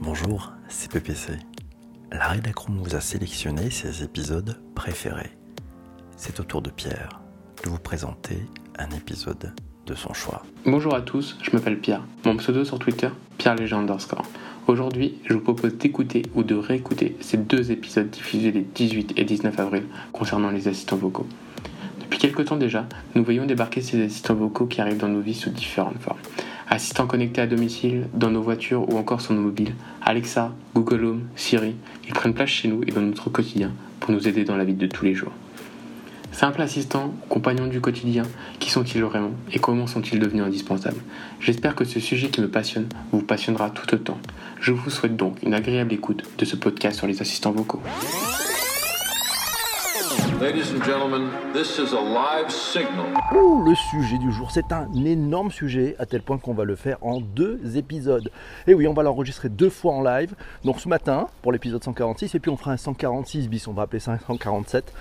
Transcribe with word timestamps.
Bonjour, 0.00 0.52
c'est 0.68 0.90
PPC. 0.90 1.32
La 2.12 2.28
rédaction 2.28 2.74
vous 2.74 2.94
a 2.94 3.00
sélectionné 3.00 3.70
ses 3.70 4.04
épisodes 4.04 4.60
préférés. 4.74 5.30
C'est 6.16 6.38
au 6.38 6.42
tour 6.42 6.62
de 6.62 6.70
Pierre 6.70 7.20
de 7.64 7.70
vous 7.70 7.78
présenter 7.78 8.38
un 8.78 8.90
épisode 8.90 9.54
de 9.86 9.94
son 9.94 10.12
choix. 10.12 10.42
Bonjour 10.64 10.94
à 10.94 11.00
tous, 11.00 11.38
je 11.42 11.50
m'appelle 11.52 11.78
Pierre. 11.78 12.02
Mon 12.24 12.36
pseudo 12.36 12.64
sur 12.64 12.78
Twitter, 12.78 13.08
Pierre. 13.38 13.56
Aujourd'hui, 14.66 15.18
je 15.24 15.32
vous 15.32 15.40
propose 15.40 15.76
d'écouter 15.76 16.22
ou 16.34 16.42
de 16.42 16.54
réécouter 16.54 17.16
ces 17.20 17.38
deux 17.38 17.70
épisodes 17.70 18.10
diffusés 18.10 18.52
les 18.52 18.62
18 18.62 19.14
et 19.16 19.24
19 19.24 19.58
avril 19.58 19.84
concernant 20.12 20.50
les 20.50 20.68
assistants 20.68 20.96
vocaux. 20.96 21.26
Depuis 22.00 22.18
quelques 22.18 22.44
temps 22.44 22.56
déjà, 22.56 22.86
nous 23.14 23.24
voyons 23.24 23.46
débarquer 23.46 23.80
ces 23.80 24.04
assistants 24.04 24.34
vocaux 24.34 24.66
qui 24.66 24.80
arrivent 24.80 24.98
dans 24.98 25.08
nos 25.08 25.20
vies 25.20 25.34
sous 25.34 25.50
différentes 25.50 25.98
formes. 26.00 26.18
Assistants 26.68 27.06
connectés 27.06 27.40
à 27.40 27.46
domicile, 27.46 28.08
dans 28.12 28.30
nos 28.30 28.42
voitures 28.42 28.88
ou 28.92 28.98
encore 28.98 29.20
sur 29.20 29.34
nos 29.34 29.40
mobiles. 29.40 29.74
Alexa, 30.02 30.52
Google 30.74 31.04
Home, 31.04 31.22
Siri, 31.36 31.76
ils 32.08 32.12
prennent 32.12 32.34
place 32.34 32.48
chez 32.48 32.66
nous 32.66 32.82
et 32.86 32.90
dans 32.90 33.02
notre 33.02 33.30
quotidien 33.30 33.72
pour 34.00 34.10
nous 34.10 34.26
aider 34.26 34.44
dans 34.44 34.56
la 34.56 34.64
vie 34.64 34.74
de 34.74 34.86
tous 34.88 35.04
les 35.04 35.14
jours. 35.14 35.32
Simple 36.32 36.60
assistant, 36.60 37.14
compagnon 37.28 37.68
du 37.68 37.80
quotidien, 37.80 38.24
qui 38.58 38.70
sont-ils 38.70 39.02
vraiment 39.02 39.30
et 39.52 39.60
comment 39.60 39.86
sont-ils 39.86 40.18
devenus 40.18 40.44
indispensables? 40.44 41.00
J'espère 41.40 41.76
que 41.76 41.84
ce 41.84 42.00
sujet 42.00 42.28
qui 42.28 42.40
me 42.40 42.48
passionne 42.48 42.88
vous 43.12 43.22
passionnera 43.22 43.70
tout 43.70 43.94
autant. 43.94 44.18
Je 44.60 44.72
vous 44.72 44.90
souhaite 44.90 45.16
donc 45.16 45.42
une 45.44 45.54
agréable 45.54 45.94
écoute 45.94 46.24
de 46.36 46.44
ce 46.44 46.56
podcast 46.56 46.98
sur 46.98 47.06
les 47.06 47.22
assistants 47.22 47.52
vocaux. 47.52 47.80
Ouh, 53.34 53.64
le 53.64 53.74
sujet 53.74 54.18
du 54.18 54.30
jour, 54.30 54.50
c'est 54.50 54.70
un 54.70 54.86
énorme 54.92 55.50
sujet, 55.50 55.96
à 55.98 56.04
tel 56.04 56.20
point 56.20 56.36
qu'on 56.36 56.52
va 56.52 56.64
le 56.64 56.76
faire 56.76 56.98
en 57.00 57.22
deux 57.22 57.78
épisodes. 57.78 58.30
Et 58.66 58.74
oui, 58.74 58.86
on 58.86 58.92
va 58.92 59.02
l'enregistrer 59.02 59.48
deux 59.48 59.70
fois 59.70 59.94
en 59.94 60.02
live. 60.02 60.34
Donc 60.62 60.78
ce 60.78 60.90
matin, 60.90 61.28
pour 61.40 61.52
l'épisode 61.52 61.82
146, 61.82 62.34
et 62.34 62.38
puis 62.38 62.50
on 62.50 62.58
fera 62.58 62.72
un 62.72 62.76
146 62.76 63.48
bis, 63.48 63.66
on 63.66 63.72
va 63.72 63.84
appeler 63.84 64.00
ça 64.00 64.12
un 64.12 64.18
147. 64.18 64.92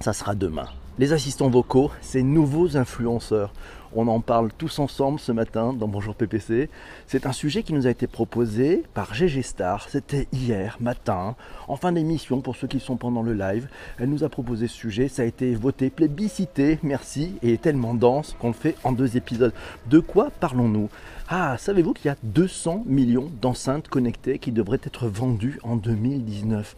Ça 0.00 0.12
sera 0.12 0.34
demain. 0.34 0.66
Les 0.98 1.14
assistants 1.14 1.48
vocaux, 1.48 1.90
ces 2.02 2.22
nouveaux 2.22 2.76
influenceurs. 2.76 3.54
On 3.92 4.06
en 4.06 4.20
parle 4.20 4.50
tous 4.56 4.78
ensemble 4.78 5.18
ce 5.18 5.32
matin 5.32 5.72
dans 5.72 5.88
Bonjour 5.88 6.14
PPC. 6.14 6.70
C'est 7.08 7.26
un 7.26 7.32
sujet 7.32 7.64
qui 7.64 7.72
nous 7.72 7.88
a 7.88 7.90
été 7.90 8.06
proposé 8.06 8.84
par 8.94 9.14
GG 9.14 9.42
Star. 9.42 9.88
C'était 9.88 10.28
hier 10.32 10.76
matin, 10.78 11.34
en 11.66 11.74
fin 11.74 11.90
d'émission 11.90 12.40
pour 12.40 12.54
ceux 12.54 12.68
qui 12.68 12.78
sont 12.78 12.96
pendant 12.96 13.22
le 13.22 13.34
live. 13.34 13.68
Elle 13.98 14.10
nous 14.10 14.22
a 14.22 14.28
proposé 14.28 14.68
ce 14.68 14.76
sujet. 14.76 15.08
Ça 15.08 15.22
a 15.22 15.24
été 15.24 15.56
voté, 15.56 15.90
plébiscité, 15.90 16.78
merci, 16.84 17.34
et 17.42 17.58
tellement 17.58 17.94
dense 17.94 18.36
qu'on 18.38 18.48
le 18.48 18.54
fait 18.54 18.76
en 18.84 18.92
deux 18.92 19.16
épisodes. 19.16 19.52
De 19.86 19.98
quoi 19.98 20.30
parlons-nous? 20.38 20.88
Ah, 21.28 21.56
savez-vous 21.58 21.92
qu'il 21.92 22.06
y 22.06 22.10
a 22.10 22.16
200 22.22 22.84
millions 22.86 23.28
d'enceintes 23.42 23.88
connectées 23.88 24.38
qui 24.38 24.52
devraient 24.52 24.80
être 24.84 25.08
vendues 25.08 25.58
en 25.64 25.74
2019 25.74 26.76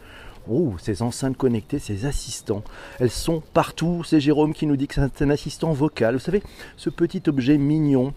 Oh, 0.51 0.75
ces 0.79 1.03
enceintes 1.03 1.37
connectées, 1.37 1.79
ces 1.79 2.05
assistants, 2.05 2.63
elles 2.99 3.11
sont 3.11 3.43
partout. 3.55 4.03
C'est 4.05 4.21
Jérôme 4.21 4.55
qui 4.55 4.67
nous 4.67 4.77
dit 4.77 4.89
que 4.89 4.95
c'est 4.95 5.23
un 5.23 5.31
assistant 5.31 5.73
vocal. 5.73 6.15
Vous 6.15 6.21
savez, 6.21 6.43
ce 6.77 6.91
petit 6.91 7.23
objet 7.29 7.59
mignon 7.59 8.13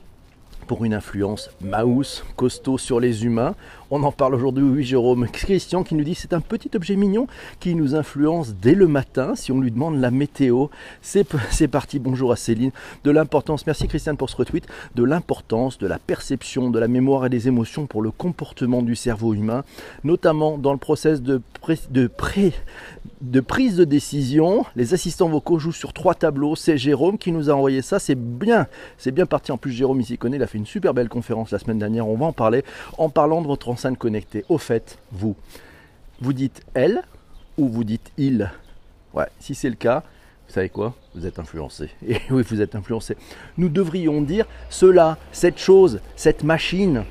pour 0.66 0.84
une 0.86 0.94
influence 0.94 1.52
mouse, 1.62 2.24
costaud 2.36 2.78
sur 2.78 3.00
les 3.00 3.26
humains. 3.26 3.56
On 3.92 4.02
en 4.02 4.12
parle 4.12 4.34
aujourd'hui, 4.34 4.64
oui 4.64 4.84
Jérôme. 4.84 5.28
Christian 5.28 5.84
qui 5.84 5.94
nous 5.94 6.04
dit 6.04 6.16
c'est 6.16 6.34
un 6.34 6.42
petit 6.42 6.72
objet 6.74 6.96
mignon 6.96 7.28
qui 7.60 7.76
nous 7.76 7.94
influence 7.94 8.56
dès 8.56 8.74
le 8.74 8.88
matin 8.88 9.36
si 9.36 9.52
on 9.52 9.60
lui 9.60 9.70
demande 9.70 10.02
la 10.02 10.10
météo. 10.10 10.68
C'est 11.04 11.68
parti, 11.68 12.00
bonjour 12.00 12.32
à 12.32 12.36
Céline. 12.36 12.72
De 13.04 13.12
l'importance, 13.12 13.68
merci 13.68 13.88
Christiane 13.88 14.18
pour 14.18 14.32
ce 14.32 14.38
retweet, 14.38 14.66
de 14.96 15.04
l'importance 15.04 15.78
de 15.78 15.86
la 15.86 16.00
perception, 16.00 16.72
de 16.72 16.80
la 16.80 16.88
mémoire 16.88 17.28
et 17.28 17.30
des 17.30 17.48
émotions 17.48 17.86
pour 17.86 18.02
le 18.02 18.10
comportement 18.10 18.82
du 18.82 18.96
cerveau 18.96 19.36
humain, 19.36 19.64
notamment 20.04 20.58
dans 20.58 20.72
le 20.72 20.80
process 20.80 21.22
de, 21.22 21.40
prise 21.60 21.88
de 21.92 23.84
décision. 23.84 24.66
Les 24.76 24.96
assistants 24.96 25.30
vocaux 25.30 25.60
jouent 25.60 25.72
sur 25.72 25.94
trois 25.94 26.16
tableaux. 26.16 26.56
C'est 26.56 26.80
Jérôme 26.80 27.20
qui 27.20 27.32
nous 27.32 27.52
a 27.52 27.54
envoyé 27.54 27.84
ça. 27.84 28.00
C'est 28.00 28.16
bien, 28.16 28.66
c'est 28.98 29.12
bien 29.12 29.28
parti. 29.28 29.52
En 29.52 29.58
plus, 29.58 29.72
Jérôme, 29.72 30.02
il 30.02 30.06
s'y 30.06 30.18
connaît. 30.18 30.38
Il 30.38 30.44
a 30.44 30.48
fait 30.48 30.58
une 30.58 30.66
super 30.66 30.96
belle 30.96 31.10
conférence 31.10 31.52
la 31.52 31.60
semaine 31.60 31.78
dernière. 31.78 32.08
On 32.08 32.18
va 32.18 32.26
en 32.26 32.34
parler 32.34 32.64
en 32.98 33.10
parlant 33.10 33.44
de 33.44 33.48
votre 33.48 33.70
enceinte. 33.76 33.98
Au 34.50 34.58
fait, 34.58 34.98
vous, 35.12 35.36
vous 36.22 36.34
dites 36.34 36.62
elle 36.74 37.04
ou 37.58 37.68
vous 37.70 37.84
dites 37.84 38.12
il 38.18 38.50
Ouais, 39.14 39.28
si 39.40 39.56
c'est 39.56 39.70
le 39.70 39.76
cas, 39.76 40.04
vous 40.48 40.54
savez 40.54 40.70
quoi? 40.70 40.94
Vous 41.14 41.26
êtes 41.26 41.40
influencé. 41.40 41.90
Et 42.08 42.20
oui, 42.30 42.44
vous 42.48 42.62
êtes 42.62 42.76
influencé. 42.76 43.16
Nous 43.58 43.70
devrions 43.70 44.22
dire 44.22 44.46
cela, 44.70 45.18
cette 45.32 45.58
chose, 45.58 46.02
cette 46.16 46.44
machine. 46.44 47.04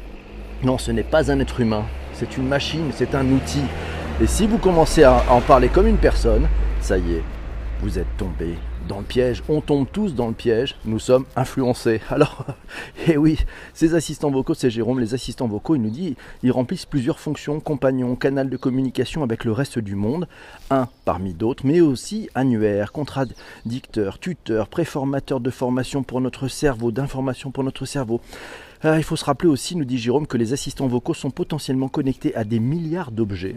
Non, 0.63 0.79
ce 0.79 0.91
n'est 0.91 1.03
pas 1.03 1.31
un 1.31 1.41
être 1.41 1.61
humain. 1.61 1.85
C'est 2.13 2.37
une 2.37 2.47
machine, 2.47 2.91
c'est 2.95 3.15
un 3.15 3.27
outil. 3.31 3.65
Et 4.21 4.27
si 4.27 4.47
vous 4.47 4.59
commencez 4.59 5.03
à 5.03 5.25
en 5.31 5.41
parler 5.41 5.69
comme 5.69 5.87
une 5.87 5.99
personne, 5.99 6.49
ça 6.81 6.99
y 6.99 7.15
est, 7.15 7.23
vous 7.81 7.99
êtes 7.99 8.17
tombé 8.17 8.55
dans 8.89 8.99
le 8.99 9.05
piège. 9.05 9.43
On 9.49 9.61
tombe 9.61 9.87
tous 9.91 10.15
dans 10.15 10.29
le 10.29 10.35
piège. 10.35 10.77
Nous 10.85 10.99
sommes 10.99 11.25
influencés. 11.37 12.01
Alors, 12.11 12.45
eh 13.07 13.17
oui, 13.17 13.39
ces 13.73 13.95
assistants 13.95 14.31
vocaux, 14.31 14.55
c'est 14.55 14.71
Jérôme, 14.71 15.01
les 15.01 15.15
assistants 15.15 15.49
vocaux, 15.49 15.75
il 15.75 15.83
nous 15.83 15.91
dit, 15.91 16.17
ils 16.43 16.53
remplissent 16.53 16.87
plusieurs 16.87 17.19
fonctions, 17.19 17.61
compagnons, 17.61 18.17
canal 18.17 18.49
de 18.49 18.57
communication 18.57 19.23
avec 19.23 19.45
le 19.45 19.53
reste 19.53 19.79
du 19.79 19.95
monde, 19.95 20.29
un 20.71 20.89
parmi 21.05 21.35
d'autres, 21.35 21.67
mais 21.67 21.81
aussi 21.81 22.29
annuaire, 22.35 22.93
contradicteur, 22.93 24.19
tuteur, 24.19 24.69
préformateur 24.69 25.41
de 25.41 25.51
formation 25.51 26.03
pour 26.03 26.21
notre 26.21 26.49
cerveau, 26.49 26.91
d'information 26.93 27.51
pour 27.51 27.65
notre 27.65 27.87
cerveau. 27.87 28.21
Euh, 28.85 28.99
il 28.99 29.05
faut 29.05 29.17
se 29.17 29.25
rappeler 29.25 29.49
aussi, 29.49 29.77
nous 29.77 29.85
dit 29.85 29.99
Jérôme, 29.99 30.27
que 30.27 30.37
les 30.37 30.53
assistants 30.53 30.87
vocaux 30.87 31.15
sont 31.15 31.31
potentiellement 31.31 31.89
connectés 31.89 32.35
à 32.35 32.45
des 32.45 32.61
milliards 32.61 33.11
d'objets 33.11 33.57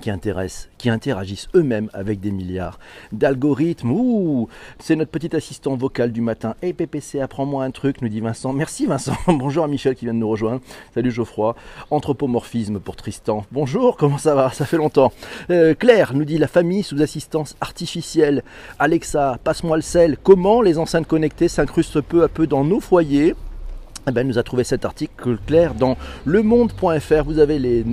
qui 0.00 0.10
intéressent, 0.10 0.68
qui 0.78 0.90
interagissent 0.90 1.48
eux-mêmes 1.54 1.88
avec 1.92 2.20
des 2.20 2.30
milliards 2.30 2.78
d'algorithmes. 3.12 3.90
Ouh, 3.92 4.48
c'est 4.78 4.96
notre 4.96 5.10
petit 5.10 5.34
assistant 5.34 5.76
vocal 5.76 6.12
du 6.12 6.20
matin. 6.20 6.54
Hey 6.62 6.72
PPC, 6.72 7.20
apprends-moi 7.20 7.64
un 7.64 7.70
truc, 7.70 8.02
nous 8.02 8.08
dit 8.08 8.20
Vincent. 8.20 8.52
Merci 8.52 8.86
Vincent. 8.86 9.16
Bonjour 9.26 9.64
à 9.64 9.68
Michel 9.68 9.94
qui 9.94 10.04
vient 10.04 10.14
de 10.14 10.18
nous 10.18 10.28
rejoindre. 10.28 10.60
Salut 10.94 11.10
Geoffroy. 11.10 11.54
Anthropomorphisme 11.90 12.80
pour 12.80 12.96
Tristan. 12.96 13.44
Bonjour, 13.52 13.96
comment 13.96 14.18
ça 14.18 14.34
va? 14.34 14.50
Ça 14.50 14.66
fait 14.66 14.76
longtemps. 14.76 15.12
Euh, 15.50 15.74
Claire 15.74 16.14
nous 16.14 16.24
dit 16.24 16.38
la 16.38 16.48
famille 16.48 16.82
sous 16.82 17.00
assistance 17.00 17.56
artificielle. 17.60 18.42
Alexa, 18.78 19.38
passe-moi 19.42 19.76
le 19.76 19.82
sel. 19.82 20.16
Comment 20.22 20.62
les 20.62 20.78
enceintes 20.78 21.06
connectées 21.06 21.48
s'incrustent 21.48 22.00
peu 22.00 22.22
à 22.22 22.28
peu 22.28 22.46
dans 22.46 22.64
nos 22.64 22.80
foyers? 22.80 23.34
Eh 24.06 24.12
ben, 24.12 24.26
nous 24.26 24.38
a 24.38 24.42
trouvé 24.42 24.64
cet 24.64 24.84
article 24.84 25.38
clair 25.46 25.74
dans 25.74 25.96
lemonde.fr. 26.26 27.24
Vous 27.24 27.38
avez 27.38 27.58
les, 27.58 27.86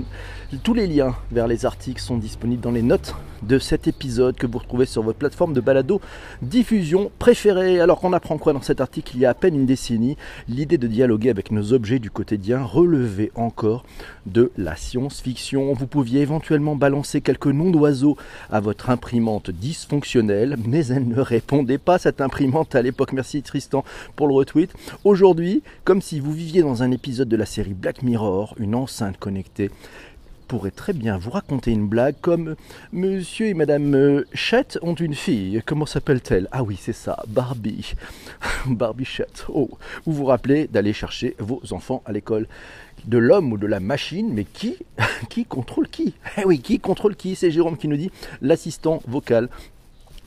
tous 0.57 0.73
les 0.73 0.87
liens 0.87 1.15
vers 1.31 1.47
les 1.47 1.65
articles 1.65 2.01
sont 2.01 2.17
disponibles 2.17 2.61
dans 2.61 2.71
les 2.71 2.81
notes 2.81 3.15
de 3.41 3.57
cet 3.57 3.87
épisode 3.87 4.35
que 4.35 4.45
vous 4.45 4.59
retrouvez 4.59 4.85
sur 4.85 5.01
votre 5.01 5.17
plateforme 5.17 5.53
de 5.53 5.61
balado 5.61 6.01
diffusion 6.41 7.09
préférée. 7.19 7.79
Alors 7.79 7.99
qu'on 7.99 8.13
apprend 8.13 8.37
quoi 8.37 8.53
dans 8.53 8.61
cet 8.61 8.81
article? 8.81 9.13
Il 9.15 9.21
y 9.21 9.25
a 9.25 9.29
à 9.29 9.33
peine 9.33 9.55
une 9.55 9.65
décennie, 9.65 10.17
l'idée 10.47 10.77
de 10.77 10.87
dialoguer 10.87 11.29
avec 11.29 11.51
nos 11.51 11.73
objets 11.73 11.99
du 11.99 12.11
quotidien 12.11 12.63
relevait 12.63 13.31
encore 13.35 13.85
de 14.25 14.51
la 14.57 14.75
science-fiction. 14.75 15.73
Vous 15.73 15.87
pouviez 15.87 16.21
éventuellement 16.21 16.75
balancer 16.75 17.21
quelques 17.21 17.47
noms 17.47 17.71
d'oiseaux 17.71 18.17
à 18.51 18.59
votre 18.59 18.89
imprimante 18.89 19.51
dysfonctionnelle, 19.51 20.57
mais 20.65 20.85
elle 20.87 21.07
ne 21.07 21.21
répondait 21.21 21.77
pas 21.77 21.97
cette 21.97 22.21
imprimante 22.21 22.75
à 22.75 22.81
l'époque. 22.81 23.13
Merci 23.13 23.41
Tristan 23.41 23.83
pour 24.15 24.27
le 24.27 24.33
retweet. 24.33 24.73
Aujourd'hui, 25.03 25.63
comme 25.83 26.01
si 26.01 26.19
vous 26.19 26.33
viviez 26.33 26.61
dans 26.61 26.83
un 26.83 26.91
épisode 26.91 27.29
de 27.29 27.37
la 27.37 27.45
série 27.45 27.73
Black 27.73 28.03
Mirror, 28.03 28.53
une 28.59 28.75
enceinte 28.75 29.17
connectée 29.17 29.71
pourrait 30.51 30.71
très 30.71 30.91
bien 30.91 31.17
vous 31.17 31.29
raconter 31.29 31.71
une 31.71 31.87
blague 31.87 32.17
comme 32.19 32.57
Monsieur 32.91 33.47
et 33.47 33.53
Madame 33.53 33.95
euh, 33.95 34.25
Chat 34.33 34.77
ont 34.81 34.95
une 34.95 35.15
fille. 35.15 35.63
Comment 35.65 35.85
s'appelle-t-elle? 35.85 36.49
Ah 36.51 36.61
oui, 36.61 36.77
c'est 36.77 36.91
ça, 36.91 37.23
Barbie. 37.29 37.93
Barbie 38.65 39.05
Chat. 39.05 39.45
Oh, 39.47 39.69
vous 40.05 40.11
vous 40.11 40.25
rappelez 40.25 40.67
d'aller 40.67 40.91
chercher 40.91 41.37
vos 41.39 41.61
enfants 41.71 42.03
à 42.05 42.11
l'école? 42.11 42.49
De 43.05 43.17
l'homme 43.17 43.53
ou 43.53 43.57
de 43.57 43.65
la 43.65 43.79
machine, 43.79 44.33
mais 44.33 44.43
qui, 44.43 44.75
qui 45.29 45.45
contrôle 45.45 45.87
qui? 45.87 46.15
Eh 46.37 46.43
oui, 46.43 46.59
qui 46.59 46.81
contrôle 46.81 47.15
qui? 47.15 47.35
C'est 47.35 47.49
Jérôme 47.49 47.77
qui 47.77 47.87
nous 47.87 47.95
dit 47.95 48.11
l'assistant 48.41 49.01
vocal 49.07 49.47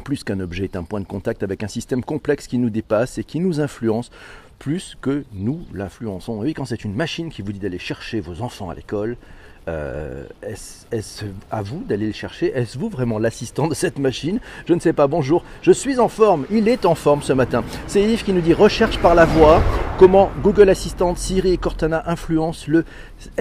plus 0.05 0.25
qu'un 0.25 0.41
objet 0.41 0.65
est 0.65 0.77
un 0.77 0.85
point 0.85 1.01
de 1.01 1.07
contact 1.07 1.43
avec 1.43 1.63
un 1.63 1.69
système 1.69 2.03
complexe 2.03 2.47
qui 2.47 2.57
nous 2.57 2.71
dépasse 2.71 3.19
et 3.19 3.25
qui 3.25 3.41
nous 3.41 3.61
influence 3.61 4.11
plus 4.59 4.97
que 5.03 5.27
nous 5.35 5.67
l'influençons. 5.75 6.39
Oui, 6.39 6.55
quand 6.55 6.65
c'est 6.65 6.85
une 6.85 6.95
machine 6.95 7.29
qui 7.29 7.43
vous 7.43 7.53
dit 7.53 7.59
d'aller 7.59 7.79
chercher 7.79 8.21
vos 8.21 8.41
enfants 8.41 8.71
à 8.71 8.75
l'école, 8.75 9.19
euh, 9.67 10.25
est-ce 10.43 11.25
à 11.51 11.63
vous 11.63 11.83
d'aller 11.89 12.07
le 12.07 12.13
chercher? 12.13 12.53
Est-ce 12.55 12.79
vous 12.79 12.89
vraiment 12.89 13.19
l'assistant 13.19 13.67
de 13.67 13.75
cette 13.75 13.99
machine? 13.99 14.41
Je 14.67 14.75
ne 14.75 14.81
sais 14.81 14.93
pas. 14.93 15.07
Bonjour, 15.07 15.43
je 15.63 15.73
suis 15.73 15.99
en 15.99 16.09
forme. 16.09 16.45
Il 16.51 16.69
est 16.69 16.85
en 16.85 16.95
forme 16.95 17.23
ce 17.23 17.33
matin. 17.33 17.65
C'est 17.87 18.03
Yves 18.03 18.25
qui 18.25 18.33
nous 18.33 18.41
dit 18.41 18.53
recherche 18.53 18.99
par 18.99 19.15
la 19.15 19.25
voix. 19.25 19.63
Comment 19.99 20.31
Google 20.43 20.71
Assistant, 20.71 21.15
Siri 21.15 21.53
et 21.53 21.57
Cortana 21.57 22.03
influencent 22.07 22.67
le 22.69 22.85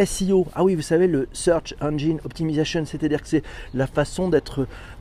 SEO. 0.03 0.47
Ah 0.55 0.63
oui, 0.63 0.75
vous 0.75 0.81
savez, 0.81 1.07
le 1.07 1.27
Search 1.33 1.75
Engine 1.81 2.19
Optimization, 2.25 2.85
c'est-à-dire 2.85 3.21
que 3.21 3.27
c'est 3.27 3.43
la 3.73 3.87
façon 3.87 4.31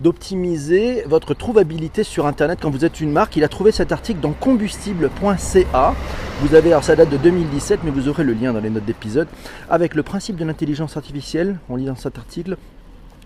d'optimiser 0.01 1.05
votre 1.07 1.35
trouvabilité 1.35 2.05
sur 2.05 2.27
Internet 2.27 2.59
quand 2.63 2.71
vous 2.71 2.85
êtes 2.85 3.01
une 3.01 3.13
marque. 3.13 3.37
Il 3.37 3.45
a 3.45 3.49
trouvé 3.49 3.73
cet 3.73 3.93
article 3.93 4.21
dans 4.21 4.33
combustible.ca. 4.33 5.95
Vous 6.41 6.55
avez, 6.55 6.71
alors 6.71 6.85
ça 6.85 6.97
date 6.97 7.11
de 7.11 7.17
2017, 7.17 7.81
mais 7.85 7.91
vous 7.91 8.09
aurez 8.09 8.25
le 8.25 8.33
lien 8.33 8.53
dans 8.53 8.61
les 8.61 8.71
notes 8.71 8.85
d'épisode, 8.85 9.29
avec 9.71 9.95
le 9.95 10.03
principe 10.03 10.37
de 10.37 10.45
l'intelligence 10.45 10.97
artificielle, 10.97 11.59
on 11.69 11.77
lit 11.77 11.85
dans 11.85 11.97
cet 11.97 12.19
article, 12.19 12.57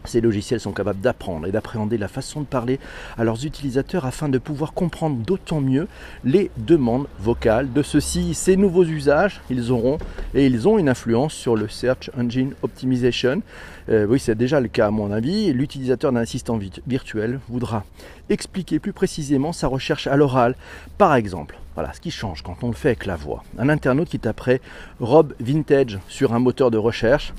ces 0.06 0.20
logiciels 0.20 0.60
sont 0.60 0.72
capables 0.72 1.00
d'apprendre 1.00 1.46
et 1.46 1.52
d'appréhender 1.52 1.98
la 1.98 2.08
façon 2.08 2.40
de 2.40 2.46
parler 2.46 2.78
à 3.16 3.24
leurs 3.24 3.44
utilisateurs 3.44 4.04
afin 4.04 4.28
de 4.28 4.38
pouvoir 4.38 4.72
comprendre 4.72 5.16
d'autant 5.16 5.60
mieux 5.60 5.88
les 6.24 6.50
demandes 6.56 7.06
vocales 7.20 7.72
de 7.72 7.82
ceux-ci. 7.82 8.34
Ces 8.34 8.56
nouveaux 8.56 8.84
usages, 8.84 9.40
ils 9.50 9.70
auront 9.70 9.98
et 10.34 10.46
ils 10.46 10.68
ont 10.68 10.78
une 10.78 10.88
influence 10.88 11.34
sur 11.34 11.56
le 11.56 11.68
Search 11.68 12.10
Engine 12.18 12.54
Optimization. 12.62 13.42
Euh, 13.88 14.06
oui, 14.06 14.18
c'est 14.18 14.34
déjà 14.34 14.60
le 14.60 14.68
cas 14.68 14.88
à 14.88 14.90
mon 14.90 15.12
avis. 15.12 15.52
L'utilisateur 15.52 16.12
d'un 16.12 16.20
assistant 16.20 16.58
virtuel 16.86 17.40
voudra 17.48 17.84
expliquer 18.28 18.78
plus 18.78 18.92
précisément 18.92 19.52
sa 19.52 19.68
recherche 19.68 20.06
à 20.06 20.16
l'oral. 20.16 20.56
Par 20.98 21.14
exemple, 21.14 21.58
voilà 21.74 21.92
ce 21.92 22.00
qui 22.00 22.10
change 22.10 22.42
quand 22.42 22.56
on 22.62 22.68
le 22.68 22.74
fait 22.74 22.88
avec 22.88 23.06
la 23.06 23.16
voix. 23.16 23.44
Un 23.58 23.68
internaute 23.68 24.08
qui 24.08 24.18
taperait 24.18 24.60
robe 24.98 25.34
vintage 25.40 25.98
sur 26.08 26.34
un 26.34 26.38
moteur 26.38 26.70
de 26.70 26.78
recherche, 26.78 27.32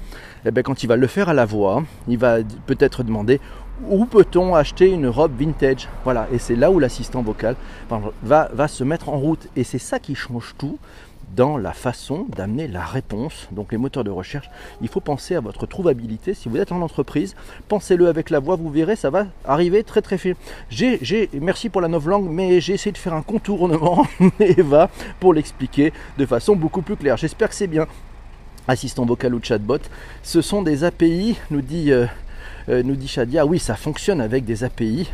eh 0.45 0.51
bien, 0.51 0.63
quand 0.63 0.83
il 0.83 0.87
va 0.87 0.95
le 0.95 1.07
faire 1.07 1.29
à 1.29 1.33
la 1.33 1.45
voix, 1.45 1.83
il 2.07 2.17
va 2.17 2.37
peut-être 2.65 3.03
demander 3.03 3.41
où 3.89 4.05
peut-on 4.05 4.55
acheter 4.55 4.89
une 4.89 5.07
robe 5.07 5.37
vintage? 5.37 5.87
Voilà, 6.03 6.27
et 6.31 6.39
c'est 6.39 6.55
là 6.55 6.71
où 6.71 6.79
l'assistant 6.79 7.21
vocal 7.21 7.55
va, 8.23 8.49
va 8.51 8.67
se 8.67 8.83
mettre 8.83 9.09
en 9.09 9.17
route. 9.17 9.47
Et 9.55 9.63
c'est 9.63 9.77
ça 9.79 9.99
qui 9.99 10.15
change 10.15 10.55
tout 10.57 10.79
dans 11.35 11.57
la 11.57 11.73
façon 11.73 12.25
d'amener 12.35 12.67
la 12.67 12.85
réponse. 12.85 13.47
Donc 13.51 13.71
les 13.71 13.77
moteurs 13.77 14.03
de 14.03 14.09
recherche, 14.09 14.49
il 14.81 14.87
faut 14.87 14.99
penser 14.99 15.35
à 15.35 15.39
votre 15.39 15.65
trouvabilité. 15.65 16.33
Si 16.33 16.49
vous 16.49 16.57
êtes 16.57 16.71
en 16.71 16.81
entreprise, 16.81 17.35
pensez-le 17.67 18.07
avec 18.07 18.29
la 18.29 18.39
voix, 18.39 18.55
vous 18.55 18.69
verrez, 18.69 18.95
ça 18.95 19.09
va 19.09 19.27
arriver 19.45 19.83
très 19.83 20.01
très 20.01 20.15
vite. 20.15 20.37
J'ai, 20.69 21.29
merci 21.33 21.69
pour 21.69 21.81
la 21.81 21.87
langue, 21.87 22.29
mais 22.29 22.61
j'ai 22.61 22.73
essayé 22.73 22.91
de 22.91 22.97
faire 22.97 23.13
un 23.13 23.21
contournement, 23.21 24.05
Eva, 24.39 24.89
pour 25.19 25.33
l'expliquer 25.33 25.93
de 26.17 26.25
façon 26.25 26.55
beaucoup 26.55 26.81
plus 26.81 26.95
claire. 26.95 27.17
J'espère 27.17 27.49
que 27.49 27.55
c'est 27.55 27.67
bien. 27.67 27.87
Assistant 28.67 29.05
vocal 29.05 29.33
ou 29.33 29.39
chatbot, 29.41 29.79
ce 30.23 30.41
sont 30.41 30.61
des 30.61 30.83
API, 30.83 31.37
nous 31.51 31.61
dit, 31.61 31.91
euh, 31.91 32.05
euh, 32.67 32.83
nous 32.83 32.95
dit 32.95 33.07
Shadia. 33.07 33.45
Oui, 33.45 33.59
ça 33.59 33.75
fonctionne 33.75 34.19
avec 34.19 34.43
des 34.43 34.65
API 34.65 35.09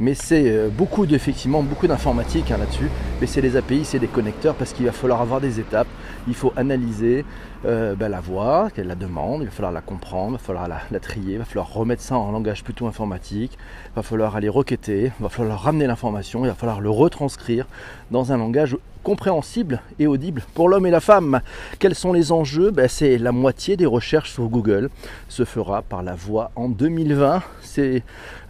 mais 0.00 0.14
c'est 0.14 0.48
euh, 0.48 0.68
beaucoup 0.68 1.06
d'effectivement 1.06 1.62
beaucoup 1.62 1.86
d'informatique 1.86 2.50
hein, 2.50 2.58
là-dessus. 2.58 2.90
Mais 3.20 3.26
c'est 3.26 3.40
les 3.40 3.56
API, 3.56 3.84
c'est 3.84 3.98
des 3.98 4.06
connecteurs 4.06 4.54
parce 4.54 4.72
qu'il 4.72 4.86
va 4.86 4.92
falloir 4.92 5.20
avoir 5.20 5.40
des 5.40 5.60
étapes. 5.60 5.86
Il 6.28 6.34
faut 6.34 6.52
analyser 6.56 7.24
euh, 7.64 7.94
ben, 7.94 8.08
la 8.08 8.20
voix, 8.20 8.68
la 8.76 8.94
demande, 8.94 9.42
il 9.42 9.46
va 9.46 9.50
falloir 9.50 9.72
la 9.72 9.80
comprendre, 9.80 10.30
il 10.30 10.38
va 10.38 10.38
falloir 10.38 10.68
la, 10.68 11.00
trier, 11.00 11.34
il 11.34 11.38
va 11.38 11.44
falloir 11.44 11.72
remettre 11.72 12.02
ça 12.02 12.16
en 12.16 12.32
langage 12.32 12.64
plutôt 12.64 12.86
informatique, 12.86 13.56
il 13.86 13.96
va 13.96 14.02
falloir 14.02 14.36
aller 14.36 14.48
requêter, 14.48 15.12
il 15.18 15.22
va 15.22 15.28
falloir 15.28 15.62
ramener 15.62 15.86
l'information, 15.86 16.44
il 16.44 16.48
va 16.48 16.54
falloir 16.54 16.80
le 16.80 16.90
retranscrire 16.90 17.66
dans 18.10 18.32
un 18.32 18.36
langage 18.36 18.76
compréhensible 19.04 19.80
et 20.00 20.08
audible 20.08 20.42
pour 20.54 20.68
l'homme 20.68 20.86
et 20.86 20.90
la 20.90 20.98
femme. 20.98 21.40
Quels 21.78 21.94
sont 21.94 22.12
les 22.12 22.32
enjeux? 22.32 22.72
Ben, 22.72 22.88
C'est 22.88 23.18
la 23.18 23.30
moitié 23.30 23.76
des 23.76 23.86
recherches 23.86 24.32
sur 24.32 24.48
Google 24.48 24.90
se 25.28 25.44
fera 25.44 25.82
par 25.82 26.02
la 26.02 26.14
voix 26.14 26.50
en 26.56 26.68
2020. 26.68 27.42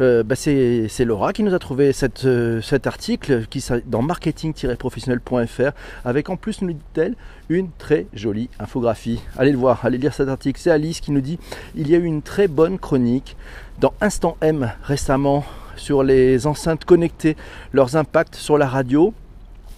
Euh, 0.00 0.22
ben, 0.22 0.34
c'est 0.34 1.04
Laura 1.04 1.32
qui 1.32 1.42
nous 1.42 1.54
a 1.54 1.58
trouvé 1.58 1.92
cette, 1.92 2.24
euh, 2.24 2.62
cet 2.62 2.86
article 2.86 3.46
qui, 3.46 3.62
dans 3.86 4.02
marketing-professionnel.fr 4.02 5.72
avec 6.04 6.30
en 6.30 6.36
plus, 6.36 6.62
nous 6.62 6.72
dit-elle, 6.72 7.14
une 7.48 7.68
très 7.76 8.06
jolie 8.14 8.48
infographie. 8.58 9.20
Allez 9.36 9.52
le 9.52 9.58
voir, 9.58 9.84
allez 9.84 9.98
lire 9.98 10.14
cet 10.14 10.28
article. 10.28 10.60
C'est 10.60 10.70
Alice 10.70 11.00
qui 11.00 11.10
nous 11.10 11.20
dit 11.20 11.38
il 11.74 11.90
y 11.90 11.94
a 11.94 11.98
eu 11.98 12.04
une 12.04 12.22
très 12.22 12.48
bonne 12.48 12.78
chronique 12.78 13.36
dans 13.80 13.92
Instant 14.00 14.36
M 14.40 14.72
récemment 14.84 15.44
sur 15.76 16.04
les 16.04 16.46
enceintes 16.46 16.84
connectées, 16.84 17.36
leurs 17.72 17.96
impacts 17.96 18.36
sur 18.36 18.58
la 18.58 18.68
radio 18.68 19.12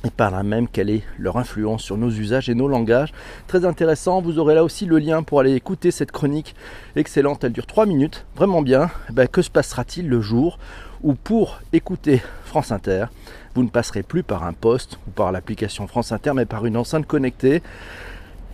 et 0.04 0.10
par 0.10 0.30
là 0.30 0.42
même 0.42 0.68
quelle 0.68 0.90
est 0.90 1.02
leur 1.18 1.36
influence 1.36 1.82
sur 1.82 1.96
nos 1.96 2.10
usages 2.10 2.48
et 2.48 2.54
nos 2.54 2.68
langages. 2.68 3.12
Très 3.46 3.64
intéressant, 3.64 4.20
vous 4.20 4.38
aurez 4.38 4.54
là 4.54 4.64
aussi 4.64 4.86
le 4.86 4.98
lien 4.98 5.22
pour 5.22 5.40
aller 5.40 5.54
écouter 5.54 5.90
cette 5.90 6.12
chronique 6.12 6.54
excellente, 6.94 7.44
elle 7.44 7.52
dure 7.52 7.66
3 7.66 7.86
minutes, 7.86 8.26
vraiment 8.36 8.62
bien. 8.62 8.90
Eh 9.10 9.12
ben, 9.12 9.26
que 9.26 9.42
se 9.42 9.50
passera-t-il 9.50 10.08
le 10.08 10.20
jour 10.20 10.58
où 11.02 11.14
pour 11.14 11.60
écouter 11.72 12.22
France 12.44 12.72
Inter, 12.72 13.06
vous 13.54 13.62
ne 13.62 13.68
passerez 13.68 14.02
plus 14.02 14.22
par 14.22 14.44
un 14.44 14.52
poste 14.52 14.98
ou 15.06 15.10
par 15.10 15.32
l'application 15.32 15.86
France 15.86 16.12
Inter, 16.12 16.32
mais 16.34 16.46
par 16.46 16.66
une 16.66 16.76
enceinte 16.76 17.06
connectée? 17.06 17.62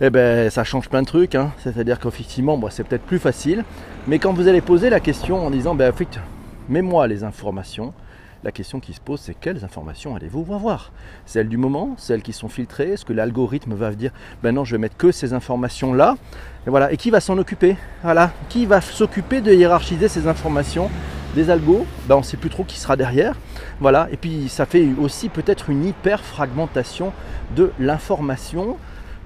Eh 0.01 0.09
ben, 0.09 0.49
ça 0.49 0.63
change 0.63 0.89
plein 0.89 1.01
de 1.01 1.07
trucs. 1.07 1.35
Hein. 1.35 1.51
C'est-à-dire 1.59 1.99
qu'effectivement, 1.99 2.59
c'est 2.69 2.83
peut-être 2.83 3.03
plus 3.03 3.19
facile. 3.19 3.63
Mais 4.07 4.19
quand 4.19 4.33
vous 4.33 4.47
allez 4.47 4.61
poser 4.61 4.89
la 4.89 4.99
question 4.99 5.45
en 5.45 5.49
disant, 5.49 5.75
ben, 5.75 5.93
mets-moi 6.67 7.07
les 7.07 7.23
informations, 7.23 7.93
la 8.43 8.51
question 8.51 8.79
qui 8.79 8.93
se 8.93 8.99
pose, 8.99 9.21
c'est 9.21 9.33
quelles 9.33 9.63
informations 9.63 10.15
allez-vous 10.15 10.53
avoir 10.53 10.91
Celles 11.25 11.47
du 11.47 11.57
moment, 11.57 11.95
celles 11.97 12.21
qui 12.21 12.33
sont 12.33 12.49
filtrées 12.49 12.91
Est-ce 12.91 13.05
que 13.05 13.13
l'algorithme 13.13 13.73
va 13.73 13.91
dire, 13.91 14.11
ben 14.41 14.53
non, 14.53 14.65
je 14.65 14.73
vais 14.73 14.79
mettre 14.79 14.97
que 14.97 15.11
ces 15.11 15.33
informations-là 15.33 16.17
Et 16.67 16.69
voilà. 16.69 16.91
Et 16.91 16.97
qui 16.97 17.09
va 17.09 17.21
s'en 17.21 17.37
occuper? 17.37 17.77
Voilà. 18.03 18.31
Qui 18.49 18.65
va 18.65 18.81
s'occuper 18.81 19.39
de 19.39 19.53
hiérarchiser 19.53 20.09
ces 20.09 20.27
informations? 20.27 20.89
Des 21.35 21.49
algos, 21.49 21.87
ben 22.07 22.15
on 22.15 22.19
ne 22.19 22.23
sait 22.23 22.37
plus 22.37 22.49
trop 22.49 22.63
qui 22.63 22.79
sera 22.79 22.95
derrière. 22.95 23.35
Voilà. 23.79 24.07
Et 24.11 24.17
puis 24.17 24.49
ça 24.49 24.65
fait 24.65 24.87
aussi 24.99 25.29
peut-être 25.29 25.69
une 25.69 25.85
hyper 25.85 26.23
fragmentation 26.23 27.13
de 27.55 27.71
l'information. 27.79 28.77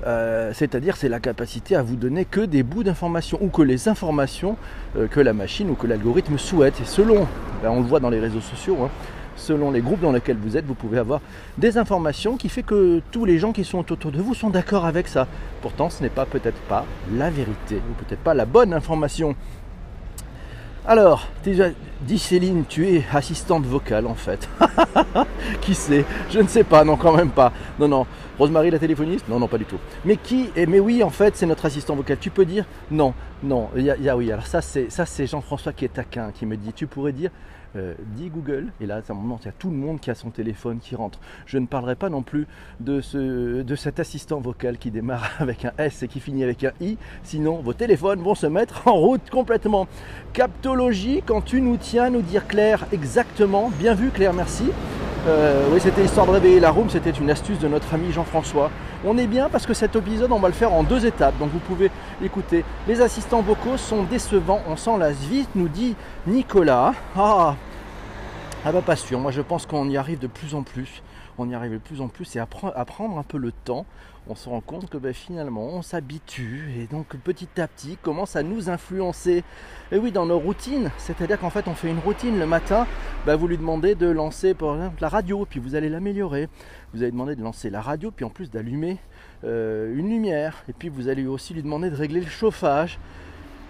Euh, 0.06 0.52
c'est-à-dire 0.54 0.96
c'est 0.96 1.10
la 1.10 1.20
capacité 1.20 1.76
à 1.76 1.82
vous 1.82 1.96
donner 1.96 2.24
que 2.24 2.42
des 2.42 2.62
bouts 2.62 2.84
d'informations 2.84 3.40
ou 3.42 3.48
que 3.48 3.64
les 3.64 3.88
informations 3.88 4.56
euh, 4.96 5.08
que 5.08 5.20
la 5.20 5.34
machine 5.34 5.70
ou 5.72 5.74
que 5.74 5.88
l'algorithme 5.88 6.38
souhaite. 6.38 6.76
Selon, 6.86 7.28
ben, 7.64 7.72
on 7.72 7.82
le 7.82 7.88
voit 7.88 8.00
dans 8.00 8.12
les 8.12 8.20
réseaux 8.20 8.42
sociaux, 8.42 8.78
hein, 8.84 8.90
selon 9.36 9.72
les 9.72 9.82
groupes 9.82 10.02
dans 10.02 10.12
lesquels 10.12 10.38
vous 10.38 10.56
êtes, 10.56 10.66
vous 10.66 10.76
pouvez 10.76 11.00
avoir 11.00 11.22
des 11.58 11.78
informations 11.78 12.38
qui 12.38 12.50
fait 12.50 12.64
que 12.64 13.02
tous 13.12 13.26
les 13.26 13.40
gens 13.40 13.54
qui 13.54 13.64
sont 13.64 13.92
autour 13.92 14.12
de 14.12 14.22
vous 14.22 14.36
sont 14.36 14.52
d'accord 14.52 14.86
avec 14.86 15.08
ça. 15.08 15.28
Pourtant, 15.62 15.90
ce 15.90 16.04
n'est 16.04 16.10
pas 16.10 16.26
peut-être 16.26 16.60
pas 16.70 16.86
la 17.12 17.30
vérité 17.30 17.78
ou 17.78 18.04
peut-être 18.04 18.22
pas 18.22 18.36
la 18.36 18.46
bonne 18.46 18.74
information. 18.74 19.36
Alors, 20.90 21.28
dit 21.44 22.18
Céline, 22.18 22.64
tu 22.70 22.88
es 22.88 23.04
assistante 23.14 23.66
vocale 23.66 24.08
en 24.08 24.16
fait. 24.16 24.48
qui 25.62 25.76
sait? 25.76 26.06
Je 26.30 26.40
ne 26.40 26.48
sais 26.48 26.64
pas, 26.64 26.86
non, 26.86 26.96
quand 26.96 27.12
même 27.12 27.32
pas. 27.32 27.52
Non, 27.78 27.90
non. 27.90 28.08
Rosemary 28.38 28.70
la 28.72 28.80
téléphoniste? 28.80 29.28
Non, 29.28 29.40
non, 29.40 29.48
pas 29.48 29.58
du 29.58 29.66
tout. 29.66 29.80
Mais 30.06 30.18
qui 30.18 30.50
Mais 30.68 30.80
oui, 30.80 31.04
en 31.04 31.10
fait, 31.10 31.36
c'est 31.36 31.46
notre 31.46 31.66
assistant 31.66 31.96
vocal. 31.96 32.18
Tu 32.20 32.30
peux 32.30 32.46
dire 32.46 32.66
Non, 32.92 33.14
non. 33.44 33.70
Il 33.76 33.84
y, 33.84 34.10
a, 34.10 34.18
oui. 34.18 34.32
Alors 34.32 34.48
ça, 34.48 34.62
c'est 34.62 34.92
ça, 34.92 35.06
c'est 35.06 35.28
Jean-François 35.28 35.74
qui 35.74 35.86
est 35.86 35.94
taquin, 35.94 36.32
qui 36.32 36.46
me 36.46 36.56
dit. 36.58 36.74
Tu 36.74 36.88
pourrais 36.88 37.14
dire 37.14 37.32
euh, 37.76 37.94
dit 38.16 38.30
Google, 38.30 38.68
et 38.80 38.86
là, 38.86 39.02
à 39.08 39.12
un 39.12 39.16
moment, 39.16 39.38
il 39.42 39.46
y 39.46 39.50
a 39.50 39.52
tout 39.52 39.70
le 39.70 39.76
monde 39.76 40.00
qui 40.00 40.10
a 40.10 40.16
son 40.16 40.30
téléphone 40.30 40.80
qui 40.80 40.96
rentre. 40.96 41.20
Je 41.46 41.58
ne 41.58 41.66
parlerai 41.66 41.96
pas 41.96 42.10
non 42.10 42.22
plus 42.22 42.48
de, 42.80 43.02
ce, 43.02 43.62
de 43.62 43.76
cet 43.76 44.00
assistant 44.00 44.40
vocal 44.40 44.78
qui 44.78 44.90
démarre 44.90 45.32
avec 45.40 45.66
un 45.66 45.74
S 45.78 46.02
et 46.02 46.08
qui 46.08 46.20
finit 46.20 46.44
avec 46.44 46.64
un 46.64 46.72
I, 46.80 46.98
sinon 47.24 47.58
vos 47.58 47.74
téléphones 47.74 48.22
vont 48.22 48.36
se 48.36 48.48
mettre 48.48 48.88
en 48.88 48.94
route 48.94 49.30
complètement. 49.30 49.88
Captologie, 50.34 51.22
quand 51.26 51.42
tu 51.42 51.62
nous 51.62 51.78
tiens, 51.78 52.10
nous 52.10 52.22
dire 52.22 52.48
Claire 52.48 52.86
exactement. 52.92 53.70
Bien 53.78 53.94
vu 53.94 54.10
Claire, 54.12 54.34
merci. 54.34 54.66
Euh, 55.28 55.68
oui, 55.74 55.82
c'était 55.82 56.06
histoire 56.06 56.26
de 56.26 56.32
réveiller 56.32 56.62
la 56.62 56.72
room, 56.72 56.90
c'était 56.90 57.10
une 57.12 57.30
astuce 57.30 57.60
de 57.60 57.68
notre 57.68 57.94
ami 57.94 58.14
Jean-François. 58.14 58.72
On 59.04 59.18
est 59.18 59.28
bien 59.28 59.50
parce 59.50 59.66
que 59.66 59.74
cet 59.74 59.94
épisode, 59.98 60.32
on 60.32 60.40
va 60.40 60.48
le 60.48 60.54
faire 60.54 60.72
en 60.72 60.84
deux 60.84 61.06
étapes, 61.06 61.38
donc 61.38 61.50
vous 61.52 61.60
pouvez 61.60 61.92
écouter. 62.24 62.64
Les 62.88 63.02
assistants 63.02 63.42
vocaux 63.42 63.76
sont 63.76 64.04
décevants, 64.04 64.62
on 64.70 64.78
s'en 64.78 64.96
lasse 64.96 65.18
vite, 65.18 65.50
nous 65.54 65.68
dit 65.68 65.96
Nicolas. 66.28 66.94
Ah, 67.18 67.56
ah 68.64 68.72
bah 68.72 68.82
pas 68.82 68.96
sûr, 68.96 69.20
moi 69.20 69.32
je 69.32 69.42
pense 69.42 69.66
qu'on 69.66 69.90
y 69.90 69.98
arrive 69.98 70.20
de 70.20 70.28
plus 70.28 70.56
en 70.56 70.64
plus. 70.64 71.04
On 71.38 71.50
y 71.50 71.56
arrive 71.56 71.74
de 71.74 71.78
plus 71.78 72.02
en 72.02 72.08
plus 72.08 72.36
et 72.36 72.40
à, 72.40 72.46
prendre 72.48 73.18
un 73.18 73.24
peu 73.24 73.38
le 73.38 73.52
temps 73.52 73.86
on 74.30 74.36
se 74.36 74.50
rend 74.50 74.62
compte 74.62 74.90
que 74.90 74.98
ben, 74.98 75.14
finalement 75.14 75.68
on 75.68 75.82
s'habitue 75.82 76.74
et 76.78 76.88
donc 76.88 77.16
petit 77.24 77.48
à 77.62 77.68
petit 77.68 77.98
commence 78.02 78.36
à 78.36 78.44
nous 78.44 78.70
influencer. 78.70 79.44
Et 79.92 79.98
oui, 79.98 80.12
dans 80.12 80.26
nos 80.26 80.38
routines, 80.38 80.92
c'est-à-dire 80.98 81.40
qu'en 81.40 81.50
fait 81.50 81.68
on 81.68 81.74
fait 81.74 81.90
une 81.90 82.00
routine 82.00 82.38
le 82.38 82.46
matin, 82.46 82.88
ben, 83.26 83.36
vous 83.36 83.48
lui 83.48 83.58
demandez 83.58 83.96
de 83.96 84.08
lancer 84.08 84.54
par 84.54 84.76
exemple 84.76 85.02
la 85.02 85.10
radio, 85.10 85.46
puis 85.50 85.60
vous 85.60 85.76
allez 85.76 85.90
l'améliorer. 85.90 86.50
Vous 86.94 87.04
allez 87.04 87.12
demander 87.12 87.36
de 87.36 87.44
lancer 87.44 87.70
la 87.70 87.82
radio, 87.82 88.12
puis 88.12 88.26
en 88.26 88.30
plus 88.30 88.52
d'allumer 88.52 88.98
euh, 89.44 89.96
une 89.96 90.10
lumière, 90.10 90.64
et 90.68 90.74
puis 90.74 90.90
vous 90.90 91.08
allez 91.08 91.26
aussi 91.26 91.54
lui 91.54 91.64
demander 91.64 91.90
de 91.90 91.96
régler 91.96 92.20
le 92.20 92.28
chauffage. 92.28 93.00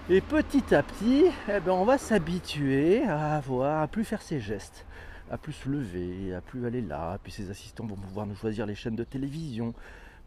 Et 0.10 0.22
petit 0.22 0.74
à 0.74 0.82
petit, 0.82 1.26
eh 1.50 1.60
ben, 1.60 1.74
on 1.74 1.86
va 1.86 1.98
s'habituer 1.98 3.04
à 3.04 3.36
avoir, 3.36 3.84
à 3.84 3.88
plus 3.88 4.06
faire 4.06 4.22
ces 4.22 4.40
gestes 4.40 4.87
à 5.32 5.38
plus 5.38 5.54
se 5.54 5.70
lever, 5.70 6.34
à 6.34 6.42
plus 6.42 6.66
aller 6.66 6.82
là, 6.82 7.18
puis 7.24 7.32
ses 7.32 7.50
assistants 7.50 7.86
vont 7.86 7.96
pouvoir 7.96 8.26
nous 8.26 8.36
choisir 8.36 8.66
les 8.66 8.76
chaînes 8.76 8.96
de 8.96 9.04
télévision, 9.04 9.74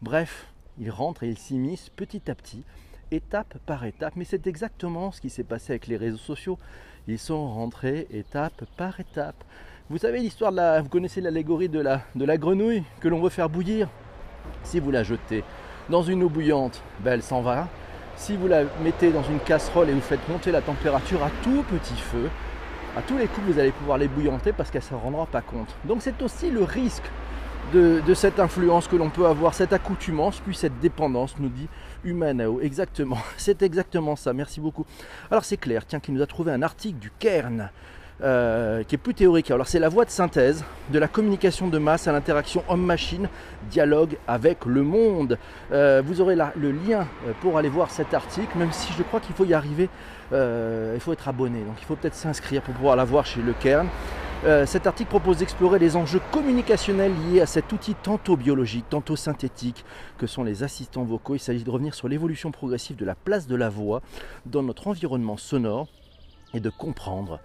Bref, 0.01 0.47
il 0.79 0.89
rentre 0.89 1.21
et 1.21 1.29
il 1.29 1.37
s'immisce 1.37 1.89
petit 1.89 2.31
à 2.31 2.33
petit, 2.33 2.63
étape 3.11 3.59
par 3.67 3.85
étape. 3.85 4.13
Mais 4.15 4.25
c'est 4.25 4.47
exactement 4.47 5.11
ce 5.11 5.21
qui 5.21 5.29
s'est 5.29 5.43
passé 5.43 5.73
avec 5.73 5.85
les 5.85 5.95
réseaux 5.95 6.17
sociaux. 6.17 6.57
Ils 7.07 7.19
sont 7.19 7.47
rentrés 7.53 8.07
étape 8.09 8.65
par 8.77 8.99
étape. 8.99 9.35
Vous 9.91 9.99
savez 9.99 10.19
l'histoire 10.19 10.51
de 10.51 10.57
la. 10.57 10.81
Vous 10.81 10.89
connaissez 10.89 11.21
l'allégorie 11.21 11.69
de 11.69 11.79
la, 11.79 12.37
grenouille 12.37 12.83
que 12.99 13.09
l'on 13.09 13.21
veut 13.21 13.29
faire 13.29 13.47
bouillir? 13.47 13.89
Si 14.63 14.79
vous 14.79 14.89
la 14.89 15.03
jetez 15.03 15.43
dans 15.89 16.01
une 16.01 16.23
eau 16.23 16.29
bouillante, 16.29 16.81
ben 17.01 17.13
elle 17.13 17.23
s'en 17.23 17.43
va. 17.43 17.67
Si 18.15 18.35
vous 18.35 18.47
la 18.47 18.63
mettez 18.83 19.11
dans 19.11 19.23
une 19.23 19.39
casserole 19.39 19.89
et 19.89 19.93
vous 19.93 20.01
faites 20.01 20.27
monter 20.29 20.51
la 20.51 20.61
température 20.61 21.23
à 21.23 21.29
tout 21.43 21.63
petit 21.63 21.95
feu, 21.95 22.27
à 22.95 23.01
tous 23.01 23.17
les 23.17 23.27
coups 23.27 23.47
vous 23.47 23.59
allez 23.59 23.71
pouvoir 23.71 23.97
les 23.97 24.07
bouillanter 24.07 24.51
parce 24.51 24.69
qu'elle 24.69 24.81
ne 24.81 24.87
se 24.87 24.93
rendra 24.93 25.25
pas 25.25 25.41
compte. 25.41 25.73
Donc 25.85 26.01
c'est 26.01 26.21
aussi 26.21 26.51
le 26.51 26.63
risque 26.63 27.03
de, 27.73 28.13
cette 28.13 28.39
influence 28.39 28.87
que 28.87 28.97
l'on 28.97 29.09
peut 29.09 29.25
avoir, 29.25 29.53
cette 29.53 29.71
accoutumance, 29.71 30.39
puis 30.39 30.53
cette 30.53 30.77
dépendance, 30.79 31.35
nous 31.39 31.47
dit 31.47 31.69
Humanao. 32.03 32.59
Exactement, 32.59 33.17
c'est 33.37 33.61
exactement 33.61 34.15
ça, 34.15 34.33
merci 34.33 34.59
beaucoup. 34.59 34.85
Alors 35.29 35.45
c'est 35.45 35.57
clair, 35.57 35.85
tiens, 35.85 35.99
qui 35.99 36.11
nous 36.11 36.21
a 36.21 36.27
trouvé 36.27 36.51
un 36.51 36.61
article 36.61 36.99
du 36.99 37.11
Cairn. 37.19 37.69
Euh, 38.23 38.83
qui 38.83 38.95
est 38.95 38.97
plus 38.97 39.13
théorique. 39.13 39.51
Alors 39.51 39.67
c'est 39.67 39.79
la 39.79 39.89
voie 39.89 40.05
de 40.05 40.09
synthèse 40.09 40.63
de 40.89 40.99
la 40.99 41.07
communication 41.07 41.67
de 41.67 41.77
masse 41.77 42.07
à 42.07 42.11
l'interaction 42.11 42.63
homme-machine, 42.67 43.29
dialogue 43.69 44.17
avec 44.27 44.65
le 44.65 44.83
monde. 44.83 45.37
Euh, 45.71 46.01
vous 46.05 46.21
aurez 46.21 46.35
le 46.35 46.71
lien 46.71 47.07
euh, 47.27 47.33
pour 47.41 47.57
aller 47.57 47.69
voir 47.69 47.91
cet 47.91 48.13
article, 48.13 48.57
même 48.57 48.71
si 48.71 48.93
je 48.97 49.03
crois 49.03 49.19
qu'il 49.19 49.35
faut 49.35 49.45
y 49.45 49.53
arriver, 49.53 49.89
il 50.33 50.99
faut 51.01 51.11
être 51.11 51.27
abonné, 51.27 51.59
donc 51.59 51.75
il 51.79 51.85
faut 51.85 51.97
peut-être 51.97 52.15
s'inscrire 52.15 52.61
pour 52.61 52.73
pouvoir 52.73 52.95
la 52.95 53.03
voir 53.03 53.25
chez 53.25 53.41
le 53.41 53.51
Cairn. 53.51 53.87
Euh, 54.43 54.65
cet 54.65 54.87
article 54.87 55.09
propose 55.09 55.37
d'explorer 55.37 55.77
les 55.77 55.95
enjeux 55.95 56.21
communicationnels 56.31 57.13
liés 57.29 57.41
à 57.41 57.45
cet 57.45 57.71
outil 57.71 57.93
tantôt 57.93 58.35
biologique, 58.35 58.85
tantôt 58.89 59.15
synthétique 59.15 59.85
que 60.17 60.25
sont 60.25 60.43
les 60.43 60.63
assistants 60.63 61.03
vocaux. 61.03 61.35
Il 61.35 61.39
s'agit 61.39 61.63
de 61.63 61.69
revenir 61.69 61.93
sur 61.93 62.07
l'évolution 62.07 62.49
progressive 62.49 62.95
de 62.95 63.05
la 63.05 63.13
place 63.13 63.45
de 63.45 63.55
la 63.55 63.69
voix 63.69 64.01
dans 64.47 64.63
notre 64.63 64.87
environnement 64.87 65.37
sonore 65.37 65.89
et 66.55 66.59
de 66.59 66.71
comprendre 66.71 67.39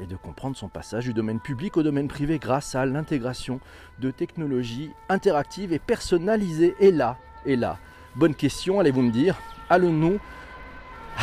et 0.00 0.06
de 0.06 0.16
comprendre 0.16 0.56
son 0.56 0.68
passage 0.68 1.04
du 1.04 1.12
domaine 1.12 1.40
public 1.40 1.76
au 1.76 1.82
domaine 1.82 2.08
privé 2.08 2.38
grâce 2.38 2.74
à 2.74 2.86
l'intégration 2.86 3.60
de 4.00 4.10
technologies 4.10 4.90
interactives 5.08 5.72
et 5.72 5.78
personnalisées. 5.78 6.74
Et 6.80 6.90
là, 6.90 7.16
et 7.46 7.56
là, 7.56 7.78
bonne 8.16 8.34
question, 8.34 8.80
allez-vous 8.80 9.02
me 9.02 9.12
dire, 9.12 9.36
allons-nous 9.70 10.18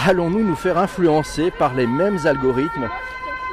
allons-nous 0.05 0.43
nous 0.43 0.55
faire 0.55 0.77
influencer 0.77 1.51
par 1.51 1.73
les 1.73 1.87
mêmes 1.87 2.19
algorithmes? 2.25 2.89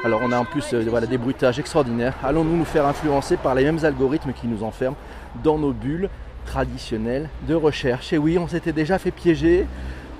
Alors 0.03 0.21
on 0.23 0.31
a 0.31 0.37
en 0.37 0.45
plus 0.45 0.73
euh, 0.73 0.85
voilà, 0.87 1.07
des 1.07 1.17
bruitages 1.17 1.59
extraordinaires. 1.59 2.13
Allons-nous 2.23 2.55
nous 2.55 2.65
faire 2.65 2.85
influencer 2.85 3.37
par 3.37 3.55
les 3.55 3.63
mêmes 3.63 3.83
algorithmes 3.83 4.33
qui 4.33 4.47
nous 4.47 4.63
enferment 4.63 4.97
dans 5.43 5.57
nos 5.57 5.73
bulles 5.73 6.09
traditionnelles 6.45 7.29
de 7.47 7.55
recherche? 7.55 8.13
Et 8.13 8.17
oui, 8.17 8.37
on 8.37 8.47
s'était 8.47 8.73
déjà 8.73 8.99
fait 8.99 9.11
piéger. 9.11 9.65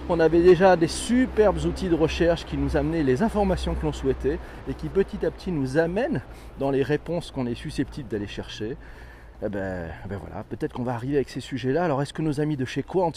On 0.10 0.22
avait 0.22 0.42
déjà 0.42 0.78
des 0.78 0.88
superbes 0.88 1.58
outils 1.66 1.90
de 1.90 1.96
recherche 1.96 2.46
qui 2.46 2.56
nous 2.56 2.78
amenaient 2.78 3.04
les 3.04 3.24
informations 3.24 3.76
que 3.76 3.86
l'on 3.86 3.92
souhaitait 3.92 4.40
et 4.70 4.74
qui 4.74 4.88
petit 4.88 5.26
à 5.26 5.32
petit 5.32 5.52
nous 5.52 5.78
amènent 5.78 6.22
dans 6.60 6.72
les 6.72 6.82
réponses 6.82 7.30
qu'on 7.30 7.46
est 7.46 7.56
susceptible 7.56 8.08
d'aller 8.08 8.26
chercher. 8.26 8.78
Eh 9.46 9.50
ben, 9.50 9.90
eh 10.06 10.08
ben 10.08 10.18
voilà, 10.18 10.46
peut-être 10.46 10.72
qu'on 10.72 10.84
va 10.84 10.94
arriver 10.94 11.18
avec 11.18 11.28
ces 11.28 11.42
sujets-là. 11.42 11.84
Alors 11.84 12.02
est-ce 12.02 12.14
que 12.14 12.22
nos 12.22 12.40
amis 12.40 12.56
de 12.56 12.64
chez 12.64 12.84
Quant, 12.84 13.12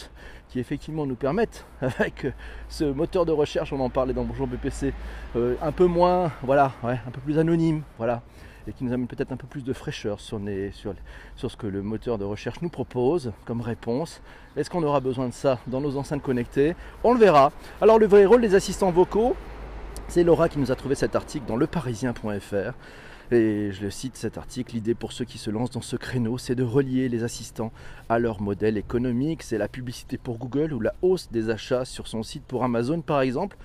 qui 0.49 0.59
effectivement 0.59 1.05
nous 1.05 1.15
permettent, 1.15 1.65
avec 1.81 2.27
ce 2.67 2.83
moteur 2.83 3.25
de 3.25 3.31
recherche, 3.31 3.71
on 3.71 3.79
en 3.79 3.89
parlait 3.89 4.13
dans 4.13 4.25
Bonjour 4.25 4.45
BPC, 4.45 4.93
euh, 5.37 5.55
un 5.61 5.71
peu 5.71 5.85
moins, 5.85 6.29
voilà, 6.43 6.73
un 6.83 7.11
peu 7.11 7.21
plus 7.21 7.39
anonyme, 7.39 7.83
voilà, 7.99 8.21
et 8.67 8.73
qui 8.73 8.83
nous 8.83 8.93
amène 8.93 9.07
peut-être 9.07 9.31
un 9.31 9.37
peu 9.37 9.47
plus 9.47 9.63
de 9.63 9.73
fraîcheur 9.73 10.19
sur, 10.19 10.39
ce 10.39 11.55
que 11.55 11.67
le 11.67 11.81
moteur 11.81 12.17
de 12.17 12.23
recherche 12.23 12.61
nous 12.61 12.69
propose 12.69 13.31
comme 13.45 13.61
réponse. 13.61 14.21
Est-ce 14.55 14.69
qu'on 14.69 14.83
aura 14.83 14.99
besoin 14.99 15.27
de 15.27 15.33
ça 15.33 15.59
dans 15.67 15.81
nos 15.81 15.97
enceintes 15.97 16.21
connectées? 16.21 16.75
On 17.03 17.13
le 17.13 17.19
verra. 17.19 17.51
Alors 17.81 17.99
le 17.99 18.07
vrai 18.07 18.25
rôle 18.25 18.41
des 18.41 18.55
assistants 18.55 18.91
vocaux, 18.91 19.35
c'est 20.07 20.23
Laura 20.23 20.49
qui 20.49 20.59
nous 20.59 20.71
a 20.71 20.75
trouvé 20.75 20.95
cet 20.95 21.15
article 21.15 21.45
dans 21.47 21.55
leparisien.fr. 21.55 22.73
Et 23.33 23.71
je 23.71 23.81
le 23.81 23.89
cite 23.89 24.17
cet 24.17 24.37
article, 24.37 24.73
l'idée 24.75 24.93
pour 24.93 25.13
ceux 25.13 25.23
qui 25.23 25.37
se 25.37 25.49
lancent 25.49 25.71
dans 25.71 25.81
ce 25.81 25.95
créneau, 25.95 26.37
c'est 26.37 26.53
de 26.53 26.63
relier 26.63 27.07
les 27.07 27.23
assistants 27.23 27.71
à 28.09 28.19
leur 28.19 28.41
modèle 28.41 28.75
économique. 28.75 29.41
C'est 29.41 29.57
la 29.57 29.69
publicité 29.69 30.17
pour 30.17 30.37
Google 30.37 30.73
ou 30.73 30.81
la 30.81 30.93
hausse 31.01 31.31
des 31.31 31.49
achats 31.49 31.85
sur 31.85 32.07
son 32.07 32.23
site 32.23 32.43
pour 32.43 32.65
Amazon 32.65 32.99
par 32.99 33.21
exemple. 33.21 33.55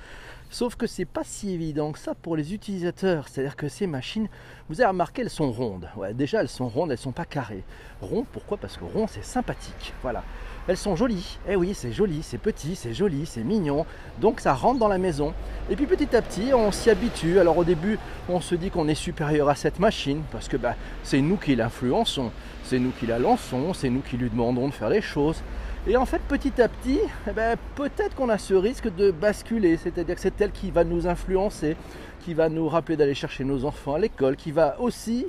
Sauf 0.50 0.76
que 0.76 0.87
c'est 0.87 1.05
pas 1.05 1.25
si 1.25 1.53
évident 1.53 1.93
que 1.93 1.99
ça 1.99 2.15
pour 2.15 2.37
les 2.37 2.55
utilisateurs. 2.55 3.29
C'est-à-dire 3.29 3.57
que 3.57 3.69
ces 3.69 3.87
machines, 3.87 4.29
vous 4.69 4.81
avez 4.81 4.88
remarqué, 4.88 5.23
elles 5.23 5.31
sont 5.31 5.50
rondes. 5.50 5.88
Déjà, 6.15 6.41
elles 6.41 6.49
sont 6.49 6.69
rondes, 6.69 6.93
elles 6.93 6.99
sont 6.99 7.12
pas 7.12 7.25
carrées. 7.25 7.65
Rond, 8.00 8.25
pourquoi? 8.33 8.57
Parce 8.57 8.76
que 8.76 8.85
rond, 8.85 9.07
c'est 9.07 9.25
sympathique. 9.25 9.93
Voilà. 10.03 10.23
Elles 10.69 10.76
sont 10.76 10.97
jolies. 10.97 11.38
Eh 11.49 11.55
oui, 11.55 11.75
c'est 11.75 11.93
joli, 11.93 12.23
c'est 12.23 12.38
petit, 12.38 12.75
c'est 12.75 12.93
joli, 12.93 13.26
c'est 13.26 13.45
mignon. 13.45 13.87
Donc 14.21 14.41
ça 14.41 14.53
rentre 14.53 14.81
dans 14.81 14.88
la 14.88 14.99
maison. 14.99 15.33
Et 15.71 15.76
puis 15.76 15.87
petit 15.87 16.15
à 16.17 16.23
petit, 16.23 16.53
on 16.55 16.73
s'y 16.73 16.91
habitue. 16.91 17.38
Alors 17.38 17.59
au 17.59 17.65
début, 17.65 17.99
on 18.29 18.41
se 18.41 18.55
dit 18.57 18.71
qu'on 18.71 18.88
est 18.88 18.97
supérieur 18.97 19.49
à 19.49 19.55
cette 19.55 19.79
machine 19.79 20.23
parce 20.33 20.49
que 20.49 20.57
bah, 20.57 20.75
c'est 21.05 21.21
nous 21.21 21.37
qui 21.37 21.55
l'influençons, 21.55 22.33
c'est 22.65 22.81
nous 22.81 22.91
qui 22.99 23.07
la 23.07 23.21
lançons, 23.21 23.75
c'est 23.75 23.91
nous 23.91 24.00
qui 24.00 24.17
lui 24.17 24.29
demandons 24.29 24.69
de 24.69 24.75
faire 24.75 24.88
les 24.88 25.03
choses. 25.03 25.41
Et 25.88 25.97
en 25.97 26.05
fait, 26.05 26.21
petit 26.23 26.61
à 26.61 26.69
petit, 26.69 26.99
eh 27.28 27.31
ben, 27.31 27.57
peut-être 27.76 28.16
qu'on 28.16 28.28
a 28.28 28.38
ce 28.38 28.55
risque 28.55 28.93
de 28.97 29.12
basculer, 29.12 29.76
c'est-à-dire 29.76 30.16
que 30.16 30.21
c'est 30.21 30.40
elle 30.40 30.50
qui 30.50 30.73
va 30.73 30.83
nous 30.83 31.07
influencer, 31.07 31.76
qui 32.25 32.35
va 32.35 32.49
nous 32.49 32.69
rappeler 32.69 32.97
d'aller 32.97 33.14
chercher 33.14 33.45
nos 33.45 33.64
enfants 33.64 33.95
à 33.95 34.00
l'école, 34.00 34.35
qui 34.35 34.50
va 34.50 34.81
aussi 34.81 35.26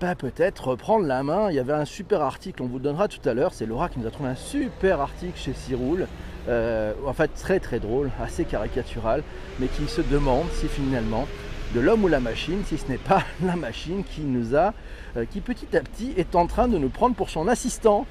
bah, 0.00 0.14
peut-être 0.14 0.76
prendre 0.76 1.06
la 1.06 1.22
main. 1.22 1.50
Il 1.50 1.56
y 1.56 1.58
avait 1.58 1.74
un 1.74 1.84
super 1.84 2.22
article, 2.22 2.62
on 2.62 2.68
vous 2.68 2.78
le 2.78 2.84
donnera 2.84 3.06
tout 3.06 3.20
à 3.28 3.34
l'heure, 3.34 3.52
c'est 3.52 3.66
Laura 3.66 3.90
qui 3.90 4.00
nous 4.00 4.06
a 4.06 4.10
trouvé 4.10 4.30
un 4.30 4.34
super 4.34 4.98
article 5.02 5.38
chez 5.38 5.52
Ciroul, 5.52 6.08
euh, 6.48 6.94
en 7.06 7.12
fait 7.12 7.28
très 7.34 7.60
très 7.60 7.80
drôle, 7.80 8.10
assez 8.18 8.46
caricatural, 8.46 9.22
mais 9.58 9.66
qui 9.66 9.86
se 9.88 10.00
demande 10.00 10.46
si 10.54 10.68
finalement 10.68 11.26
de 11.74 11.80
l'homme 11.80 12.02
ou 12.02 12.08
la 12.08 12.20
machine, 12.20 12.62
si 12.64 12.78
ce 12.78 12.88
n'est 12.88 12.96
pas 12.96 13.24
la 13.44 13.56
machine 13.56 14.04
qui 14.04 14.22
nous 14.22 14.56
a, 14.56 14.72
euh, 15.18 15.26
qui 15.30 15.42
petit 15.42 15.76
à 15.76 15.80
petit 15.80 16.14
est 16.16 16.34
en 16.34 16.46
train 16.46 16.66
de 16.66 16.78
nous 16.78 16.88
prendre 16.88 17.14
pour 17.14 17.28
son 17.28 17.46
assistant. 17.46 18.06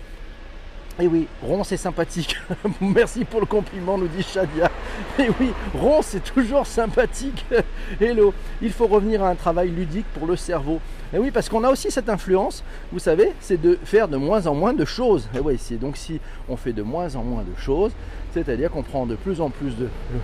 Et 1.01 1.07
oui, 1.07 1.27
Ron 1.41 1.63
c'est 1.63 1.77
sympathique. 1.77 2.35
Merci 2.81 3.23
pour 3.23 3.39
le 3.39 3.45
compliment, 3.45 3.97
nous 3.97 4.09
dit 4.09 4.21
Shadia. 4.21 4.69
Et 5.17 5.29
oui, 5.39 5.51
Ron 5.73 6.01
c'est 6.01 6.21
toujours 6.21 6.67
sympathique. 6.67 7.45
Hello, 8.01 8.33
il 8.61 8.73
faut 8.73 8.87
revenir 8.87 9.23
à 9.23 9.29
un 9.29 9.35
travail 9.35 9.69
ludique 9.69 10.05
pour 10.13 10.27
le 10.27 10.35
cerveau. 10.35 10.81
Et 11.13 11.17
oui, 11.17 11.31
parce 11.31 11.47
qu'on 11.47 11.63
a 11.63 11.69
aussi 11.69 11.89
cette 11.89 12.09
influence, 12.09 12.65
vous 12.91 12.99
savez, 12.99 13.31
c'est 13.39 13.61
de 13.61 13.79
faire 13.85 14.09
de 14.09 14.17
moins 14.17 14.45
en 14.45 14.53
moins 14.53 14.73
de 14.73 14.83
choses. 14.83 15.29
Et 15.33 15.39
oui, 15.39 15.55
c'est 15.57 15.77
donc 15.77 15.95
si 15.95 16.19
on 16.49 16.57
fait 16.57 16.73
de 16.73 16.83
moins 16.83 17.15
en 17.15 17.23
moins 17.23 17.43
de 17.43 17.57
choses, 17.57 17.93
c'est-à-dire 18.33 18.69
qu'on 18.69 18.83
prend 18.83 19.05
de 19.05 19.15
plus 19.15 19.39
en 19.39 19.49
plus 19.49 19.77
de 19.77 19.85
le, 20.11 20.19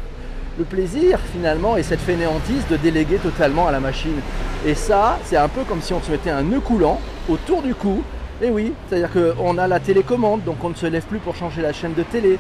le 0.60 0.66
plaisir 0.66 1.20
finalement 1.32 1.78
et 1.78 1.84
cette 1.84 2.02
fainéantise 2.02 2.68
de 2.70 2.76
déléguer 2.76 3.18
totalement 3.18 3.66
à 3.66 3.72
la 3.72 3.80
machine. 3.80 4.20
Et 4.66 4.76
ça, 4.76 5.20
c'est 5.24 5.38
un 5.38 5.48
peu 5.48 5.64
comme 5.64 5.82
si 5.82 5.94
on 5.94 6.02
se 6.02 6.12
mettait 6.12 6.32
un 6.32 6.44
nœud 6.44 6.60
coulant 6.60 7.00
autour 7.30 7.62
du 7.62 7.74
cou 7.74 8.04
et 8.42 8.50
oui, 8.50 8.74
c'est-à-dire 8.88 9.10
qu'on 9.12 9.58
a 9.58 9.68
la 9.68 9.80
télécommande, 9.80 10.44
donc 10.44 10.64
on 10.64 10.70
ne 10.70 10.76
se 10.76 10.86
lève 10.86 11.06
plus 11.06 11.20
pour 11.20 11.36
changer 11.36 11.62
la 11.62 11.74
chaîne 11.74 11.94
de 11.94 12.04
télé. 12.04 12.38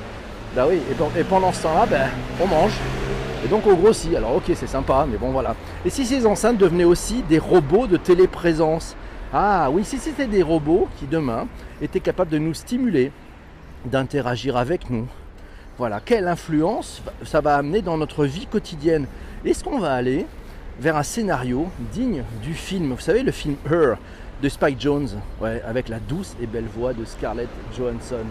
Bah 0.55 0.65
oui, 0.69 0.79
et, 0.89 0.93
pen- 0.93 1.07
et 1.17 1.23
pendant 1.23 1.51
ce 1.51 1.63
temps-là, 1.63 1.85
ben, 1.85 2.07
on 2.41 2.47
mange. 2.47 2.73
Et 3.43 3.47
donc 3.47 3.67
on 3.67 3.73
grossit. 3.73 4.15
Alors 4.15 4.35
ok, 4.35 4.51
c'est 4.55 4.67
sympa, 4.67 5.05
mais 5.09 5.17
bon 5.17 5.31
voilà. 5.31 5.55
Et 5.85 5.89
si 5.89 6.05
ces 6.05 6.25
enceintes 6.25 6.57
devenaient 6.57 6.83
aussi 6.83 7.21
des 7.23 7.39
robots 7.39 7.87
de 7.87 7.97
téléprésence? 7.97 8.95
Ah 9.33 9.69
oui, 9.71 9.83
si 9.83 9.97
c'était 9.97 10.27
des 10.27 10.43
robots 10.43 10.87
qui 10.97 11.05
demain 11.07 11.47
étaient 11.81 11.99
capables 11.99 12.31
de 12.31 12.37
nous 12.37 12.53
stimuler, 12.53 13.11
d'interagir 13.85 14.57
avec 14.57 14.89
nous. 14.89 15.07
Voilà, 15.77 15.99
quelle 16.03 16.27
influence 16.27 17.01
ça 17.23 17.41
va 17.41 17.57
amener 17.57 17.81
dans 17.81 17.97
notre 17.97 18.25
vie 18.25 18.47
quotidienne? 18.47 19.07
Est-ce 19.43 19.63
qu'on 19.63 19.79
va 19.79 19.93
aller 19.93 20.25
vers 20.79 20.95
un 20.95 21.03
scénario 21.03 21.67
digne 21.91 22.23
du 22.41 22.53
film? 22.53 22.93
Vous 22.93 22.99
savez, 22.99 23.23
le 23.23 23.31
film 23.31 23.55
Her 23.69 23.95
de 24.41 24.49
Spike 24.49 24.79
Jones, 24.79 25.09
ouais, 25.41 25.61
avec 25.65 25.89
la 25.89 25.99
douce 25.99 26.35
et 26.41 26.45
belle 26.45 26.67
voix 26.67 26.93
de 26.93 27.05
Scarlett 27.05 27.49
Johansson. 27.77 28.25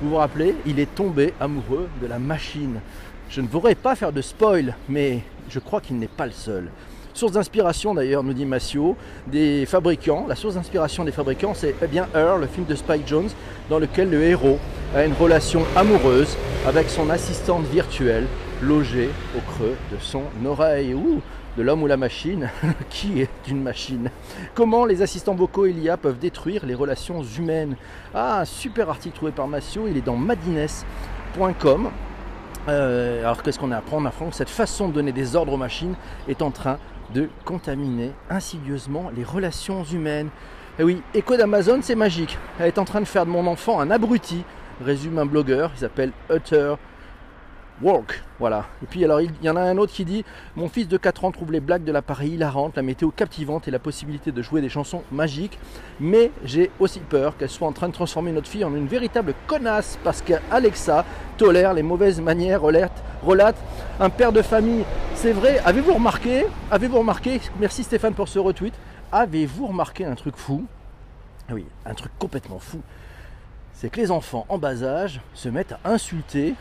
Vous 0.00 0.10
vous 0.10 0.16
rappelez, 0.16 0.54
il 0.66 0.80
est 0.80 0.94
tombé 0.94 1.34
amoureux 1.40 1.88
de 2.00 2.06
la 2.06 2.18
machine. 2.18 2.80
Je 3.28 3.40
ne 3.40 3.46
voudrais 3.46 3.74
pas 3.74 3.94
faire 3.94 4.12
de 4.12 4.20
spoil, 4.20 4.74
mais 4.88 5.20
je 5.48 5.58
crois 5.58 5.80
qu'il 5.80 5.98
n'est 5.98 6.08
pas 6.08 6.26
le 6.26 6.32
seul. 6.32 6.68
Source 7.14 7.32
d'inspiration 7.32 7.94
d'ailleurs, 7.94 8.22
nous 8.22 8.32
dit 8.32 8.46
Massio, 8.46 8.96
des 9.26 9.66
fabricants. 9.66 10.24
La 10.26 10.34
source 10.34 10.54
d'inspiration 10.54 11.04
des 11.04 11.12
fabricants, 11.12 11.52
c'est 11.54 11.74
eh 11.82 11.86
bien 11.86 12.08
le 12.14 12.46
film 12.46 12.64
de 12.64 12.74
Spike 12.74 13.06
Jones, 13.06 13.28
dans 13.68 13.78
lequel 13.78 14.10
le 14.10 14.22
héros 14.22 14.58
a 14.94 15.04
une 15.04 15.12
relation 15.12 15.62
amoureuse 15.76 16.36
avec 16.66 16.88
son 16.88 17.10
assistante 17.10 17.64
virtuelle 17.66 18.26
logée 18.62 19.10
au 19.36 19.40
creux 19.52 19.76
de 19.92 19.98
son 20.00 20.22
oreille. 20.46 20.94
Ouh, 20.94 21.20
de 21.56 21.62
l'homme 21.62 21.82
ou 21.82 21.86
la 21.86 21.96
machine 21.96 22.50
Qui 22.90 23.20
est 23.20 23.48
une 23.48 23.62
machine? 23.62 24.10
Comment 24.54 24.84
les 24.84 25.02
assistants 25.02 25.34
vocaux 25.34 25.66
et 25.66 25.72
l'IA 25.72 25.96
peuvent 25.96 26.18
détruire 26.18 26.64
les 26.66 26.74
relations 26.74 27.22
humaines? 27.22 27.76
Ah, 28.14 28.40
un 28.40 28.44
super 28.44 28.88
article 28.88 29.16
trouvé 29.16 29.32
par 29.32 29.48
Massio, 29.48 29.86
il 29.88 29.96
est 29.96 30.02
dans 30.02 30.16
madines.com. 30.16 31.90
Euh, 32.68 33.20
alors 33.20 33.42
qu'est-ce 33.42 33.58
qu'on 33.58 33.72
apprend 33.72 33.98
On 33.98 34.04
apprend 34.04 34.28
que 34.28 34.36
cette 34.36 34.50
façon 34.50 34.88
de 34.88 34.94
donner 34.94 35.12
des 35.12 35.34
ordres 35.34 35.52
aux 35.52 35.58
machines 35.58 35.94
est 36.28 36.42
en 36.42 36.50
train 36.50 36.78
de 37.12 37.28
contaminer 37.44 38.12
insidieusement 38.30 39.10
les 39.14 39.24
relations 39.24 39.84
humaines. 39.84 40.28
Et 40.78 40.84
oui, 40.84 41.02
Echo 41.14 41.36
d'Amazon, 41.36 41.80
c'est 41.82 41.94
magique. 41.94 42.38
Elle 42.58 42.68
est 42.68 42.78
en 42.78 42.84
train 42.84 43.00
de 43.00 43.06
faire 43.06 43.26
de 43.26 43.30
mon 43.30 43.46
enfant 43.46 43.80
un 43.80 43.90
abruti, 43.90 44.44
résume 44.82 45.18
un 45.18 45.26
blogueur, 45.26 45.70
il 45.74 45.80
s'appelle 45.80 46.12
Utter 46.30 46.74
Work. 47.82 48.22
Voilà. 48.38 48.66
Et 48.82 48.86
puis 48.86 49.04
alors 49.04 49.20
il 49.20 49.30
y 49.42 49.48
en 49.48 49.56
a 49.56 49.60
un 49.60 49.76
autre 49.76 49.92
qui 49.92 50.04
dit 50.04 50.24
Mon 50.56 50.68
fils 50.68 50.88
de 50.88 50.96
4 50.96 51.24
ans 51.24 51.32
trouve 51.32 51.52
les 51.52 51.60
blagues 51.60 51.84
de 51.84 51.92
l'appareil 51.92 52.32
hilarantes, 52.34 52.76
la 52.76 52.82
météo 52.82 53.10
captivante 53.10 53.66
et 53.68 53.70
la 53.70 53.78
possibilité 53.78 54.32
de 54.32 54.42
jouer 54.42 54.60
des 54.60 54.68
chansons 54.68 55.02
magiques. 55.10 55.58
Mais 56.00 56.30
j'ai 56.44 56.70
aussi 56.78 57.00
peur 57.00 57.36
qu'elle 57.36 57.50
soit 57.50 57.66
en 57.66 57.72
train 57.72 57.88
de 57.88 57.94
transformer 57.94 58.32
notre 58.32 58.48
fille 58.48 58.64
en 58.64 58.74
une 58.74 58.86
véritable 58.86 59.34
connasse 59.46 59.98
parce 60.04 60.22
qu'Alexa 60.22 61.04
tolère 61.36 61.74
les 61.74 61.82
mauvaises 61.82 62.20
manières, 62.20 62.62
relate, 62.62 63.02
relate 63.22 63.56
un 64.00 64.10
père 64.10 64.32
de 64.32 64.42
famille. 64.42 64.84
C'est 65.14 65.32
vrai, 65.32 65.60
avez-vous 65.64 65.94
remarqué 65.94 66.46
Avez-vous 66.70 66.98
remarqué 66.98 67.40
Merci 67.58 67.82
Stéphane 67.82 68.14
pour 68.14 68.28
ce 68.28 68.38
retweet. 68.38 68.74
Avez-vous 69.10 69.66
remarqué 69.66 70.04
un 70.04 70.14
truc 70.14 70.36
fou? 70.36 70.64
Oui, 71.50 71.66
un 71.84 71.94
truc 71.94 72.12
complètement 72.18 72.58
fou, 72.58 72.80
c'est 73.74 73.90
que 73.90 74.00
les 74.00 74.10
enfants 74.10 74.46
en 74.48 74.58
bas 74.58 74.82
âge 74.84 75.20
se 75.34 75.48
mettent 75.48 75.74
à 75.84 75.90
insulter 75.90 76.54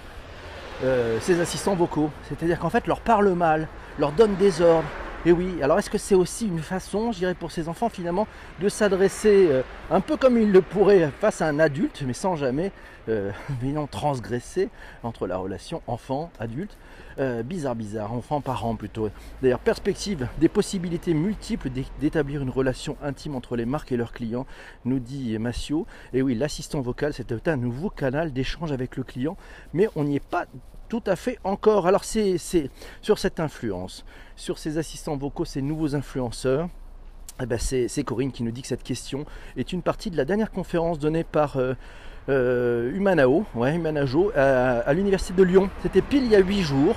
euh, 0.84 1.18
ces 1.22 1.40
assistants 1.40 1.76
vocaux. 1.76 2.10
C'est-à-dire 2.28 2.60
qu'en 2.60 2.70
fait, 2.70 2.88
leur 2.88 3.02
parle 3.02 3.30
mal, 3.34 3.68
leur 4.00 4.12
donne 4.12 4.36
des 4.36 4.62
ordres. 4.62 4.88
Et 5.24 5.32
oui, 5.32 5.62
alors 5.62 5.78
est-ce 5.78 5.92
que 5.92 6.00
c'est 6.00 6.16
aussi 6.16 6.48
une 6.48 6.64
façon, 6.64 7.12
je 7.12 7.20
dirais, 7.20 7.36
pour 7.36 7.52
ces 7.52 7.70
enfants 7.70 7.90
finalement, 7.90 8.28
de 8.60 8.70
s'adresser 8.70 9.50
euh, 9.52 9.62
un 9.92 10.02
peu 10.02 10.18
comme 10.18 10.36
ils 10.36 10.52
le 10.52 10.64
pourraient 10.64 11.12
face 11.20 11.44
à 11.44 11.48
un 11.48 11.60
adulte, 11.60 12.02
mais 12.08 12.14
sans 12.14 12.36
jamais 12.36 12.72
euh, 13.08 13.32
transgresser 13.92 14.70
entre 15.04 15.28
la 15.28 15.38
relation 15.38 15.84
enfant-adulte 15.86 16.76
euh, 17.20 17.44
Bizarre, 17.44 17.76
bizarre, 17.76 18.14
enfant-parent 18.14 18.76
plutôt. 18.76 19.10
D'ailleurs, 19.44 19.60
perspective 19.60 20.28
des 20.40 20.50
possibilités 20.50 21.14
multiples 21.14 21.70
d'établir 22.00 22.42
une 22.42 22.50
relation 22.50 22.98
intime 23.04 23.36
entre 23.36 23.56
les 23.56 23.66
marques 23.66 23.92
et 23.92 23.98
leurs 23.98 24.14
clients, 24.14 24.48
nous 24.86 24.98
dit 24.98 25.38
Massio. 25.38 25.86
Et 26.14 26.24
oui, 26.24 26.34
l'assistant 26.34 26.82
vocal, 26.82 27.14
c'est 27.14 27.48
un 27.48 27.58
nouveau 27.58 27.92
canal 27.92 28.34
d'échange 28.34 28.72
avec 28.72 28.98
le 28.98 29.04
client, 29.04 29.38
mais 29.74 29.88
on 29.96 30.04
n'y 30.04 30.16
est 30.16 30.20
pas 30.20 30.48
tout 30.92 31.04
à 31.08 31.16
fait 31.16 31.40
encore. 31.46 31.88
Alors 31.88 32.04
c'est 32.04 32.38
sur 33.02 33.18
cette 33.18 33.40
influence, 33.40 34.04
sur 34.42 34.58
ces 34.58 34.80
assistants 34.80 35.16
vocaux, 35.16 35.46
ces 35.46 35.62
nouveaux 35.62 35.96
influenceurs. 35.96 36.68
Eh 37.42 37.46
ben 37.46 37.60
c'est 37.60 38.04
Corinne 38.04 38.32
qui 38.32 38.42
nous 38.42 38.52
dit 38.52 38.64
que 38.64 38.68
cette 38.68 38.84
question 38.84 39.26
est 39.56 39.72
une 39.72 39.84
partie 39.84 40.10
de 40.10 40.18
la 40.18 40.26
dernière 40.26 40.50
conférence 40.50 40.98
donnée 40.98 41.24
par 41.24 41.58
euh, 41.58 41.76
euh, 42.28 42.92
Humanao, 42.92 43.46
ouais, 43.54 43.76
Humanajo, 43.76 44.32
à, 44.36 44.92
l'université 44.94 45.34
de 45.34 45.44
Lyon. 45.44 45.70
C'était 45.84 46.02
pile 46.02 46.24
il 46.26 46.32
y 46.32 46.36
a 46.36 46.40
8 46.40 46.62
jours, 46.62 46.96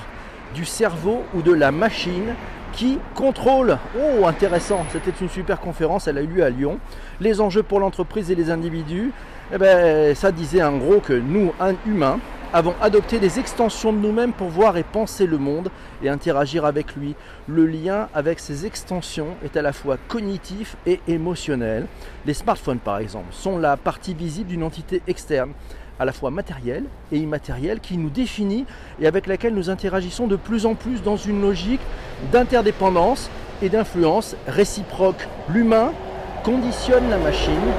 du 0.55 0.65
cerveau 0.65 1.23
ou 1.35 1.43
de 1.43 1.53
la 1.53 1.71
machine 1.71 2.35
qui 2.73 2.99
contrôle. 3.15 3.79
Oh, 3.99 4.27
intéressant, 4.27 4.85
c'était 4.91 5.13
une 5.21 5.29
super 5.29 5.61
conférence, 5.61 6.09
elle 6.09 6.17
a 6.17 6.23
eu 6.23 6.27
lieu 6.27 6.45
à 6.45 6.51
Lyon. 6.51 6.79
Les 7.21 7.43
enjeux 7.43 7.63
pour 7.63 7.79
l'entreprise 7.79 8.31
et 8.31 8.35
les 8.35 8.51
individus, 8.51 9.13
eh 9.53 9.59
ben, 9.59 10.15
ça 10.15 10.33
disait 10.33 10.63
en 10.63 10.79
gros 10.79 11.01
que 11.01 11.13
nous, 11.13 11.53
un 11.61 11.75
humain, 11.87 12.21
avons 12.55 12.75
adopté 12.81 13.19
des 13.19 13.41
extensions 13.41 13.93
de 13.93 13.99
nous-mêmes 13.99 14.33
pour 14.33 14.49
voir 14.49 14.77
et 14.77 14.85
penser 14.85 15.27
le 15.27 15.39
monde 15.39 15.71
et 16.05 16.09
interagir 16.09 16.65
avec 16.65 16.95
lui. 16.95 17.17
Le 17.49 17.67
lien 17.67 18.09
avec 18.15 18.39
ces 18.39 18.65
extensions 18.65 19.35
est 19.45 19.57
à 19.57 19.63
la 19.63 19.73
fois 19.73 19.97
cognitif 20.07 20.77
et 20.87 21.01
émotionnel. 21.09 21.89
Les 22.25 22.33
smartphones, 22.33 22.79
par 22.79 22.99
exemple, 22.99 23.27
sont 23.33 23.59
la 23.59 23.77
partie 23.77 24.15
visible 24.15 24.51
d'une 24.51 24.63
entité 24.63 25.03
externe 25.09 25.51
à 25.99 26.05
la 26.05 26.13
fois 26.13 26.31
matérielle 26.31 26.85
et 27.11 27.19
immatérielle 27.19 27.81
qui 27.81 27.97
nous 27.97 28.11
définit 28.11 28.67
et 29.01 29.09
avec 29.09 29.27
laquelle 29.27 29.55
nous 29.55 29.69
interagissons 29.69 30.29
de 30.29 30.37
plus 30.37 30.65
en 30.65 30.77
plus 30.77 31.03
dans 31.03 31.17
une 31.17 31.43
logique 31.43 31.81
d'interdépendance 32.31 33.31
et 33.63 33.69
d'influence 33.69 34.37
réciproque. 34.47 35.27
L'humain 35.49 35.93
conditionne 36.45 37.11
la 37.11 37.19
machine 37.19 37.73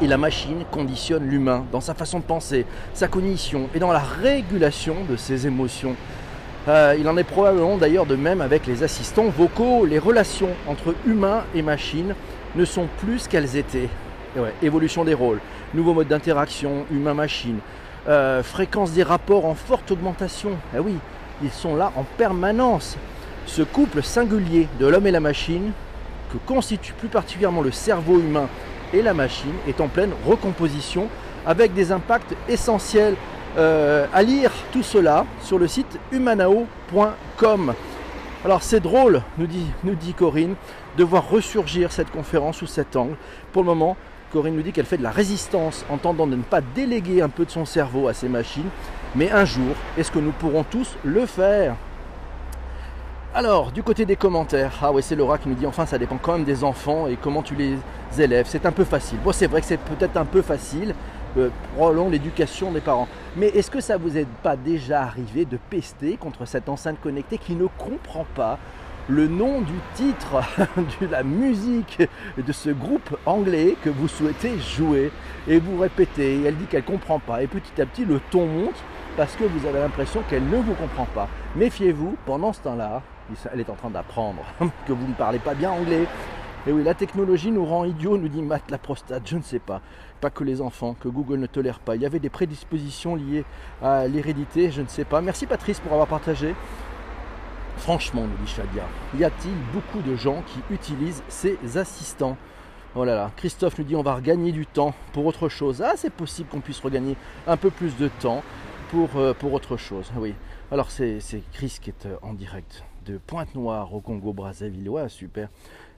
et 0.00 0.06
la 0.06 0.16
machine 0.16 0.64
conditionne 0.70 1.26
l'humain 1.26 1.64
dans 1.72 1.80
sa 1.80 1.94
façon 1.94 2.18
de 2.18 2.24
penser, 2.24 2.66
sa 2.92 3.08
cognition 3.08 3.68
et 3.74 3.78
dans 3.78 3.92
la 3.92 4.00
régulation 4.00 4.96
de 5.08 5.16
ses 5.16 5.46
émotions. 5.46 5.96
Euh, 6.68 6.96
il 6.98 7.08
en 7.08 7.16
est 7.16 7.24
probablement 7.24 7.76
d'ailleurs 7.76 8.06
de 8.06 8.16
même 8.16 8.40
avec 8.40 8.66
les 8.66 8.82
assistants 8.82 9.28
vocaux. 9.28 9.84
Les 9.84 9.98
relations 9.98 10.50
entre 10.66 10.94
humains 11.06 11.44
et 11.54 11.62
machines 11.62 12.14
ne 12.56 12.64
sont 12.64 12.88
plus 12.98 13.20
ce 13.20 13.28
qu'elles 13.28 13.56
étaient. 13.56 13.88
évolution 14.62 15.04
des 15.04 15.14
rôles, 15.14 15.40
nouveaux 15.74 15.94
modes 15.94 16.08
d'interaction 16.08 16.86
humain-machine, 16.90 17.58
euh, 18.08 18.42
fréquence 18.42 18.92
des 18.92 19.02
rapports 19.02 19.46
en 19.46 19.54
forte 19.54 19.90
augmentation. 19.90 20.52
Eh 20.74 20.80
oui, 20.80 20.94
ils 21.42 21.50
sont 21.50 21.76
là 21.76 21.92
en 21.96 22.04
permanence. 22.16 22.96
Ce 23.46 23.62
couple 23.62 24.02
singulier 24.02 24.68
de 24.80 24.86
l'homme 24.86 25.06
et 25.06 25.10
la 25.10 25.20
machine, 25.20 25.72
que 26.32 26.38
constitue 26.46 26.94
plus 26.94 27.08
particulièrement 27.08 27.60
le 27.60 27.70
cerveau 27.70 28.18
humain 28.18 28.48
et 28.94 29.02
la 29.02 29.12
machine 29.12 29.52
est 29.68 29.80
en 29.80 29.88
pleine 29.88 30.12
recomposition 30.24 31.08
avec 31.44 31.74
des 31.74 31.92
impacts 31.92 32.34
essentiels. 32.48 33.16
Euh, 33.56 34.06
à 34.12 34.24
lire 34.24 34.50
tout 34.72 34.82
cela 34.82 35.26
sur 35.42 35.60
le 35.60 35.68
site 35.68 36.00
humanao.com. 36.10 37.74
Alors 38.44 38.62
c'est 38.64 38.80
drôle, 38.80 39.22
nous 39.38 39.46
dit, 39.46 40.12
Corinne, 40.12 40.56
de 40.96 41.04
voir 41.04 41.28
ressurgir 41.30 41.92
cette 41.92 42.10
conférence 42.10 42.56
sous 42.56 42.66
cet 42.66 42.96
angle. 42.96 43.16
Pour 43.52 43.62
le 43.62 43.66
moment, 43.66 43.96
Corinne 44.32 44.56
nous 44.56 44.62
dit 44.62 44.72
qu'elle 44.72 44.86
fait 44.86 44.98
de 44.98 45.04
la 45.04 45.12
résistance 45.12 45.84
en 45.88 45.98
tentant 45.98 46.26
de 46.26 46.34
ne 46.34 46.42
pas 46.42 46.60
déléguer 46.74 47.22
un 47.22 47.28
peu 47.28 47.44
de 47.44 47.50
son 47.50 47.64
cerveau 47.64 48.08
à 48.08 48.14
ces 48.14 48.28
machines. 48.28 48.68
Mais 49.14 49.30
un 49.30 49.44
jour, 49.44 49.76
est-ce 49.96 50.10
que 50.10 50.18
nous 50.18 50.32
pourrons 50.32 50.64
tous 50.64 50.96
le 51.04 51.24
faire? 51.24 51.76
Alors, 53.36 53.72
du 53.72 53.82
côté 53.82 54.06
des 54.06 54.14
commentaires, 54.14 54.78
ah 54.80 54.92
ouais, 54.92 55.02
c'est 55.02 55.16
Laura 55.16 55.38
qui 55.38 55.48
nous 55.48 55.56
dit 55.56 55.66
enfin 55.66 55.86
ça 55.86 55.98
dépend 55.98 56.18
quand 56.18 56.34
même 56.34 56.44
des 56.44 56.62
enfants 56.62 57.08
et 57.08 57.16
comment 57.16 57.42
tu 57.42 57.56
les 57.56 57.76
élèves. 58.16 58.46
C'est 58.48 58.64
un 58.64 58.70
peu 58.70 58.84
facile. 58.84 59.18
Bon, 59.24 59.32
c'est 59.32 59.48
vrai 59.48 59.60
que 59.60 59.66
c'est 59.66 59.80
peut-être 59.80 60.16
un 60.16 60.24
peu 60.24 60.40
facile, 60.40 60.94
euh, 61.36 61.50
l'éducation 62.12 62.70
des 62.70 62.80
parents. 62.80 63.08
Mais 63.36 63.48
est-ce 63.48 63.72
que 63.72 63.80
ça 63.80 63.96
vous 63.96 64.16
est 64.16 64.28
pas 64.44 64.54
déjà 64.56 65.02
arrivé 65.02 65.46
de 65.46 65.56
pester 65.56 66.16
contre 66.16 66.44
cette 66.46 66.68
enceinte 66.68 67.00
connectée 67.02 67.38
qui 67.38 67.56
ne 67.56 67.66
comprend 67.76 68.24
pas 68.36 68.56
le 69.08 69.26
nom 69.26 69.62
du 69.62 69.74
titre 69.94 70.40
de 71.00 71.06
la 71.08 71.24
musique 71.24 72.02
de 72.38 72.52
ce 72.52 72.70
groupe 72.70 73.18
anglais 73.26 73.74
que 73.82 73.90
vous 73.90 74.06
souhaitez 74.06 74.60
jouer? 74.60 75.10
Et 75.48 75.58
vous 75.58 75.76
répétez, 75.80 76.36
et 76.36 76.44
elle 76.44 76.56
dit 76.56 76.66
qu'elle 76.66 76.84
comprend 76.84 77.18
pas 77.18 77.42
et 77.42 77.48
petit 77.48 77.82
à 77.82 77.86
petit 77.86 78.04
le 78.04 78.20
ton 78.30 78.46
monte 78.46 78.80
parce 79.16 79.34
que 79.34 79.42
vous 79.42 79.66
avez 79.66 79.80
l'impression 79.80 80.22
qu'elle 80.30 80.48
ne 80.48 80.56
vous 80.56 80.74
comprend 80.74 81.06
pas. 81.06 81.28
Méfiez-vous, 81.56 82.16
pendant 82.26 82.52
ce 82.52 82.60
temps-là, 82.60 83.02
elle 83.52 83.60
est 83.60 83.70
en 83.70 83.74
train 83.74 83.90
d'apprendre 83.90 84.42
que 84.86 84.92
vous 84.92 85.06
ne 85.06 85.14
parlez 85.14 85.38
pas 85.38 85.54
bien 85.54 85.70
anglais. 85.70 86.06
Et 86.66 86.72
oui, 86.72 86.82
la 86.82 86.94
technologie 86.94 87.50
nous 87.50 87.64
rend 87.66 87.84
idiots, 87.84 88.16
nous 88.16 88.28
dit 88.28 88.40
Matt 88.40 88.70
la 88.70 88.78
prostate, 88.78 89.26
je 89.26 89.36
ne 89.36 89.42
sais 89.42 89.58
pas. 89.58 89.82
Pas 90.22 90.30
que 90.30 90.44
les 90.44 90.62
enfants, 90.62 90.96
que 90.98 91.08
Google 91.08 91.38
ne 91.38 91.46
tolère 91.46 91.78
pas. 91.78 91.94
Il 91.94 92.00
y 92.00 92.06
avait 92.06 92.20
des 92.20 92.30
prédispositions 92.30 93.16
liées 93.16 93.44
à 93.82 94.08
l'hérédité, 94.08 94.70
je 94.70 94.80
ne 94.80 94.86
sais 94.86 95.04
pas. 95.04 95.20
Merci 95.20 95.46
Patrice 95.46 95.80
pour 95.80 95.92
avoir 95.92 96.08
partagé. 96.08 96.54
Franchement, 97.76 98.22
nous 98.22 98.44
dit 98.44 98.50
Shadia, 98.50 98.84
y 99.18 99.24
a-t-il 99.24 99.54
beaucoup 99.74 100.00
de 100.00 100.16
gens 100.16 100.42
qui 100.46 100.74
utilisent 100.74 101.22
ces 101.28 101.58
assistants? 101.76 102.38
Oh 102.96 103.04
là 103.04 103.32
Christophe 103.36 103.76
nous 103.78 103.84
dit 103.84 103.96
on 103.96 104.02
va 104.02 104.14
regagner 104.14 104.52
du 104.52 104.66
temps 104.66 104.94
pour 105.12 105.26
autre 105.26 105.48
chose. 105.48 105.82
Ah, 105.82 105.94
c'est 105.96 106.12
possible 106.12 106.48
qu'on 106.48 106.60
puisse 106.60 106.80
regagner 106.80 107.16
un 107.46 107.56
peu 107.56 107.70
plus 107.70 107.96
de 107.96 108.08
temps 108.08 108.42
pour, 108.90 109.16
euh, 109.16 109.34
pour 109.34 109.52
autre 109.52 109.76
chose. 109.76 110.10
Oui. 110.16 110.34
Alors 110.70 110.90
c'est 110.90 111.18
Chris 111.52 111.78
qui 111.82 111.90
est 111.90 112.06
euh, 112.06 112.16
en 112.22 112.32
direct 112.32 112.84
de 113.04 113.18
Pointe-Noire 113.18 113.94
au 113.94 114.00
Congo 114.00 114.32
Brazzaville. 114.32 114.88
Ouais, 114.88 115.08
super. 115.08 115.48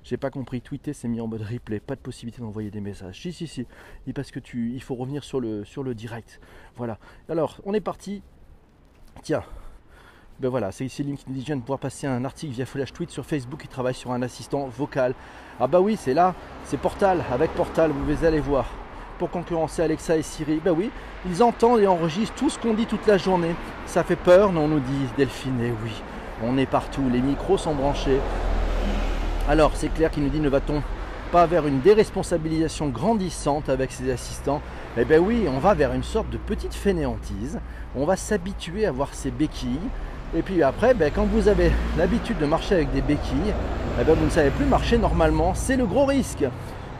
J'ai 0.04 0.16
pas 0.16 0.30
compris. 0.30 0.60
Tweeter, 0.60 0.92
c'est 0.92 1.08
mis 1.08 1.20
en 1.20 1.26
mode 1.26 1.42
replay. 1.42 1.80
Pas 1.80 1.94
de 1.94 2.00
possibilité 2.00 2.40
d'envoyer 2.40 2.70
des 2.70 2.80
messages. 2.80 3.20
Si, 3.20 3.32
si, 3.32 3.46
si. 3.46 3.66
Parce 4.14 4.30
que 4.30 4.40
tu, 4.40 4.72
il 4.72 4.82
faut 4.82 4.94
revenir 4.94 5.24
sur 5.24 5.40
le, 5.40 5.64
sur 5.64 5.82
le 5.82 5.94
direct. 5.94 6.40
Voilà. 6.76 6.98
Alors, 7.28 7.60
on 7.64 7.74
est 7.74 7.80
parti. 7.80 8.22
Tiens. 9.22 9.42
Ben 10.38 10.50
voilà, 10.50 10.70
c'est 10.70 10.84
ici 10.84 11.02
Link 11.02 11.18
qui 11.18 11.32
de 11.32 11.60
pouvoir 11.60 11.78
passer 11.78 12.06
un 12.06 12.22
article 12.26 12.52
via 12.52 12.66
Flash 12.66 12.92
Tweet 12.92 13.08
sur 13.08 13.24
Facebook 13.24 13.62
qui 13.62 13.68
travaille 13.68 13.94
sur 13.94 14.12
un 14.12 14.20
assistant 14.20 14.66
vocal. 14.66 15.14
Ah 15.58 15.66
bah 15.66 15.80
oui, 15.80 15.96
c'est 15.96 16.12
là, 16.12 16.34
c'est 16.64 16.76
Portal, 16.76 17.24
avec 17.32 17.52
Portal, 17.52 17.90
vous 17.90 18.22
aller 18.22 18.40
voir. 18.40 18.66
Pour 19.18 19.30
concurrencer 19.30 19.80
Alexa 19.80 20.18
et 20.18 20.22
Siri, 20.22 20.60
bah 20.62 20.72
oui, 20.76 20.90
ils 21.26 21.42
entendent 21.42 21.80
et 21.80 21.86
enregistrent 21.86 22.34
tout 22.34 22.50
ce 22.50 22.58
qu'on 22.58 22.74
dit 22.74 22.84
toute 22.84 23.06
la 23.06 23.16
journée. 23.16 23.54
Ça 23.86 24.04
fait 24.04 24.16
peur, 24.16 24.52
non, 24.52 24.68
nous 24.68 24.80
dit 24.80 25.06
Delphine, 25.16 25.58
et 25.62 25.72
oui. 25.82 26.02
On 26.42 26.59
est 26.59 26.66
partout, 26.66 27.03
les 27.11 27.20
micros 27.20 27.57
sont 27.57 27.75
branchés. 27.75 28.20
Alors, 29.49 29.70
c'est 29.75 29.88
clair 29.88 30.11
qu'il 30.11 30.22
nous 30.22 30.29
dit 30.29 30.40
ne 30.40 30.49
va-t-on 30.49 30.83
pas 31.33 31.46
vers 31.46 31.66
une 31.66 31.81
déresponsabilisation 31.81 32.88
grandissante 32.88 33.68
avec 33.68 33.90
ses 33.90 34.11
assistants? 34.11 34.61
Eh 34.99 35.05
bien 35.05 35.18
oui, 35.18 35.46
on 35.49 35.59
va 35.59 35.75
vers 35.75 35.92
une 35.92 36.03
sorte 36.03 36.29
de 36.31 36.37
petite 36.37 36.75
fainéantise. 36.75 37.59
On 37.96 38.05
va 38.05 38.16
s'habituer 38.16 38.87
à 38.87 38.92
voir 38.92 39.14
ses 39.14 39.31
béquilles. 39.31 39.81
Et 40.37 40.42
puis 40.42 40.62
après, 40.62 40.92
ben, 40.94 41.11
quand 41.14 41.25
vous 41.25 41.49
avez 41.49 41.72
l'habitude 41.96 42.38
de 42.38 42.46
marcher 42.46 42.75
avec 42.75 42.92
des 42.92 43.03
béquilles, 43.03 43.55
eh 44.01 44.05
ben, 44.05 44.14
vous 44.14 44.25
ne 44.25 44.31
savez 44.31 44.51
plus 44.51 44.66
marcher 44.66 44.99
normalement. 44.99 45.55
C'est 45.55 45.77
le 45.77 45.87
gros 45.87 46.05
risque. 46.05 46.44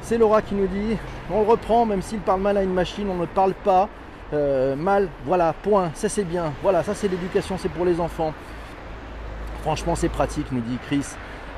C'est 0.01 0.18
Laura 0.18 0.40
qui 0.40 0.55
nous 0.55 0.68
dit, 0.68 0.96
on 1.31 1.42
le 1.42 1.46
reprend, 1.46 1.85
même 1.85 2.01
s'il 2.01 2.20
parle 2.20 2.40
mal 2.40 2.57
à 2.57 2.62
une 2.62 2.72
machine, 2.72 3.09
on 3.11 3.16
ne 3.16 3.27
parle 3.27 3.53
pas 3.53 3.88
euh, 4.33 4.77
mal. 4.77 5.09
Voilà, 5.27 5.53
point, 5.53 5.90
ça 5.94 6.09
c'est 6.09 6.25
bien. 6.25 6.53
Voilà, 6.62 6.83
ça 6.85 6.94
c'est 6.94 7.09
l'éducation, 7.09 7.57
c'est 7.59 7.68
pour 7.68 7.85
les 7.85 8.01
enfants. 8.01 8.33
Franchement, 9.66 9.96
c'est 9.96 10.09
pratique, 10.09 10.46
nous 10.52 10.61
dit 10.61 10.79
Chris. 10.87 11.05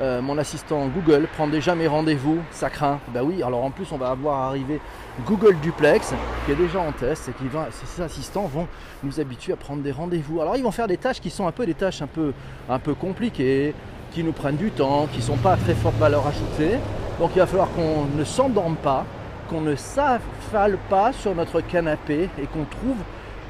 Euh, 0.01 0.23
mon 0.23 0.39
assistant 0.39 0.87
Google 0.87 1.29
prend 1.37 1.47
déjà 1.47 1.75
mes 1.75 1.87
rendez-vous, 1.87 2.39
ça 2.53 2.71
craint. 2.71 3.01
Ben 3.13 3.21
oui, 3.23 3.43
alors 3.43 3.63
en 3.63 3.71
plus, 3.71 3.93
on 3.93 3.99
va 3.99 4.09
avoir 4.09 4.49
arrivé 4.49 4.81
Google 5.27 5.55
Duplex 5.61 6.15
qui 6.47 6.53
est 6.53 6.55
déjà 6.55 6.81
en 6.81 6.91
test 6.93 7.29
et 7.29 7.33
qui 7.33 7.47
va, 7.49 7.69
ces 7.71 8.01
assistants 8.01 8.47
vont 8.47 8.67
nous 9.03 9.21
habituer 9.21 9.53
à 9.53 9.57
prendre 9.57 9.83
des 9.83 9.93
rendez-vous. 9.93 10.41
Alors, 10.41 10.57
ils 10.57 10.63
vont 10.63 10.71
faire 10.71 10.89
des 10.89 10.97
tâches 10.97 11.21
qui 11.21 11.29
sont 11.29 11.47
un 11.47 11.53
peu 11.53 11.67
des 11.67 11.75
tâches 11.75 12.01
un 12.01 12.07
peu, 12.07 12.33
un 12.71 12.79
peu 12.79 12.95
compliquées, 12.95 13.75
qui 14.13 14.25
nous 14.25 14.33
prennent 14.33 14.57
du 14.57 14.71
temps, 14.71 15.07
qui 15.13 15.19
ne 15.19 15.25
sont 15.25 15.37
pas 15.37 15.53
à 15.53 15.57
très 15.59 15.75
forte 15.75 15.97
valeur 15.97 16.27
ajoutée. 16.27 16.79
Donc, 17.21 17.33
il 17.35 17.41
va 17.41 17.47
falloir 17.47 17.69
qu'on 17.73 18.07
ne 18.07 18.25
s'endorme 18.25 18.77
pas, 18.77 19.05
qu'on 19.51 19.61
ne 19.61 19.77
s'affale 19.77 20.79
pas 20.89 21.13
sur 21.13 21.35
notre 21.35 21.61
canapé 21.61 22.31
et 22.43 22.47
qu'on 22.47 22.65
trouve 22.65 22.97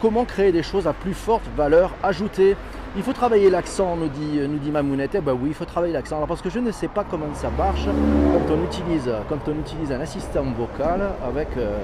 comment 0.00 0.24
créer 0.24 0.50
des 0.50 0.64
choses 0.64 0.88
à 0.88 0.92
plus 0.92 1.14
forte 1.14 1.44
valeur 1.56 1.92
ajoutée. 2.02 2.56
Il 2.96 3.02
faut 3.02 3.12
travailler 3.12 3.50
l'accent, 3.50 3.96
nous 3.96 4.08
dit, 4.08 4.40
nous 4.48 4.58
dit 4.58 4.70
Mamounette. 4.70 5.14
Eh 5.14 5.20
ben 5.20 5.32
oui, 5.32 5.48
il 5.48 5.54
faut 5.54 5.66
travailler 5.66 5.92
l'accent. 5.92 6.16
Alors 6.16 6.26
parce 6.28 6.40
que 6.40 6.50
je 6.50 6.58
ne 6.58 6.72
sais 6.72 6.88
pas 6.88 7.04
comment 7.08 7.32
ça 7.34 7.50
marche 7.50 7.84
quand 7.84 8.54
on 8.54 9.54
utilise, 9.60 9.92
un 9.92 10.00
assistant 10.00 10.44
vocal 10.56 11.02
avec 11.26 11.48
euh, 11.56 11.78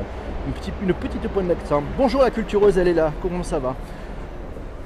une, 0.46 0.52
petite, 0.54 0.74
une 0.82 0.94
petite 0.94 1.28
pointe 1.28 1.48
d'accent. 1.48 1.82
Bonjour 1.98 2.22
la 2.22 2.30
cultureuse, 2.30 2.78
elle 2.78 2.88
est 2.88 2.94
là. 2.94 3.12
Comment 3.20 3.42
ça 3.42 3.58
va? 3.58 3.74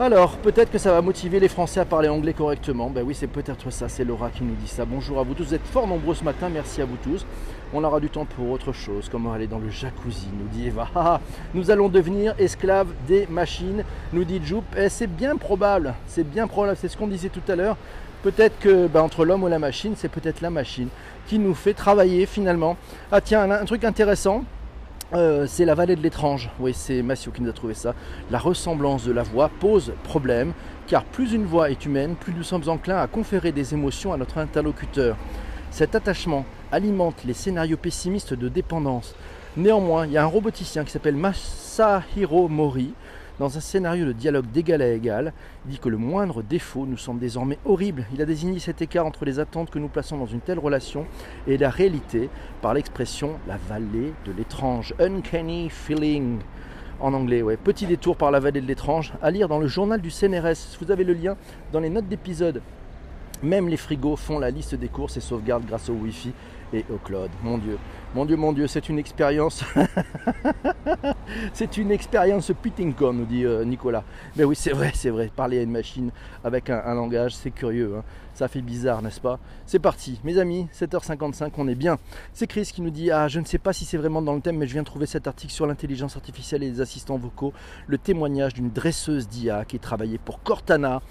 Alors, 0.01 0.37
peut-être 0.37 0.71
que 0.71 0.79
ça 0.79 0.93
va 0.93 1.03
motiver 1.03 1.41
les 1.41 1.49
Français 1.49 1.81
à 1.81 1.85
parler 1.85 2.09
anglais 2.09 2.33
correctement. 2.33 2.89
Ben 2.89 3.03
oui, 3.05 3.17
c'est 3.17 3.27
peut-être 3.27 3.71
ça, 3.71 3.89
c'est 3.89 4.05
Laura 4.05 4.31
qui 4.31 4.45
nous 4.45 4.55
dit 4.55 4.69
ça. 4.69 4.85
Bonjour 4.85 5.19
à 5.19 5.25
vous 5.25 5.35
tous, 5.35 5.47
vous 5.47 5.55
êtes 5.55 5.67
fort 5.67 5.89
nombreux 5.89 6.15
ce 6.15 6.23
matin, 6.23 6.49
merci 6.49 6.81
à 6.81 6.85
vous 6.85 6.97
tous. 7.03 7.27
On 7.75 7.83
aura 7.83 7.99
du 7.99 8.09
temps 8.09 8.25
pour 8.25 8.49
autre 8.51 8.73
chose, 8.73 9.09
comme 9.09 9.27
aller 9.27 9.49
dans 9.49 9.59
le 9.59 9.71
jacuzzi, 9.71 10.29
nous 10.39 10.47
dit 10.49 10.69
Eva. 10.69 10.89
Ah, 10.95 11.03
ah, 11.05 11.21
nous 11.53 11.73
allons 11.73 11.89
devenir 11.89 12.35
esclaves 12.39 12.93
des 13.09 13.27
machines, 13.29 13.83
nous 14.13 14.23
dit 14.23 14.41
Jup. 14.45 14.63
Et 14.77 14.89
c'est 14.89 15.09
bien 15.09 15.37
probable, 15.37 15.95
c'est 16.07 16.23
bien 16.23 16.47
probable, 16.47 16.77
c'est 16.81 16.89
ce 16.89 16.97
qu'on 16.97 17.09
disait 17.09 17.29
tout 17.29 17.43
à 17.49 17.57
l'heure. 17.57 17.77
Peut-être 18.23 18.57
que 18.61 18.87
ben, 18.87 19.01
entre 19.01 19.25
l'homme 19.25 19.43
ou 19.43 19.49
la 19.49 19.59
machine, 19.59 19.95
c'est 19.97 20.09
peut-être 20.09 20.43
la 20.43 20.51
machine 20.51 20.89
qui 21.27 21.41
nous 21.41 21.55
fait 21.55 21.75
travailler 21.75 22.25
finalement. 22.27 22.77
Ah 23.11 23.21
tiens, 23.21 23.51
un 23.51 23.65
truc 23.65 23.83
intéressant, 23.83 24.45
euh, 25.15 25.47
c'est 25.47 25.65
la 25.65 25.75
vallée 25.75 25.97
de 25.97 26.03
l'étrange. 26.03 26.51
Oui, 26.61 26.75
c'est 26.75 27.03
Massio 27.03 27.33
qui 27.33 27.43
nous 27.43 27.49
a 27.49 27.55
trouvé 27.55 27.75
ça. 27.75 27.95
La 28.31 28.39
ressemblance 28.39 29.05
de 29.05 29.13
la 29.13 29.23
voix 29.23 29.51
pose 29.61 29.93
problème, 30.05 30.53
car 30.87 31.05
plus 31.05 31.33
une 31.33 31.47
voix 31.47 31.71
est 31.71 31.85
humaine, 31.87 32.15
plus 32.15 32.35
nous 32.35 32.43
sommes 32.43 32.69
enclins 32.69 33.01
à 33.01 33.07
conférer 33.07 33.53
des 33.53 33.73
émotions 33.73 34.13
à 34.13 34.17
notre 34.17 34.39
interlocuteur. 34.39 35.17
Cet 35.71 35.95
attachement 35.95 36.45
alimente 36.73 37.25
les 37.25 37.35
scénarios 37.35 37.77
pessimistes 37.77 38.35
de 38.35 38.49
dépendance. 38.49 39.15
Néanmoins, 39.57 40.07
il 40.07 40.13
y 40.13 40.19
a 40.19 40.23
un 40.23 40.27
roboticien 40.27 40.85
qui 40.85 40.91
s'appelle 40.91 41.17
Masahiro 41.17 42.49
Mori, 42.49 42.93
dans 43.39 43.57
un 43.57 43.61
scénario 43.61 44.05
de 44.05 44.13
dialogue 44.13 44.51
d'égal 44.51 44.83
à 44.83 44.89
égal, 44.89 45.33
il 45.65 45.73
dit 45.73 45.79
que 45.79 45.89
le 45.89 45.97
moindre 45.97 46.43
défaut 46.43 46.87
nous 46.87 46.97
semble 46.97 47.21
désormais 47.21 47.59
horrible. 47.65 48.07
Il 48.13 48.21
a 48.21 48.25
désigné 48.25 48.59
cet 48.59 48.83
écart 48.83 49.07
entre 49.07 49.25
les 49.25 49.39
attentes 49.39 49.71
que 49.71 49.79
nous 49.79 49.89
plaçons 49.89 50.19
dans 50.19 50.27
une 50.27 50.41
telle 50.41 50.59
relation 50.59 51.07
et 51.47 51.57
la 51.57 51.71
réalité 51.71 52.31
par 52.61 52.75
l'expression 52.75 53.39
la 53.47 53.57
vallée 53.57 54.13
de 54.25 54.33
l'étrange, 54.33 54.95
uncanny 54.99 55.71
feeling 55.71 56.39
en 57.01 57.15
anglais. 57.15 57.43
Ouais. 57.43 57.57
Petit 57.57 57.87
détour 57.87 58.17
par 58.17 58.31
la 58.31 58.41
vallée 58.41 58.61
de 58.61 58.67
l'étrange 58.67 59.13
à 59.23 59.31
lire 59.31 59.49
dans 59.49 59.59
le 59.59 59.69
journal 59.69 60.01
du 60.01 60.11
CNRS. 60.11 60.77
Vous 60.81 60.91
avez 60.91 61.05
le 61.05 61.13
lien 61.13 61.37
dans 61.73 61.81
les 61.81 61.91
notes 61.91 62.09
d'épisode. 62.09 62.61
Même 63.43 63.69
les 63.69 63.77
frigos 63.77 64.17
font 64.17 64.41
la 64.41 64.51
liste 64.51 64.75
des 64.75 64.89
courses 64.89 65.17
et 65.17 65.21
sauvegardent 65.21 65.67
grâce 65.67 65.89
au 65.89 65.93
Wi-Fi 65.93 66.33
et 66.73 66.85
au 66.93 66.97
cloud. 66.97 67.31
Mon 67.43 67.59
Dieu, 67.59 67.79
mon 68.15 68.25
Dieu, 68.25 68.37
mon 68.37 68.53
Dieu, 68.53 68.67
c'est 68.67 68.89
une 68.89 68.99
expérience. 68.99 69.63
c'est 71.53 71.77
une 71.77 71.91
expérience 71.91 72.51
Pittingcon, 72.63 73.13
nous 73.13 73.27
dit 73.27 73.45
euh, 73.45 73.65
Nicolas. 73.65 74.05
Mais 74.37 74.45
oui, 74.45 74.57
c'est 74.57 74.73
vrai, 74.73 74.93
c'est 74.95 75.11
vrai. 75.11 75.31
Parler 75.35 75.59
à 75.59 75.63
une 75.63 75.71
machine 75.71 76.11
avec 76.43 76.71
un, 76.71 76.95
langage, 76.95 77.35
c'est 77.37 77.51
curieux. 77.51 77.97
Hein. 77.99 78.05
Ça 78.35 78.49
fait 78.49 78.63
bizarre, 78.63 79.03
n'est-ce 79.03 79.21
pas? 79.21 79.39
C'est 79.67 79.79
parti, 79.79 80.21
mes 80.25 80.39
amis, 80.39 80.69
7h55, 80.73 81.51
on 81.59 81.69
est 81.69 81.75
bien. 81.75 81.99
C'est 82.33 82.47
Chris 82.47 82.71
qui 82.73 82.83
nous 82.83 82.91
dit 82.91 83.11
Ah, 83.11 83.29
je 83.29 83.41
ne 83.41 83.45
sais 83.45 83.59
pas 83.59 83.73
si 83.73 83.85
c'est 83.85 83.97
vraiment 83.97 84.23
dans 84.23 84.35
le 84.35 84.41
thème, 84.41 84.57
mais 84.57 84.67
je 84.67 84.73
viens 84.73 84.83
de 84.83 84.87
trouver 84.87 85.07
cet 85.07 85.27
article 85.27 85.53
sur 85.53 85.67
l'intelligence 85.67 86.17
artificielle 86.17 86.63
et 86.63 86.71
les 86.71 86.81
assistants 86.81 87.19
vocaux. 87.19 87.53
Le 87.87 87.99
témoignage 87.99 88.55
d'une 88.55 88.71
dresseuse 88.71 89.29
d'IA 89.29 89.65
qui 89.65 89.79
travaillait 89.79 90.19
pour 90.19 90.43
Cortana 90.43 91.03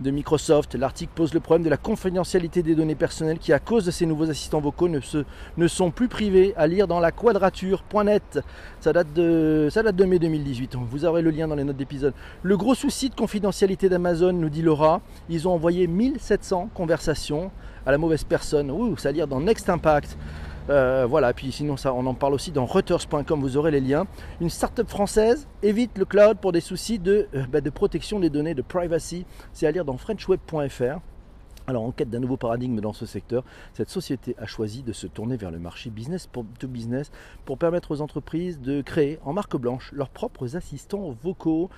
de 0.00 0.10
Microsoft. 0.10 0.74
L'article 0.74 1.12
pose 1.14 1.34
le 1.34 1.40
problème 1.40 1.64
de 1.64 1.70
la 1.70 1.76
confidentialité 1.76 2.62
des 2.62 2.74
données 2.74 2.94
personnelles 2.94 3.38
qui, 3.38 3.52
à 3.52 3.58
cause 3.58 3.84
de 3.84 3.90
ces 3.90 4.06
nouveaux 4.06 4.30
assistants 4.30 4.60
vocaux, 4.60 4.88
ne, 4.88 5.00
se, 5.00 5.24
sont 5.66 5.90
plus 5.90 6.08
privés 6.08 6.54
à 6.56 6.66
lire 6.66 6.86
dans 6.86 7.00
la 7.00 7.12
quadrature.net. 7.12 8.40
Ça 8.80 8.92
date 8.92 9.12
de, 9.12 9.68
ça 9.70 9.82
date 9.82 9.96
de 9.96 10.04
mai 10.04 10.18
2018. 10.18 10.76
Vous 10.76 11.04
aurez 11.04 11.22
le 11.22 11.30
lien 11.30 11.48
dans 11.48 11.54
les 11.54 11.64
notes 11.64 11.76
d'épisode. 11.76 12.14
Le 12.42 12.56
gros 12.56 12.74
souci 12.74 13.10
de 13.10 13.14
confidentialité 13.14 13.88
d'Amazon, 13.88 14.32
nous 14.32 14.50
dit 14.50 14.62
Laura, 14.62 15.00
ils 15.28 15.48
ont 15.48 15.52
envoyé 15.52 15.86
1700 15.86 16.70
conversations 16.74 17.50
à 17.86 17.92
la 17.92 17.98
mauvaise 17.98 18.24
personne. 18.24 18.70
Ouh, 18.70 18.96
ça 18.96 19.10
à 19.10 19.12
lire 19.12 19.26
dans 19.26 19.40
Next 19.40 19.68
Impact. 19.68 20.16
Euh, 20.70 21.06
voilà, 21.08 21.32
puis 21.34 21.52
sinon 21.52 21.76
ça, 21.76 21.92
on 21.92 22.06
en 22.06 22.14
parle 22.14 22.34
aussi 22.34 22.50
dans 22.50 22.64
Reuters.com, 22.64 23.40
vous 23.40 23.56
aurez 23.56 23.70
les 23.70 23.80
liens. 23.80 24.06
Une 24.40 24.50
start-up 24.50 24.88
française 24.88 25.46
évite 25.62 25.98
le 25.98 26.04
cloud 26.04 26.38
pour 26.38 26.52
des 26.52 26.60
soucis 26.60 26.98
de, 26.98 27.28
euh, 27.34 27.44
bah, 27.50 27.60
de 27.60 27.70
protection 27.70 28.18
des 28.18 28.30
données, 28.30 28.54
de 28.54 28.62
privacy. 28.62 29.26
C'est 29.52 29.66
à 29.66 29.70
lire 29.70 29.84
dans 29.84 29.96
frenchweb.fr. 29.96 31.00
Alors, 31.66 31.84
en 31.84 31.92
quête 31.92 32.10
d'un 32.10 32.20
nouveau 32.20 32.36
paradigme 32.36 32.80
dans 32.80 32.92
ce 32.92 33.06
secteur, 33.06 33.42
cette 33.72 33.88
société 33.88 34.34
a 34.38 34.44
choisi 34.44 34.82
de 34.82 34.92
se 34.92 35.06
tourner 35.06 35.38
vers 35.38 35.50
le 35.50 35.58
marché 35.58 35.88
business 35.88 36.28
to 36.58 36.68
business 36.68 37.10
pour 37.46 37.56
permettre 37.56 37.90
aux 37.90 38.02
entreprises 38.02 38.60
de 38.60 38.82
créer 38.82 39.18
en 39.24 39.32
marque 39.32 39.56
blanche 39.56 39.90
leurs 39.92 40.10
propres 40.10 40.56
assistants 40.56 41.14
vocaux. 41.22 41.70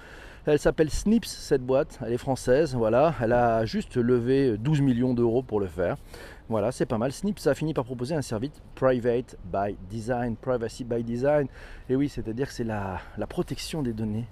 Elle 0.45 0.59
s'appelle 0.59 0.91
Snips, 0.91 1.27
cette 1.27 1.63
boîte. 1.63 2.01
Elle 2.05 2.13
est 2.13 2.19
française, 2.19 2.75
voilà. 2.75 3.15
Elle 3.21 3.33
a 3.33 3.65
juste 3.65 3.97
levé 3.97 4.57
12 4.59 4.81
millions 4.81 5.15
d'euros 5.15 5.43
pour 5.43 5.61
le 5.61 5.67
faire. 5.67 5.97
Voilà, 6.49 6.71
c'est 6.71 6.87
pas 6.87 6.99
mal. 6.99 7.13
Snips 7.13 7.45
a 7.49 7.55
fini 7.55 7.75
par 7.75 7.85
proposer 7.85 8.15
un 8.15 8.23
service 8.23 8.63
private 8.77 9.37
by 9.45 9.77
design, 9.91 10.37
privacy 10.37 10.85
by 10.85 11.03
design. 11.03 11.49
Et 11.89 11.97
oui, 11.97 12.09
c'est-à-dire 12.09 12.47
que 12.47 12.53
c'est 12.53 12.65
la, 12.65 13.01
la 13.19 13.27
protection 13.27 13.83
des 13.83 13.93
données 13.93 14.27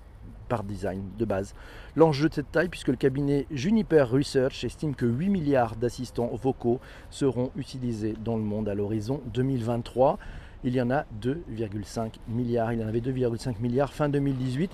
par 0.49 0.63
design 0.63 1.03
de 1.19 1.25
base. 1.25 1.55
L'enjeu 1.97 2.29
de 2.29 2.35
cette 2.35 2.53
taille, 2.53 2.69
puisque 2.69 2.89
le 2.89 2.97
cabinet 2.97 3.47
Juniper 3.51 4.09
Research 4.09 4.63
estime 4.63 4.95
que 4.95 5.07
8 5.07 5.29
milliards 5.29 5.75
d'assistants 5.75 6.31
vocaux 6.35 6.79
seront 7.11 7.51
utilisés 7.57 8.15
dans 8.25 8.37
le 8.37 8.43
monde 8.43 8.69
à 8.69 8.75
l'horizon 8.75 9.21
2023. 9.33 10.19
Il 10.63 10.75
y 10.75 10.81
en 10.81 10.91
a 10.93 11.05
2,5 11.21 12.13
milliards. 12.29 12.73
Il 12.73 12.81
y 12.81 12.85
en 12.85 12.89
avait 12.89 13.01
2,5 13.01 13.61
milliards 13.61 13.93
fin 13.93 14.09
2018. 14.09 14.71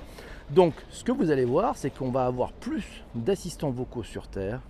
Donc, 0.50 0.74
ce 0.90 1.05
que 1.05 1.12
vous 1.12 1.31
allez 1.31 1.46
voir, 1.46 1.76
c'est 1.76 1.90
qu'on 1.90 2.11
va 2.11 2.26
avoir 2.26 2.53
plus 2.53 3.03
d'assistants 3.14 3.70
vocaux 3.70 4.03
sur 4.03 4.29
Terre 4.29 4.61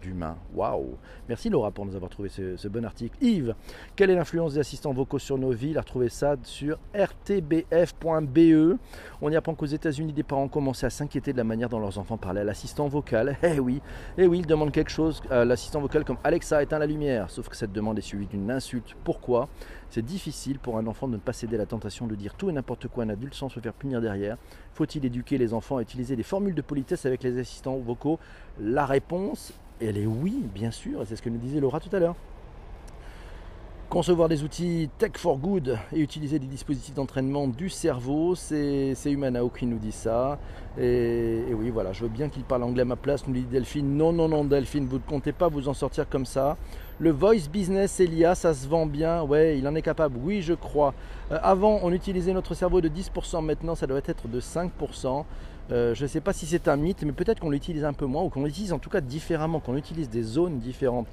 d'humains. 0.00 0.36
Waouh 0.54 0.96
Merci 1.28 1.50
Laura 1.50 1.70
pour 1.70 1.86
nous 1.86 1.94
avoir 1.94 2.10
trouvé 2.10 2.28
ce, 2.28 2.68
bon 2.68 2.84
article. 2.84 3.16
Yves, 3.22 3.54
quelle 3.96 4.10
est 4.10 4.14
l'influence 4.14 4.54
des 4.54 4.60
assistants 4.60 4.92
vocaux 4.92 5.18
sur 5.18 5.38
nos 5.38 5.50
vies? 5.50 5.76
Retrouvé 5.76 6.08
ça 6.08 6.36
sur 6.42 6.78
rtbf.be. 6.94 8.78
On 9.20 9.30
y 9.30 9.36
apprend 9.36 9.54
qu'aux 9.54 9.66
États-Unis, 9.66 10.12
des 10.12 10.22
parents 10.22 10.48
commencé 10.48 10.86
à 10.86 10.90
s'inquiéter 10.90 11.32
de 11.32 11.38
la 11.38 11.44
manière 11.44 11.68
dont 11.68 11.80
leurs 11.80 11.98
enfants 11.98 12.16
parlaient 12.16 12.40
à 12.40 12.44
l'assistant 12.44 12.88
vocal. 12.88 13.36
Eh 13.58 13.60
oui, 13.60 13.80
eh 14.18 14.26
oui, 14.26 14.40
ils 14.40 14.46
demandent 14.46 14.72
quelque 14.72 14.90
chose 14.90 15.22
à 15.30 15.44
l'assistant 15.44 15.80
vocal 15.80 16.04
comme 16.04 16.18
Alexa 16.22 16.62
éteint 16.62 16.78
la 16.78 16.86
lumière. 16.86 17.30
Sauf 17.30 17.48
que 17.48 17.56
cette 17.56 17.72
demande 17.72 17.98
est 17.98 18.02
suivie 18.02 18.26
d'une 18.26 18.50
insulte. 18.50 18.94
Pourquoi? 19.04 19.48
C'est 19.90 20.04
difficile 20.04 20.58
pour 20.58 20.76
un 20.76 20.86
enfant 20.86 21.08
de 21.08 21.14
ne 21.14 21.18
pas 21.18 21.32
céder 21.32 21.56
à 21.56 21.58
la 21.58 21.66
tentation 21.66 22.06
de 22.06 22.14
dire 22.14 22.34
tout 22.34 22.50
et 22.50 22.52
n'importe 22.52 22.88
quoi 22.88 23.04
à 23.04 23.06
un 23.06 23.10
adulte 23.10 23.34
sans 23.34 23.48
se 23.48 23.58
faire 23.58 23.72
punir 23.72 24.02
derrière. 24.02 24.36
Faut-il 24.78 25.04
éduquer 25.04 25.38
les 25.38 25.54
enfants 25.54 25.78
à 25.78 25.82
utiliser 25.82 26.14
des 26.14 26.22
formules 26.22 26.54
de 26.54 26.62
politesse 26.62 27.04
avec 27.04 27.24
les 27.24 27.36
assistants 27.40 27.78
vocaux? 27.78 28.20
La 28.60 28.86
réponse, 28.86 29.52
elle 29.80 29.98
est 29.98 30.06
oui, 30.06 30.44
bien 30.54 30.70
sûr, 30.70 31.02
et 31.02 31.04
c'est 31.04 31.16
ce 31.16 31.22
que 31.22 31.28
nous 31.28 31.38
disait 31.38 31.58
Laura 31.58 31.80
tout 31.80 31.88
à 31.96 31.98
l'heure. 31.98 32.14
Concevoir 33.90 34.28
des 34.28 34.42
outils 34.42 34.90
tech 34.98 35.12
for 35.16 35.38
good 35.38 35.78
et 35.94 36.00
utiliser 36.00 36.38
des 36.38 36.46
dispositifs 36.46 36.94
d'entraînement 36.94 37.48
du 37.48 37.70
cerveau, 37.70 38.34
c'est 38.34 38.94
Humanao 39.06 39.48
qui 39.48 39.64
nous 39.64 39.78
dit 39.78 39.92
ça. 39.92 40.38
Et, 40.78 41.44
oui, 41.54 41.70
voilà, 41.70 41.94
je 41.94 42.02
veux 42.02 42.10
bien 42.10 42.28
qu'il 42.28 42.42
parle 42.42 42.64
anglais 42.64 42.82
à 42.82 42.84
ma 42.84 42.96
place, 42.96 43.26
nous 43.26 43.32
dit 43.32 43.44
Delphine. 43.44 43.96
Non, 43.96 44.12
non, 44.12 44.28
non, 44.28 44.44
Delphine, 44.44 44.84
vous 44.84 44.98
ne 44.98 45.02
comptez 45.08 45.32
pas 45.32 45.48
vous 45.48 45.70
en 45.70 45.72
sortir 45.74 46.06
comme 46.06 46.26
ça. 46.26 46.58
Le 46.98 47.10
voice 47.10 47.48
business 47.50 47.98
Elia, 47.98 48.34
ça 48.34 48.52
se 48.52 48.68
vend 48.68 48.84
bien. 48.84 49.22
Ouais, 49.22 49.58
il 49.58 49.66
en 49.66 49.74
est 49.74 49.80
capable. 49.80 50.18
Oui, 50.22 50.42
je 50.42 50.52
crois. 50.52 50.92
Euh, 51.32 51.38
avant, 51.42 51.80
on 51.82 51.90
utilisait 51.90 52.34
notre 52.34 52.52
cerveau 52.52 52.82
de 52.82 52.90
10%. 52.90 53.42
Maintenant, 53.42 53.74
ça 53.74 53.86
doit 53.86 54.02
être 54.04 54.28
de 54.28 54.38
5%. 54.38 55.24
Euh, 55.70 55.94
je 55.94 56.04
ne 56.04 56.08
sais 56.08 56.20
pas 56.20 56.32
si 56.32 56.46
c'est 56.46 56.66
un 56.66 56.76
mythe, 56.76 57.02
mais 57.02 57.12
peut-être 57.12 57.40
qu'on 57.40 57.50
l'utilise 57.50 57.84
un 57.84 57.92
peu 57.92 58.06
moins 58.06 58.22
ou 58.22 58.30
qu'on 58.30 58.44
l'utilise 58.44 58.72
en 58.72 58.78
tout 58.78 58.88
cas 58.88 59.02
différemment, 59.02 59.60
qu'on 59.60 59.76
utilise 59.76 60.08
des 60.08 60.22
zones 60.22 60.58
différentes. 60.58 61.06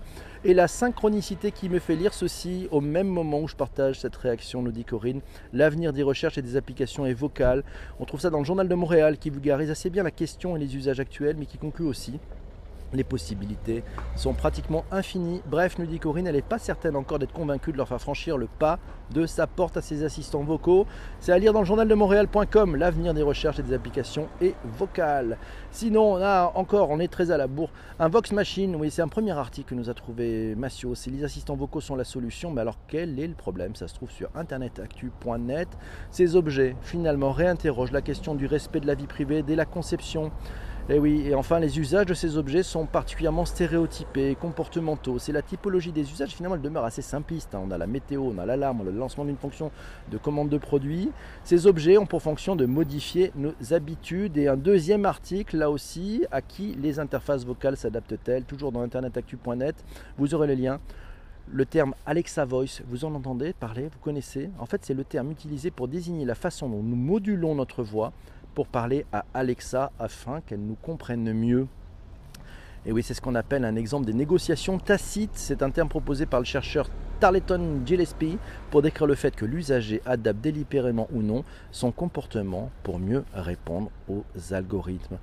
Et 0.46 0.54
la 0.54 0.68
synchronicité 0.68 1.52
qui 1.52 1.70
me 1.70 1.80
fait 1.80 1.96
lire 1.96 2.14
ceci 2.14 2.68
au 2.72 2.80
même 2.80 3.08
moment 3.08 3.42
où 3.42 3.48
je 3.48 3.56
partage 3.56 4.00
cette 4.00 4.16
réaction, 4.16 4.62
nous 4.62 4.72
dit 4.72 4.86
Corinne. 4.86 5.22
L'avenir 5.54 5.92
des 5.92 6.04
recherches 6.04 6.38
et 6.38 6.42
des 6.42 6.56
applications 6.56 7.06
est 7.06 7.14
vocal. 7.14 7.64
On 8.00 8.06
trouve 8.06 8.22
ça 8.22 8.30
dans 8.30 8.40
le 8.40 8.46
journal 8.46 8.68
de 8.68 8.76
Montréal 8.76 9.18
qui 9.18 9.30
vulgarise 9.30 9.72
assez 9.72 9.90
bien 9.90 10.04
la 10.04 10.12
question 10.12 10.56
et 10.56 10.60
les 10.60 10.76
usages 10.76 11.00
actuels, 11.00 11.36
mais 11.38 11.46
qui 11.46 11.58
conclut 11.58 11.86
aussi 11.86 12.20
les 12.94 13.04
possibilités 13.04 13.84
sont 14.16 14.34
pratiquement 14.34 14.86
infinies. 14.92 15.42
Bref, 15.48 15.78
nous 15.78 15.86
dit 15.86 16.00
Corinne, 16.00 16.28
elle 16.28 16.36
n'est 16.36 16.42
pas 16.42 16.60
certaine 16.60 16.96
encore 16.96 17.20
d'être 17.20 17.34
convaincue 17.34 17.72
de 17.72 17.78
leur 17.78 17.88
faire 17.88 18.02
franchir 18.02 18.38
le 18.38 18.48
pas 18.48 18.80
de 19.12 19.26
sa 19.26 19.48
porte 19.48 19.78
à 19.78 19.82
ses 19.82 20.04
assistants 20.04 20.44
vocaux. 20.44 20.88
C'est 21.20 21.32
à 21.32 21.38
lire 21.38 21.54
dans 21.54 21.60
le 21.60 21.66
journal 21.66 21.88
de 21.88 21.94
Montréal.com, 21.94 22.76
l'avenir 22.76 23.14
des 23.14 23.22
recherches 23.22 23.60
et 23.60 23.64
des 23.64 23.74
applications 23.74 24.28
est 24.42 24.56
vocal. 24.64 25.38
Sinon, 25.72 26.16
on 26.16 26.26
encore, 26.56 26.90
on 26.90 27.00
est 27.00 27.08
très 27.08 27.32
à 27.32 27.38
la 27.38 27.48
bourre, 27.48 27.70
un 28.00 28.08
Vox 28.08 28.32
Machine, 28.32 28.76
oui, 28.76 28.90
c'est 28.92 29.02
un 29.02 29.08
premier 29.08 29.32
article 29.32 29.70
que 29.70 29.76
nous 29.76 29.90
a 29.90 29.94
trouvé 29.94 30.56
Massio, 30.56 30.96
c'est 30.96 31.12
les 31.12 31.24
assistants 31.24 31.56
vocaux 31.56 31.82
sont 31.82 31.96
la 31.96 32.04
solution, 32.04 32.52
mais 32.52 32.62
alors 32.62 32.78
quel 32.88 33.20
est 33.20 33.28
le 33.28 33.34
problème? 33.34 33.76
Ça 33.76 33.88
se 33.88 33.94
trouve 33.94 34.12
sur 34.12 34.30
internetactu.net. 34.36 35.68
Ces 36.12 36.36
objets, 36.36 36.76
finalement, 36.82 37.32
réinterrogent 37.32 37.92
la 37.92 38.02
question 38.02 38.36
du 38.36 38.46
respect 38.46 38.80
de 38.80 38.88
la 38.88 38.96
vie 38.96 39.08
privée 39.08 39.44
dès 39.44 39.56
la 39.56 39.66
conception 39.66 40.32
Et 40.88 41.00
oui, 41.00 41.24
et 41.26 41.34
enfin, 41.34 41.60
les 41.60 41.80
usages 41.80 42.06
de 42.06 42.14
ces 42.14 42.38
objets 42.38 42.62
sont 42.62 42.86
particulièrement 42.86 43.46
stéréotypés, 43.46 44.36
comportementaux. 44.40 45.18
C'est 45.18 45.32
la 45.32 45.42
typologie 45.42 45.92
des 45.92 46.12
usages, 46.12 46.30
finalement, 46.30 46.58
elle 46.58 46.62
demeure 46.62 46.86
assez 46.86 47.02
simpliste. 47.02 47.56
hein. 47.56 47.62
On 47.66 47.72
a 47.72 47.78
la 47.80 47.88
météo, 47.88 48.22
on 48.22 48.38
a 48.38 48.46
l'alarme, 48.46 48.82
on 48.82 48.88
a 48.88 48.92
le 48.92 49.00
lancement 49.00 49.26
d'une 49.26 49.36
fonction 49.36 49.72
de 50.12 50.18
commande 50.20 50.50
de 50.50 50.60
produit. 50.60 51.10
Ces 51.44 51.66
objets 51.66 51.98
ont 51.98 52.06
pour 52.06 52.22
fonction 52.22 52.56
de 52.56 52.68
modifier 52.68 53.32
nos 53.36 53.54
habitudes. 53.72 54.38
Et 54.38 54.48
un 54.48 54.58
deuxième 54.58 55.06
article, 55.06 55.58
là 55.58 55.72
aussi, 55.72 56.24
à 56.32 56.44
qui 56.44 56.76
les 56.80 57.00
interfaces 57.00 57.48
vocales 57.48 57.78
s'adaptent-elles? 57.78 58.44
Toujours 58.44 58.72
dans 58.72 58.82
internetactu.net, 58.82 59.76
vous 60.20 60.36
aurez 60.36 60.46
les 60.46 60.56
liens. 60.56 60.80
Le 61.52 61.66
terme 61.66 61.96
Alexa 62.06 62.46
Voice, 62.46 62.84
vous 62.88 63.06
en 63.06 63.16
entendez 63.16 63.54
parler, 63.54 63.84
vous 63.84 64.00
connaissez? 64.02 64.52
En 64.60 64.68
fait, 64.68 64.86
c'est 64.86 64.94
le 64.94 65.04
terme 65.04 65.32
utilisé 65.32 65.72
pour 65.72 65.88
désigner 65.88 66.26
la 66.26 66.36
façon 66.36 66.70
dont 66.70 66.84
nous 66.84 66.96
modulons 66.96 67.56
notre 67.56 67.82
voix 67.82 68.14
pour 68.56 68.68
parler 68.68 69.06
à 69.14 69.26
Alexa 69.34 69.92
afin 70.00 70.42
qu'elle 70.42 70.62
nous 70.62 70.78
comprenne 70.82 71.32
mieux. 71.34 71.68
Et 72.88 72.92
oui, 72.92 73.04
c'est 73.04 73.14
ce 73.14 73.22
qu'on 73.22 73.36
appelle 73.36 73.66
un 73.66 73.76
exemple 73.76 74.06
des 74.06 74.14
négociations 74.14 74.80
tacites. 74.80 75.32
C'est 75.34 75.62
un 75.62 75.72
terme 75.72 75.90
proposé 75.90 76.26
par 76.26 76.40
le 76.40 76.46
chercheur 76.46 76.88
Tarleton 77.20 77.82
Gillespie 77.86 78.38
pour 78.72 78.82
décrire 78.82 79.08
le 79.08 79.16
fait 79.16 79.36
que 79.36 79.46
l'usager 79.46 80.02
adapte 80.06 80.42
délibérément 80.42 81.08
ou 81.12 81.22
non 81.22 81.44
son 81.72 81.92
comportement 81.92 82.72
pour 82.84 83.00
mieux 83.00 83.24
répondre 83.34 83.90
aux 84.08 84.24
algorithmes. 84.52 85.18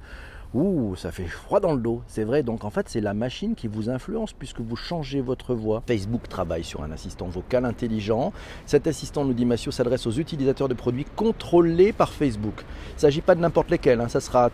Ouh, 0.54 0.94
ça 0.96 1.10
fait 1.12 1.26
froid 1.26 1.60
dans 1.60 1.72
le 1.72 1.80
dos, 1.80 2.02
c'est 2.06 2.24
vrai. 2.24 2.42
Donc 2.42 2.64
en 2.64 2.70
fait, 2.70 2.88
c'est 2.88 3.00
la 3.00 3.14
machine 3.14 3.54
qui 3.54 3.68
vous 3.68 3.88
influence 3.88 4.32
puisque 4.32 4.60
vous 4.60 4.76
changez 4.76 5.20
votre 5.20 5.54
voix. 5.54 5.82
Facebook 5.86 6.28
travaille 6.28 6.64
sur 6.64 6.82
un 6.82 6.90
assistant 6.90 7.26
vocal 7.26 7.64
intelligent. 7.64 8.32
Cet 8.66 8.86
assistant, 8.86 9.24
nous 9.24 9.32
dit 9.32 9.46
Massio, 9.46 9.72
s'adresse 9.72 10.06
aux 10.06 10.12
utilisateurs 10.12 10.68
de 10.68 10.74
produits 10.74 11.06
contrôlés 11.16 11.92
par 11.92 12.10
Facebook. 12.10 12.64
Il 12.90 12.94
ne 12.96 13.00
s'agit 13.00 13.22
pas 13.22 13.34
de 13.34 13.40
n'importe 13.40 13.70
lesquels, 13.70 14.00
hein. 14.00 14.08
ça 14.08 14.20
sera 14.20 14.50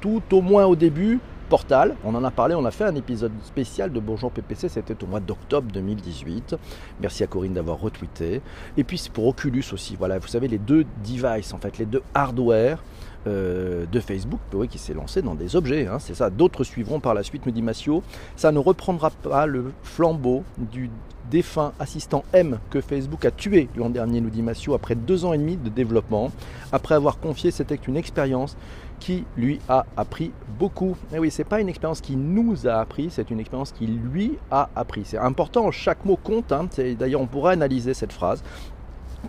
tout 0.00 0.22
au 0.32 0.42
moins 0.42 0.66
au 0.66 0.76
début 0.76 1.20
Portal, 1.52 1.96
on 2.02 2.14
en 2.14 2.24
a 2.24 2.30
parlé, 2.30 2.54
on 2.54 2.64
a 2.64 2.70
fait 2.70 2.84
un 2.84 2.94
épisode 2.94 3.32
spécial 3.44 3.92
de 3.92 4.00
Bonjour 4.00 4.30
PPC, 4.30 4.70
c'était 4.70 5.04
au 5.04 5.06
mois 5.06 5.20
d'octobre 5.20 5.70
2018. 5.70 6.56
Merci 6.98 7.24
à 7.24 7.26
Corinne 7.26 7.52
d'avoir 7.52 7.78
retweeté. 7.78 8.40
Et 8.78 8.84
puis 8.84 8.96
c'est 8.96 9.12
pour 9.12 9.26
Oculus 9.26 9.64
aussi, 9.70 9.94
voilà, 9.94 10.18
vous 10.18 10.28
savez, 10.28 10.48
les 10.48 10.56
deux 10.56 10.86
devices, 11.04 11.52
en 11.52 11.58
fait, 11.58 11.76
les 11.76 11.84
deux 11.84 12.00
hardware 12.14 12.82
euh, 13.26 13.86
de 13.90 14.00
Facebook, 14.00 14.40
qui 14.70 14.78
s'est 14.78 14.94
lancé 14.94 15.22
dans 15.22 15.34
des 15.34 15.56
objets, 15.56 15.86
hein, 15.86 15.98
c'est 15.98 16.14
ça. 16.14 16.30
D'autres 16.30 16.64
suivront 16.64 17.00
par 17.00 17.14
la 17.14 17.22
suite, 17.22 17.46
me 17.46 17.52
dit 17.52 17.62
Massio. 17.62 18.02
Ça 18.36 18.52
ne 18.52 18.58
reprendra 18.58 19.10
pas 19.10 19.46
le 19.46 19.72
flambeau 19.82 20.44
du 20.58 20.90
défunt 21.30 21.72
assistant 21.78 22.24
M 22.32 22.58
que 22.70 22.80
Facebook 22.80 23.24
a 23.24 23.30
tué 23.30 23.68
l'an 23.76 23.90
dernier, 23.90 24.20
nous 24.20 24.30
dit 24.30 24.42
Massio, 24.42 24.74
après 24.74 24.94
deux 24.94 25.24
ans 25.24 25.32
et 25.32 25.38
demi 25.38 25.56
de 25.56 25.68
développement, 25.68 26.30
après 26.72 26.94
avoir 26.94 27.20
confié 27.20 27.50
c'était 27.50 27.78
une 27.86 27.96
expérience 27.96 28.56
qui 29.02 29.24
lui 29.36 29.58
a 29.68 29.84
appris 29.96 30.30
beaucoup. 30.60 30.96
Et 31.12 31.18
oui, 31.18 31.32
c'est 31.32 31.42
pas 31.42 31.60
une 31.60 31.68
expérience 31.68 32.00
qui 32.00 32.14
nous 32.14 32.68
a 32.68 32.74
appris, 32.74 33.08
c'est 33.10 33.32
une 33.32 33.40
expérience 33.40 33.72
qui 33.72 33.86
lui 33.88 34.38
a 34.48 34.68
appris. 34.76 35.02
C'est 35.04 35.18
important, 35.18 35.72
chaque 35.72 36.04
mot 36.04 36.16
compte. 36.16 36.52
Hein. 36.52 36.68
D'ailleurs, 36.96 37.20
on 37.20 37.26
pourra 37.26 37.50
analyser 37.50 37.94
cette 37.94 38.12
phrase. 38.12 38.44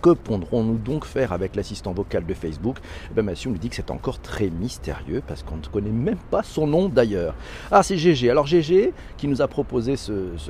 Que 0.02 0.10
pourrons-nous 0.10 0.78
donc 0.78 1.04
faire 1.04 1.32
avec 1.32 1.54
l'assistant 1.54 1.92
vocal 1.92 2.26
de 2.26 2.34
Facebook? 2.34 2.78
Eh 3.10 3.14
ben, 3.14 3.22
Mathieu 3.22 3.50
nous 3.50 3.58
dit 3.58 3.68
que 3.68 3.76
c'est 3.76 3.90
encore 3.90 4.18
très 4.18 4.50
mystérieux 4.50 5.22
parce 5.26 5.42
qu'on 5.42 5.56
ne 5.56 5.62
connaît 5.62 5.90
même 5.90 6.18
pas 6.30 6.42
son 6.42 6.66
nom 6.66 6.88
d'ailleurs. 6.88 7.34
Ah, 7.70 7.82
c'est 7.82 7.96
GG. 7.96 8.28
Alors 8.30 8.46
GG 8.46 8.92
qui 9.16 9.28
nous 9.28 9.40
a 9.40 9.48
proposé 9.48 9.94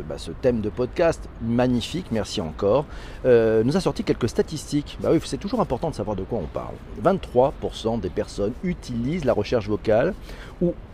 bah, 0.09 0.19
ce 0.19 0.31
thème 0.31 0.61
de 0.61 0.71
podcast 0.71 1.29
magnifique, 1.43 2.07
merci 2.11 2.41
encore, 2.41 2.87
euh, 3.27 3.63
nous 3.65 3.77
a 3.77 3.81
sorti 3.81 4.03
quelques 4.03 4.29
statistiques. 4.29 4.97
Bah 5.01 5.11
oui, 5.13 5.21
c'est 5.25 5.39
toujours 5.39 5.61
important 5.61 5.91
de 5.91 5.95
savoir 5.95 6.17
de 6.17 6.23
quoi 6.23 6.39
on 6.39 6.47
parle. 6.47 6.75
23% 7.03 8.01
des 8.01 8.11
personnes 8.11 8.53
utilisent 8.63 9.25
la 9.25 9.33
recherche 9.33 9.69
vocale 9.69 10.15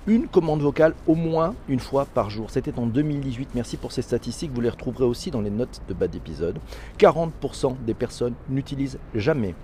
une 0.06 0.26
commande 0.26 0.62
vocale 0.62 0.94
au 1.06 1.14
moins 1.14 1.54
une 1.68 1.78
fois 1.78 2.06
par 2.06 2.30
jour. 2.30 2.50
C'était 2.50 2.78
en 2.78 2.86
2018. 2.86 3.50
Merci 3.54 3.76
pour 3.76 3.92
ces 3.92 4.02
statistiques. 4.02 4.50
Vous 4.52 4.60
les 4.60 4.70
retrouverez 4.70 5.04
aussi 5.04 5.30
dans 5.30 5.40
les 5.40 5.50
notes 5.50 5.82
de 5.88 5.94
bas 5.94 6.08
d'épisode. 6.08 6.58
40% 6.98 7.76
des 7.86 7.94
personnes 7.94 8.34
n'utilisent 8.48 8.98
jamais 9.14 9.54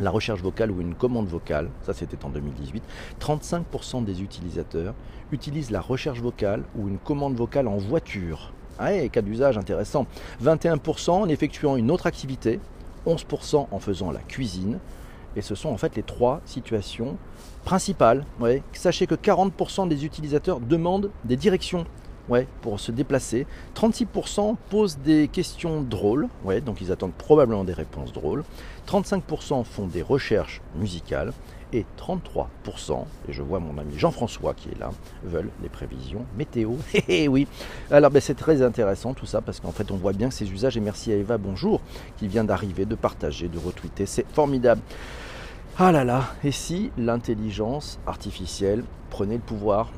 la 0.00 0.10
recherche 0.10 0.40
vocale 0.40 0.70
ou 0.70 0.80
une 0.80 0.94
commande 0.94 1.28
vocale, 1.28 1.68
ça 1.82 1.92
c'était 1.92 2.24
en 2.24 2.28
2018, 2.30 2.82
35% 3.20 4.04
des 4.04 4.22
utilisateurs 4.22 4.94
utilisent 5.30 5.70
la 5.70 5.80
recherche 5.80 6.20
vocale 6.20 6.64
ou 6.76 6.88
une 6.88 6.98
commande 6.98 7.36
vocale 7.36 7.68
en 7.68 7.76
voiture. 7.76 8.52
Ah, 8.78 8.94
et 8.94 9.08
cas 9.10 9.22
d'usage 9.22 9.58
intéressant. 9.58 10.06
21% 10.42 11.10
en 11.10 11.28
effectuant 11.28 11.76
une 11.76 11.90
autre 11.90 12.06
activité, 12.06 12.58
11% 13.06 13.66
en 13.70 13.78
faisant 13.78 14.10
la 14.10 14.20
cuisine, 14.20 14.78
et 15.36 15.42
ce 15.42 15.54
sont 15.54 15.70
en 15.70 15.76
fait 15.76 15.96
les 15.96 16.02
trois 16.02 16.40
situations 16.44 17.16
principales. 17.64 18.24
Ouais. 18.40 18.62
Sachez 18.72 19.06
que 19.06 19.14
40% 19.14 19.88
des 19.88 20.04
utilisateurs 20.04 20.60
demandent 20.60 21.10
des 21.24 21.36
directions 21.36 21.86
ouais, 22.28 22.46
pour 22.60 22.80
se 22.80 22.92
déplacer. 22.92 23.46
36% 23.74 24.56
posent 24.70 24.98
des 24.98 25.28
questions 25.28 25.82
drôles, 25.82 26.28
ouais, 26.44 26.60
donc 26.60 26.80
ils 26.80 26.92
attendent 26.92 27.12
probablement 27.12 27.64
des 27.64 27.72
réponses 27.72 28.12
drôles. 28.12 28.44
35% 28.88 29.64
font 29.64 29.86
des 29.86 30.02
recherches 30.02 30.60
musicales. 30.76 31.32
Et 31.74 31.86
33%, 31.98 33.06
et 33.28 33.32
je 33.32 33.40
vois 33.40 33.58
mon 33.58 33.78
ami 33.78 33.98
Jean-François 33.98 34.52
qui 34.52 34.68
est 34.68 34.78
là, 34.78 34.90
veulent 35.24 35.48
les 35.62 35.70
prévisions 35.70 36.26
météo. 36.36 36.72
Eh 37.08 37.28
oui, 37.28 37.48
alors 37.90 38.10
ben, 38.10 38.20
c'est 38.20 38.34
très 38.34 38.60
intéressant 38.60 39.14
tout 39.14 39.24
ça 39.24 39.40
parce 39.40 39.58
qu'en 39.58 39.72
fait 39.72 39.90
on 39.90 39.96
voit 39.96 40.12
bien 40.12 40.30
ces 40.30 40.52
usages. 40.52 40.76
Et 40.76 40.80
merci 40.80 41.10
à 41.12 41.16
Eva, 41.16 41.38
bonjour, 41.38 41.80
qui 42.18 42.28
vient 42.28 42.44
d'arriver, 42.44 42.84
de 42.84 42.94
partager, 42.94 43.48
de 43.48 43.56
retweeter. 43.56 44.04
C'est 44.04 44.26
formidable. 44.34 44.82
Ah 45.78 45.90
là 45.90 46.04
là, 46.04 46.24
et 46.44 46.52
si 46.52 46.90
l'intelligence 46.98 47.98
artificielle 48.06 48.84
prenait 49.08 49.36
le 49.36 49.40
pouvoir 49.40 49.90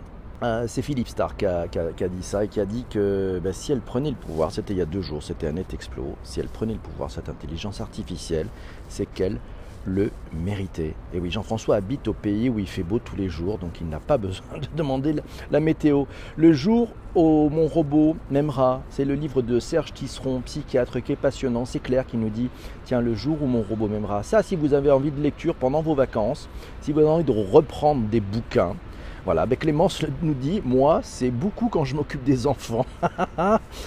euh, 0.42 0.66
c'est 0.68 0.82
Philippe 0.82 1.08
Starr 1.08 1.36
qui 1.36 1.46
a, 1.46 1.66
dit 1.66 2.22
ça 2.22 2.44
et 2.44 2.48
qui 2.48 2.60
a 2.60 2.66
dit 2.66 2.84
que 2.90 3.40
ben, 3.42 3.52
si 3.52 3.72
elle 3.72 3.80
prenait 3.80 4.10
le 4.10 4.16
pouvoir, 4.16 4.52
c'était 4.52 4.74
il 4.74 4.78
y 4.78 4.82
a 4.82 4.84
deux 4.84 5.00
jours, 5.00 5.22
c'était 5.22 5.46
un 5.46 5.52
net 5.52 5.72
explo, 5.72 6.16
si 6.22 6.38
elle 6.38 6.48
prenait 6.48 6.74
le 6.74 6.78
pouvoir, 6.78 7.10
cette 7.10 7.28
intelligence 7.28 7.80
artificielle, 7.80 8.48
c'est 8.88 9.06
qu'elle 9.06 9.38
le 9.86 10.10
mériter. 10.32 10.94
Et 11.12 11.20
oui, 11.20 11.30
Jean-François 11.30 11.76
habite 11.76 12.08
au 12.08 12.12
pays 12.12 12.48
où 12.48 12.58
il 12.58 12.66
fait 12.66 12.82
beau 12.82 12.98
tous 12.98 13.16
les 13.16 13.28
jours, 13.28 13.58
donc 13.58 13.80
il 13.80 13.88
n'a 13.88 14.00
pas 14.00 14.18
besoin 14.18 14.46
de 14.60 14.68
demander 14.76 15.14
la, 15.50 15.60
météo. 15.60 16.04
Le 16.36 16.52
jour 16.52 16.88
où 17.14 17.48
mon 17.48 17.66
robot 17.66 18.16
m'aimera, 18.30 18.82
c'est 18.90 19.04
le 19.04 19.14
livre 19.14 19.42
de 19.42 19.60
Serge 19.60 19.92
Tisseron, 19.92 20.40
psychiatre, 20.40 21.02
qui 21.02 21.12
est 21.12 21.16
passionnant. 21.16 21.64
C'est 21.64 21.80
Claire 21.80 22.06
qui 22.06 22.16
nous 22.16 22.30
dit, 22.30 22.48
tiens, 22.84 23.00
le 23.00 23.14
jour 23.14 23.42
où 23.42 23.46
mon 23.46 23.62
robot 23.62 23.88
m'aimera. 23.88 24.22
Ça, 24.22 24.42
si 24.42 24.56
vous 24.56 24.74
avez 24.74 24.90
envie 24.90 25.10
de 25.10 25.20
lecture 25.20 25.54
pendant 25.54 25.82
vos 25.82 25.94
vacances, 25.94 26.48
si 26.80 26.92
vous 26.92 27.00
avez 27.00 27.08
envie 27.08 27.24
de 27.24 27.32
reprendre 27.32 28.02
des 28.08 28.20
bouquins, 28.20 28.74
voilà, 29.24 29.46
ben 29.46 29.56
Clémence 29.56 30.04
nous 30.22 30.34
dit, 30.34 30.60
moi, 30.64 31.00
c'est 31.02 31.30
beaucoup 31.30 31.68
quand 31.68 31.84
je 31.84 31.96
m'occupe 31.96 32.22
des 32.24 32.46
enfants. 32.46 32.84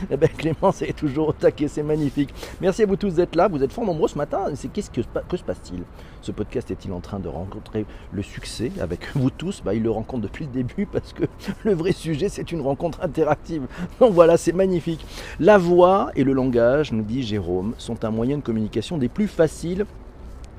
et 0.09 0.17
ben 0.17 0.29
Clémence 0.35 0.81
est 0.81 0.97
toujours 0.97 1.29
au 1.29 1.33
taquet, 1.33 1.67
c'est 1.67 1.83
magnifique. 1.83 2.33
Merci 2.59 2.81
à 2.81 2.85
vous 2.87 2.95
tous 2.95 3.13
d'être 3.13 3.35
là, 3.35 3.47
vous 3.47 3.61
êtes 3.61 3.71
fort 3.71 3.85
nombreux 3.85 4.07
ce 4.07 4.17
matin. 4.17 4.45
C'est 4.55 4.67
qu'est-ce 4.69 4.89
que, 4.89 5.01
que 5.01 5.37
se 5.37 5.43
passe-t-il? 5.43 5.83
Ce 6.21 6.31
podcast 6.31 6.71
est-il 6.71 6.91
en 6.91 7.01
train 7.01 7.19
de 7.19 7.27
rencontrer 7.27 7.85
le 8.11 8.23
succès 8.23 8.71
avec 8.81 9.15
vous 9.15 9.29
tous? 9.29 9.61
Ben, 9.63 9.73
Il 9.73 9.83
le 9.83 9.91
rencontre 9.91 10.23
depuis 10.23 10.45
le 10.45 10.51
début 10.51 10.85
parce 10.91 11.13
que 11.13 11.25
le 11.63 11.73
vrai 11.73 11.91
sujet, 11.91 12.29
c'est 12.29 12.51
une 12.51 12.61
rencontre 12.61 13.03
interactive. 13.03 13.67
Donc 13.99 14.13
voilà, 14.13 14.37
c'est 14.37 14.53
magnifique. 14.53 15.05
La 15.39 15.59
voix 15.59 16.09
et 16.15 16.23
le 16.23 16.33
langage, 16.33 16.91
nous 16.91 17.03
dit 17.03 17.21
Jérôme, 17.21 17.75
sont 17.77 18.03
un 18.05 18.09
moyen 18.09 18.37
de 18.37 18.43
communication 18.43 18.97
des 18.97 19.07
plus 19.07 19.27
faciles 19.27 19.85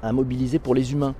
à 0.05 0.13
mobiliser 0.13 0.61
pour 0.61 0.77
les 0.77 0.93
humains. 0.93 1.17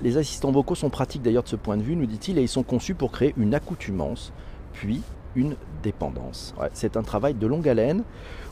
Les 0.00 0.16
assistants 0.16 0.50
vocaux 0.50 0.74
sont 0.74 0.88
pratiques 0.88 1.22
d'ailleurs 1.22 1.42
de 1.42 1.48
ce 1.48 1.56
point 1.56 1.76
de 1.76 1.82
vue, 1.82 1.94
nous 1.94 2.06
dit-il, 2.06 2.38
et 2.38 2.42
ils 2.42 2.48
sont 2.48 2.62
conçus 2.62 2.94
pour 2.94 3.12
créer 3.12 3.34
une 3.36 3.54
accoutumance, 3.54 4.32
puis 4.72 5.02
une 5.36 5.56
dépendance. 5.82 6.54
C'est 6.72 6.96
un 6.96 7.02
travail 7.02 7.34
de 7.34 7.46
longue 7.46 7.68
haleine, 7.68 8.02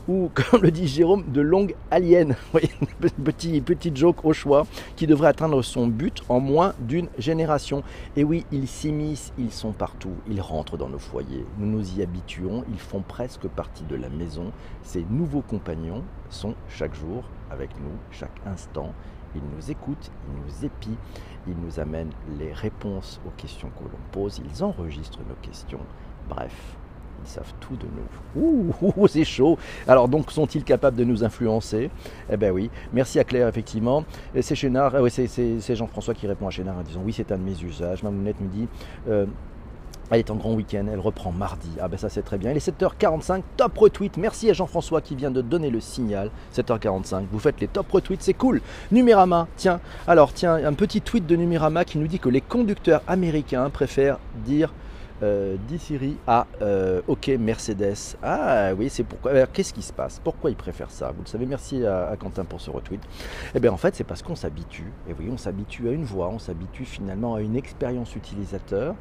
ou 0.07 0.29
comme 0.51 0.61
le 0.61 0.69
dit 0.69 0.87
Jérôme, 0.87 1.23
de 1.31 1.41
longue 1.41 1.75
alien. 1.89 2.35
petit, 3.23 3.61
petit 3.61 3.91
joke 3.95 4.23
au 4.25 4.33
choix, 4.33 4.67
qui 4.95 5.07
devrait 5.07 5.29
atteindre 5.29 5.61
son 5.63 5.87
but 5.87 6.21
en 6.29 6.39
moins 6.39 6.73
d'une 6.79 7.07
génération. 7.17 7.83
Et 8.15 8.23
oui, 8.23 8.45
ils 8.51 8.67
s'immiscent, 8.67 9.33
ils 9.39 9.51
sont 9.51 9.71
partout, 9.71 10.13
ils 10.29 10.41
rentrent 10.41 10.77
dans 10.77 10.89
nos 10.89 10.99
foyers, 10.99 11.45
nous 11.57 11.67
nous 11.67 11.97
y 11.97 12.03
habituons, 12.03 12.63
ils 12.69 12.79
font 12.79 13.01
presque 13.01 13.47
partie 13.47 13.85
de 13.85 13.95
la 13.95 14.09
maison. 14.09 14.51
Ces 14.83 15.05
nouveaux 15.09 15.41
compagnons 15.41 16.03
sont 16.29 16.53
chaque 16.69 16.93
jour 16.93 17.23
avec 17.49 17.69
nous, 17.79 17.97
chaque 18.11 18.39
instant, 18.45 18.93
ils 19.35 19.41
nous 19.55 19.71
écoutent, 19.71 20.11
ils 20.27 20.41
nous 20.41 20.65
épient, 20.65 20.97
ils 21.47 21.55
nous 21.57 21.79
amènent 21.79 22.11
les 22.39 22.53
réponses 22.53 23.19
aux 23.25 23.31
questions 23.31 23.69
que 23.69 23.83
l'on 23.83 23.99
pose, 24.11 24.41
ils 24.43 24.63
enregistrent 24.63 25.19
nos 25.27 25.35
questions. 25.41 25.79
Bref, 26.29 26.77
ils 27.23 27.29
savent 27.29 27.53
tout 27.59 27.75
de 27.75 27.85
nous. 27.85 28.41
Ouh, 28.95 29.07
c'est 29.07 29.23
chaud. 29.23 29.57
Alors 29.87 30.07
donc, 30.07 30.31
sont-ils 30.31 30.63
capables 30.63 30.97
de 30.97 31.03
nous 31.03 31.23
influencer? 31.23 31.89
Eh 32.29 32.37
bien 32.37 32.51
oui. 32.51 32.69
Merci 32.91 33.19
à 33.19 33.23
Claire, 33.23 33.47
effectivement. 33.47 34.05
C'est 34.41 34.55
Chénard, 34.55 34.95
euh, 34.95 35.09
c'est 35.09 35.75
Jean-François 35.75 36.13
qui 36.13 36.27
répond 36.27 36.47
à 36.47 36.51
Chénard 36.51 36.77
en 36.77 36.83
disant 36.83 37.01
oui, 37.03 37.13
c'est 37.13 37.31
un 37.31 37.37
de 37.37 37.43
mes 37.43 37.61
usages. 37.61 38.03
Mamounette 38.03 38.39
me 38.41 38.47
dit. 38.47 38.67
Euh, 39.07 39.25
Elle 40.11 40.19
est 40.19 40.29
en 40.31 40.35
grand 40.35 40.53
week-end, 40.53 40.85
elle 40.91 40.99
reprend 40.99 41.31
mardi. 41.31 41.69
Ah 41.79 41.87
ben 41.87 41.97
ça 41.97 42.09
c'est 42.09 42.21
très 42.21 42.37
bien. 42.37 42.51
Il 42.51 42.57
est 42.57 42.69
7h45, 42.69 43.41
top 43.57 43.77
retweet. 43.77 44.17
Merci 44.17 44.49
à 44.49 44.53
Jean-François 44.53 45.01
qui 45.01 45.15
vient 45.15 45.31
de 45.31 45.41
donner 45.41 45.69
le 45.69 45.79
signal. 45.79 46.29
7h45, 46.55 47.25
vous 47.31 47.39
faites 47.39 47.59
les 47.61 47.67
top 47.67 47.91
retweets, 47.91 48.21
c'est 48.21 48.33
cool. 48.33 48.61
Numérama, 48.91 49.47
tiens, 49.55 49.79
alors 50.07 50.33
tiens, 50.33 50.55
un 50.55 50.73
petit 50.73 51.01
tweet 51.01 51.25
de 51.25 51.35
Numérama 51.35 51.85
qui 51.85 51.97
nous 51.97 52.07
dit 52.07 52.19
que 52.19 52.29
les 52.29 52.41
conducteurs 52.41 53.01
américains 53.07 53.69
préfèrent 53.69 54.19
dire 54.45 54.73
euh, 55.23 55.55
dit 55.69 55.79
Siri 55.79 56.17
à 56.27 56.47
euh, 56.61 57.01
OK 57.07 57.29
Mercedes. 57.39 58.17
Ah 58.21 58.71
oui, 58.77 58.89
c'est 58.89 59.03
pourquoi. 59.03 59.45
Qu'est-ce 59.47 59.73
qui 59.73 59.81
se 59.81 59.93
passe? 59.93 60.19
Pourquoi 60.21 60.49
ils 60.49 60.55
préfèrent 60.55 60.91
ça? 60.91 61.11
Vous 61.15 61.23
le 61.23 61.29
savez, 61.29 61.45
merci 61.45 61.85
à, 61.85 62.09
à 62.09 62.17
Quentin 62.17 62.43
pour 62.43 62.59
ce 62.59 62.69
retweet. 62.69 62.99
Eh 63.55 63.59
bien 63.59 63.71
en 63.71 63.77
fait, 63.77 63.95
c'est 63.95 64.03
parce 64.03 64.21
qu'on 64.21 64.35
s'habitue. 64.35 64.91
Et 65.07 65.13
oui, 65.17 65.29
on 65.31 65.37
s'habitue 65.37 65.87
à 65.87 65.91
une 65.91 66.03
voix, 66.03 66.29
on 66.29 66.39
s'habitue 66.39 66.83
finalement 66.85 67.35
à 67.35 67.41
une 67.41 67.55
expérience 67.55 68.15
utilisateur. 68.15 68.95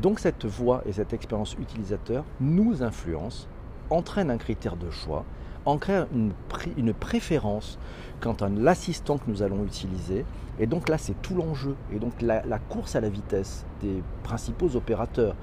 Donc 0.00 0.20
cette 0.20 0.44
voix 0.44 0.82
et 0.86 0.92
cette 0.92 1.12
expérience 1.12 1.54
utilisateur 1.54 2.24
nous 2.40 2.82
influencent, 2.82 3.48
entraînent 3.90 4.30
un 4.30 4.38
critère 4.38 4.76
de 4.76 4.90
choix, 4.90 5.24
entraînent 5.64 6.06
une, 6.14 6.32
une 6.76 6.94
préférence 6.94 7.78
quant 8.20 8.34
à 8.34 8.48
l'assistant 8.48 9.18
que 9.18 9.28
nous 9.28 9.42
allons 9.42 9.64
utiliser. 9.64 10.24
Et 10.60 10.66
donc 10.66 10.88
là, 10.88 10.98
c'est 10.98 11.20
tout 11.22 11.34
l'enjeu. 11.34 11.76
Et 11.92 11.98
donc 11.98 12.20
la, 12.22 12.42
course 12.68 12.96
à 12.96 13.00
la 13.00 13.08
vitesse 13.08 13.64
des 13.80 14.02
principaux 14.22 14.76
opérateurs, 14.76 15.34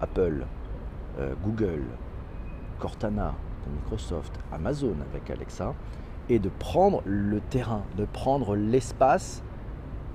Apple, 0.00 0.44
euh, 1.18 1.34
Google, 1.44 1.82
Cortana 2.78 3.34
Microsoft, 3.72 4.32
Amazon 4.52 4.96
avec 5.12 5.30
Alexa, 5.30 5.74
est 6.28 6.38
de 6.38 6.48
prendre 6.48 7.02
le 7.04 7.40
terrain, 7.40 7.82
de 7.96 8.04
prendre 8.04 8.56
l'espace 8.56 9.42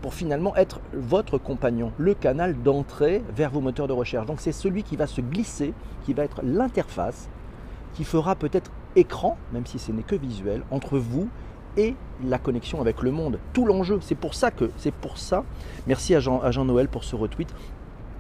pour 0.06 0.14
finalement 0.14 0.56
être 0.56 0.82
votre 0.94 1.40
compagnon, 1.40 1.92
le 1.98 2.14
canal 2.14 2.62
d'entrée 2.62 3.24
vers 3.36 3.50
vos 3.50 3.60
moteurs 3.60 3.88
de 3.88 3.94
recherche. 3.94 4.28
Donc 4.28 4.40
c'est 4.40 4.52
celui 4.52 4.84
qui 4.84 4.98
va 4.98 5.08
se 5.08 5.20
glisser, 5.20 5.74
qui 6.04 6.14
va 6.14 6.24
être 6.24 6.42
l'interface, 6.44 7.28
qui 7.96 8.04
fera 8.04 8.36
peut-être 8.36 8.70
écran, 8.96 9.36
même 9.52 9.66
si 9.66 9.80
ce 9.80 9.92
n'est 9.92 10.04
que 10.04 10.16
visuel, 10.16 10.62
entre 10.70 11.00
vous 11.00 11.28
et 11.76 11.96
la 12.24 12.38
connexion 12.38 12.82
avec 12.82 13.02
le 13.02 13.10
monde. 13.10 13.40
Tout 13.52 13.66
l'enjeu, 13.66 13.98
c'est 14.00 14.14
pour 14.14 14.36
ça 14.36 14.52
que, 14.52 14.70
c'est 14.78 14.94
pour 14.94 15.18
ça, 15.18 15.44
merci 15.88 16.14
à 16.14 16.20
Jean, 16.20 16.40
à 16.40 16.52
Jean 16.52 16.66
Noël 16.66 16.88
pour 16.88 17.04
ce 17.04 17.16
retweet, 17.16 17.52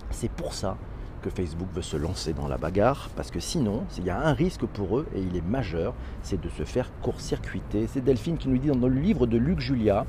c'est 0.09 0.31
pour 0.31 0.55
ça 0.55 0.77
que 1.21 1.29
Facebook 1.29 1.67
veut 1.71 1.83
se 1.83 1.97
lancer 1.97 2.33
dans 2.33 2.47
la 2.47 2.57
bagarre, 2.57 3.11
parce 3.15 3.29
que 3.29 3.39
sinon, 3.39 3.83
il 3.99 4.05
y 4.05 4.09
a 4.09 4.19
un 4.19 4.33
risque 4.33 4.65
pour 4.65 4.97
eux, 4.97 5.05
et 5.15 5.19
il 5.19 5.37
est 5.37 5.47
majeur, 5.47 5.93
c'est 6.23 6.41
de 6.41 6.49
se 6.49 6.63
faire 6.63 6.89
court-circuiter. 7.03 7.85
C'est 7.85 8.03
Delphine 8.03 8.37
qui 8.37 8.49
nous 8.49 8.57
dit 8.57 8.69
dans 8.69 8.87
le 8.87 8.99
livre 8.99 9.27
de 9.27 9.37
Luc 9.37 9.59
Julia, 9.59 10.07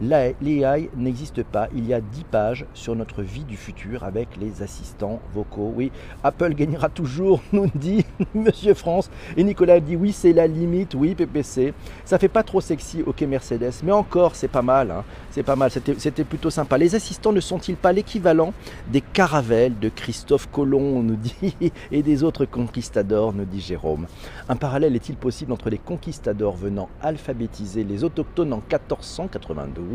l'AI 0.00 0.90
n'existe 0.96 1.42
pas, 1.42 1.68
il 1.74 1.86
y 1.86 1.94
a 1.94 2.00
10 2.00 2.24
pages 2.24 2.66
sur 2.74 2.94
notre 2.94 3.22
vie 3.22 3.44
du 3.44 3.56
futur 3.56 4.04
avec 4.04 4.28
les 4.36 4.62
assistants 4.62 5.20
vocaux. 5.32 5.72
Oui, 5.74 5.90
Apple 6.22 6.54
gagnera 6.54 6.88
toujours, 6.88 7.40
nous 7.52 7.70
dit 7.74 8.04
Monsieur 8.34 8.74
France. 8.74 9.10
Et 9.36 9.44
Nicolas 9.44 9.80
dit 9.80 9.96
oui, 9.96 10.12
c'est 10.12 10.32
la 10.32 10.46
limite, 10.46 10.94
oui, 10.94 11.14
PPC. 11.14 11.72
Ça 12.04 12.18
fait 12.18 12.28
pas 12.28 12.42
trop 12.42 12.60
sexy, 12.60 13.02
ok 13.04 13.22
Mercedes, 13.22 13.72
mais 13.82 13.92
encore, 13.92 14.34
c'est 14.34 14.48
pas 14.48 14.62
mal, 14.62 14.90
hein. 14.90 15.04
c'est 15.30 15.42
pas 15.42 15.56
mal, 15.56 15.70
c'était 15.70 16.24
plutôt 16.24 16.50
sympa. 16.50 16.76
Les 16.78 16.94
assistants 16.94 17.32
ne 17.32 17.40
sont-ils 17.40 17.76
pas 17.76 17.92
l'équivalent 17.92 18.52
des 18.88 19.00
caravelles 19.00 19.78
de 19.78 19.88
Christophe 19.88 20.48
Colomb, 20.50 21.02
nous 21.02 21.16
dit, 21.16 21.56
et 21.92 22.02
des 22.02 22.22
autres 22.22 22.44
conquistadors, 22.44 23.32
nous 23.32 23.44
dit 23.44 23.60
Jérôme 23.60 24.06
Un 24.48 24.56
parallèle 24.56 24.94
est-il 24.94 25.16
possible 25.16 25.52
entre 25.52 25.70
les 25.70 25.78
conquistadors 25.78 26.56
venant 26.56 26.88
alphabétiser 27.00 27.84
les 27.84 28.04
autochtones 28.04 28.52
en 28.52 28.56
1492 28.56 29.85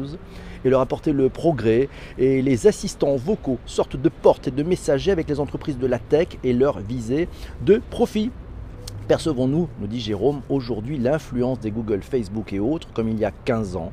et 0.64 0.70
leur 0.70 0.82
apporter 0.82 1.12
le 1.12 1.30
progrès. 1.30 1.90
Et 2.18 2.42
les 2.42 2.68
assistants 2.68 3.16
vocaux, 3.16 3.60
sorte 3.66 3.96
de 3.96 4.10
portes 4.10 4.48
et 4.48 4.52
de 4.52 4.64
messagers 4.64 5.12
avec 5.12 5.30
les 5.30 5.40
entreprises 5.40 5.78
de 5.78 5.88
la 5.88 6.00
tech 6.00 6.28
et 6.44 6.54
leur 6.54 6.80
visée 6.80 7.28
de 7.62 7.82
profit. 7.90 8.32
Percevons-nous, 9.08 9.68
nous 9.80 9.88
dit 9.88 10.00
Jérôme, 10.00 10.42
aujourd'hui 10.50 10.98
l'influence 10.98 11.60
des 11.60 11.72
Google, 11.72 12.02
Facebook 12.02 12.54
et 12.54 12.60
autres 12.60 12.88
comme 12.94 13.10
il 13.10 13.20
y 13.20 13.26
a 13.26 13.32
15 13.32 13.76
ans 13.76 13.92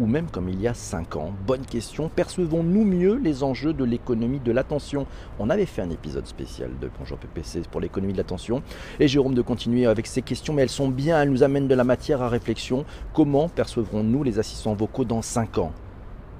ou 0.00 0.06
même 0.06 0.28
comme 0.30 0.48
il 0.48 0.60
y 0.60 0.66
a 0.66 0.74
5 0.74 1.16
ans 1.16 1.32
Bonne 1.46 1.66
question. 1.66 2.08
Percevons-nous 2.08 2.84
mieux 2.84 3.16
les 3.16 3.42
enjeux 3.42 3.74
de 3.74 3.84
l'économie 3.84 4.40
de 4.40 4.50
l'attention? 4.50 5.06
On 5.38 5.50
avait 5.50 5.66
fait 5.66 5.82
un 5.82 5.90
épisode 5.90 6.26
spécial 6.26 6.70
de 6.80 6.90
Bonjour 6.98 7.18
PPC 7.18 7.62
pour 7.70 7.82
l'économie 7.82 8.14
de 8.14 8.18
l'attention. 8.18 8.62
Et 8.98 9.08
Jérôme 9.08 9.34
de 9.34 9.42
continuer 9.42 9.84
avec 9.84 10.06
ces 10.06 10.22
questions, 10.22 10.54
mais 10.54 10.62
elles 10.62 10.70
sont 10.70 10.88
bien, 10.88 11.20
elles 11.20 11.30
nous 11.30 11.42
amènent 11.42 11.68
de 11.68 11.74
la 11.74 11.84
matière 11.84 12.22
à 12.22 12.30
réflexion. 12.30 12.86
Comment 13.12 13.50
percevrons-nous 13.50 14.22
les 14.22 14.38
assistants 14.38 14.74
vocaux 14.74 15.04
dans 15.04 15.20
5 15.20 15.58
ans? 15.58 15.72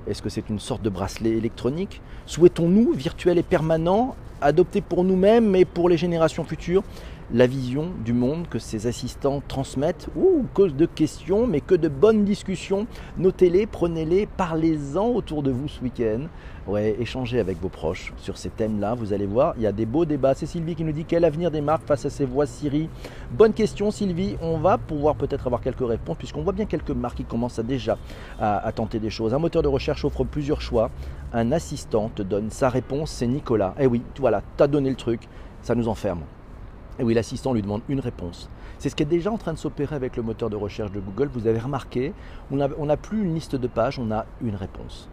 Est-ce 0.07 0.23
que 0.23 0.31
c'est 0.31 0.49
une 0.49 0.59
sorte 0.59 0.83
de 0.83 0.88
bracelet 0.88 1.31
électronique? 1.31 2.01
Souhaitons-nous, 2.25 2.94
virtuel 2.94 3.37
et 3.37 3.42
permanent, 3.42 4.16
adopter 4.40 4.81
pour 4.81 5.05
nous-mêmes 5.05 5.55
et 5.55 5.66
pour 5.66 5.90
les 5.90 5.99
générations 5.99 6.44
futures? 6.44 6.83
La 7.33 7.47
vision 7.47 7.90
du 8.05 8.12
monde 8.12 8.49
que 8.49 8.59
ces 8.59 8.87
assistants 8.88 9.43
transmettent 9.47 10.09
Ouh, 10.16 10.47
cause 10.53 10.75
de 10.75 10.87
questions, 10.87 11.47
mais 11.47 11.61
que 11.61 11.75
de 11.75 11.88
bonnes 11.88 12.25
discussions. 12.25 12.87
Notez-les, 13.19 13.66
prenez-les, 13.66 14.27
parlez-en 14.27 15.07
autour 15.07 15.43
de 15.43 15.51
vous 15.51 15.69
ce 15.69 15.81
week-end. 15.81 16.23
Ouais, 16.66 16.97
échangez 16.99 17.38
avec 17.38 17.61
vos 17.61 17.69
proches 17.69 18.12
sur 18.16 18.37
ces 18.37 18.51
thèmes-là. 18.51 18.95
Vous 18.95 19.12
allez 19.12 19.27
voir, 19.27 19.55
il 19.57 19.62
y 19.62 19.66
a 19.66 19.73
des 19.73 19.87
beaux 19.87 20.05
débats. 20.05 20.35
C'est 20.35 20.47
Sylvie 20.47 20.75
qui 20.75 20.85
nous 20.85 20.93
dit 20.93 21.05
quel 21.05 21.25
avenir 21.25 21.51
des 21.51 21.61
marques 21.61 21.87
face 21.87 22.05
à 22.05 22.11
ces 22.11 22.25
voix 22.25 22.47
Siri. 22.47 22.88
Bonne 23.31 23.53
question, 23.53 23.90
Sylvie. 23.90 24.37
On 24.43 24.59
va 24.59 24.77
pouvoir 24.77 25.14
peut-être 25.14 25.47
avoir 25.47 25.61
quelques 25.61 25.87
réponses, 25.87 26.16
puisqu'on 26.16 26.43
voit 26.43 26.53
bien 26.53 26.66
quelques 26.66 26.90
marques 26.90 27.19
qui 27.19 27.25
commencent 27.25 27.61
déjà 27.61 27.97
à, 28.40 28.59
à 28.66 28.73
tenter 28.73 28.99
des 28.99 29.11
choses. 29.11 29.35
Un 29.35 29.38
moteur 29.38 29.62
de 29.62 29.69
recherche 29.69 30.05
offre 30.05 30.25
plusieurs 30.25 30.61
choix. 30.61 30.90
Un 31.33 31.53
assistant 31.53 32.11
te 32.12 32.23
donne 32.23 32.51
sa 32.51 32.69
réponse, 32.69 33.11
c'est 33.11 33.29
Nicolas. 33.29 33.75
Eh 33.79 33.87
oui, 33.87 34.03
voilà, 34.19 34.43
t'as 34.57 34.66
donné 34.66 34.90
le 34.90 34.97
truc. 34.97 35.29
Ça 35.62 35.75
nous 35.75 35.88
enferme. 35.88 36.21
Et 36.98 37.03
oui, 37.03 37.14
l'assistant 37.14 37.53
lui 37.53 37.62
demande 37.62 37.83
une 37.88 38.00
réponse. 38.00 38.50
C'est 38.79 38.88
ce 38.88 38.96
qui 38.96 39.03
est 39.03 39.07
déjà 39.07 39.31
en 39.31 39.38
train 39.38 39.53
de 39.53 39.59
s'opérer 39.59 39.96
avec 39.96 40.16
le 40.16 40.22
moteur 40.22 40.50
de 40.50 40.57
recherche 40.57 40.92
de 40.92 41.00
Google. 41.00 41.31
Vous 41.33 41.46
avez 41.46 41.59
remarqué, 41.59 42.12
on 42.50 42.57
n'a 42.57 42.96
plus 42.96 43.22
une 43.22 43.35
liste 43.35 43.57
de 43.57 43.66
pages, 43.66 43.98
on 43.98 44.11
a 44.11 44.26
une 44.42 44.57
réponse. 44.57 45.09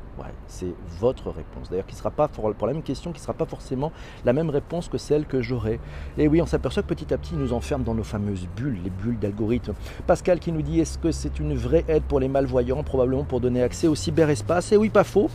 C'est 0.47 0.73
votre 0.99 1.29
réponse. 1.29 1.69
D'ailleurs, 1.69 1.85
qui 1.85 1.95
pour, 2.33 2.67
la 2.67 2.73
même 2.73 2.83
question, 2.83 3.11
qui 3.11 3.19
ne 3.19 3.23
sera 3.23 3.33
pas 3.33 3.45
forcément 3.45 3.91
la 4.25 4.33
même 4.33 4.49
réponse 4.49 4.87
que 4.87 4.97
celle 4.97 5.25
que 5.25 5.41
j'aurai. 5.41 5.79
Et 6.17 6.27
oui, 6.27 6.41
on 6.41 6.45
s'aperçoit 6.45 6.83
que 6.83 6.87
petit 6.87 7.13
à 7.13 7.17
petit, 7.17 7.33
il 7.33 7.39
nous 7.39 7.53
enferme 7.53 7.83
dans 7.83 7.93
nos 7.93 8.03
fameuses 8.03 8.47
bulles, 8.55 8.79
les 8.83 8.89
bulles 8.89 9.19
d'algorithmes. 9.19 9.73
Pascal 10.05 10.39
qui 10.39 10.51
nous 10.51 10.61
dit 10.61 10.79
est-ce 10.79 10.97
que 10.97 11.11
c'est 11.11 11.39
une 11.39 11.55
vraie 11.55 11.85
aide 11.87 12.03
pour 12.03 12.19
les 12.19 12.27
malvoyants, 12.27 12.83
probablement 12.83 13.23
pour 13.23 13.41
donner 13.41 13.61
accès 13.61 13.87
au 13.87 13.95
cyberespace 13.95 14.71
Et 14.71 14.77
oui, 14.77 14.89
pas 14.89 15.03
faux. 15.03 15.29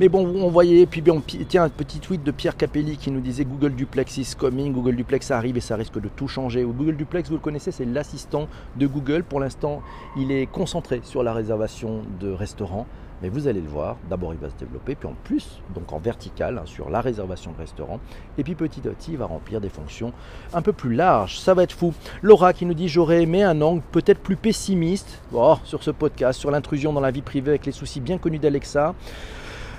Mais 0.00 0.08
bon, 0.08 0.26
on 0.26 0.48
voyait, 0.48 0.86
puis 0.86 1.00
bien, 1.00 1.20
tiens, 1.48 1.64
un 1.64 1.68
petit 1.68 2.00
tweet 2.00 2.22
de 2.22 2.30
Pierre 2.30 2.56
Capelli 2.56 2.96
qui 2.96 3.10
nous 3.10 3.20
disait 3.20 3.44
Google 3.44 3.74
Duplex 3.74 4.18
is 4.18 4.34
coming, 4.38 4.72
Google 4.72 4.96
Duplex 4.96 5.30
arrive 5.30 5.56
et 5.56 5.60
ça 5.60 5.76
risque 5.76 6.00
de 6.00 6.08
tout 6.08 6.28
changer. 6.28 6.62
Google 6.62 6.96
Duplex, 6.96 7.28
vous 7.28 7.36
le 7.36 7.40
connaissez, 7.40 7.70
c'est 7.70 7.84
l'assistant 7.84 8.48
de 8.76 8.86
Google. 8.86 9.22
Pour 9.22 9.40
l'instant, 9.40 9.82
il 10.16 10.30
est 10.30 10.46
concentré 10.46 11.00
sur 11.02 11.22
la 11.22 11.32
réservation 11.32 12.02
de 12.20 12.30
restaurants. 12.30 12.86
Mais 13.22 13.28
vous 13.28 13.48
allez 13.48 13.60
le 13.60 13.68
voir, 13.68 13.96
d'abord 14.08 14.32
il 14.32 14.38
va 14.38 14.48
se 14.48 14.54
développer, 14.56 14.94
puis 14.94 15.08
en 15.08 15.14
plus, 15.24 15.60
donc 15.74 15.92
en 15.92 15.98
vertical, 15.98 16.58
hein, 16.58 16.66
sur 16.66 16.88
la 16.88 17.00
réservation 17.00 17.52
de 17.52 17.58
restaurant, 17.58 17.98
et 18.36 18.44
puis 18.44 18.54
petit 18.54 18.86
à 18.86 18.92
petit 18.92 19.12
il 19.12 19.18
va 19.18 19.26
remplir 19.26 19.60
des 19.60 19.68
fonctions 19.68 20.12
un 20.54 20.62
peu 20.62 20.72
plus 20.72 20.94
larges. 20.94 21.38
Ça 21.38 21.54
va 21.54 21.64
être 21.64 21.72
fou. 21.72 21.92
Laura 22.22 22.52
qui 22.52 22.64
nous 22.64 22.74
dit 22.74 22.88
j'aurais 22.88 23.22
aimé 23.22 23.42
un 23.42 23.60
angle 23.60 23.82
peut-être 23.92 24.20
plus 24.20 24.36
pessimiste 24.36 25.20
oh, 25.32 25.56
sur 25.64 25.82
ce 25.82 25.90
podcast, 25.90 26.38
sur 26.38 26.50
l'intrusion 26.50 26.92
dans 26.92 27.00
la 27.00 27.10
vie 27.10 27.22
privée 27.22 27.50
avec 27.50 27.66
les 27.66 27.72
soucis 27.72 28.00
bien 28.00 28.18
connus 28.18 28.38
d'Alexa, 28.38 28.94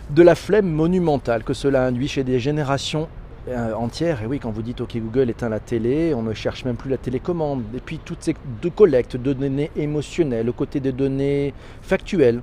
de 0.10 0.24
la 0.24 0.36
flemme 0.36 0.70
monumentale 0.70 1.44
que 1.44 1.54
cela 1.54 1.86
induit 1.86 2.08
chez 2.08 2.24
des 2.24 2.40
générations 2.40 3.08
euh, 3.48 3.74
entières. 3.74 4.22
Et 4.22 4.26
oui, 4.26 4.40
quand 4.40 4.52
vous 4.52 4.62
dites 4.62 4.82
OK 4.82 4.98
Google 4.98 5.30
éteint 5.30 5.50
la 5.50 5.60
télé, 5.60 6.14
on 6.14 6.24
ne 6.24 6.34
cherche 6.34 6.66
même 6.66 6.76
plus 6.76 6.90
la 6.90 6.98
télécommande. 6.98 7.64
Et 7.76 7.80
puis 7.80 8.00
toutes 8.04 8.22
ces 8.22 8.36
de 8.62 8.70
collectes 8.70 9.16
de 9.16 9.34
données 9.34 9.72
émotionnelles 9.76 10.50
aux 10.50 10.54
côtés 10.54 10.80
des 10.80 10.92
données 10.92 11.54
factuelles 11.82 12.42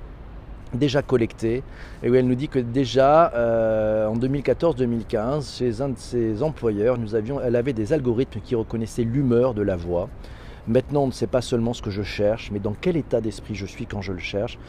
déjà 0.73 1.01
collectées. 1.01 1.63
Et 2.03 2.09
où 2.09 2.15
elle 2.15 2.27
nous 2.27 2.35
dit 2.35 2.47
que 2.47 2.59
déjà 2.59 3.31
euh, 3.33 4.07
en 4.07 4.17
2014-2015, 4.17 5.57
chez 5.57 5.81
un 5.81 5.89
de 5.89 5.97
ses 5.97 6.43
employeurs, 6.43 6.97
nous 6.97 7.15
avions, 7.15 7.39
elle 7.41 7.55
avait 7.55 7.73
des 7.73 7.93
algorithmes 7.93 8.39
qui 8.43 8.55
reconnaissaient 8.55 9.03
l'humeur 9.03 9.53
de 9.53 9.61
la 9.61 9.75
voix. 9.75 10.09
Maintenant, 10.67 11.03
on 11.03 11.07
ne 11.07 11.11
sait 11.11 11.27
pas 11.27 11.41
seulement 11.41 11.73
ce 11.73 11.81
que 11.81 11.91
je 11.91 12.03
cherche, 12.03 12.51
mais 12.51 12.59
dans 12.59 12.75
quel 12.79 12.97
état 12.97 13.21
d'esprit 13.21 13.55
je 13.55 13.65
suis 13.65 13.85
quand 13.85 14.01
je 14.01 14.11
le 14.11 14.19
cherche. 14.19 14.59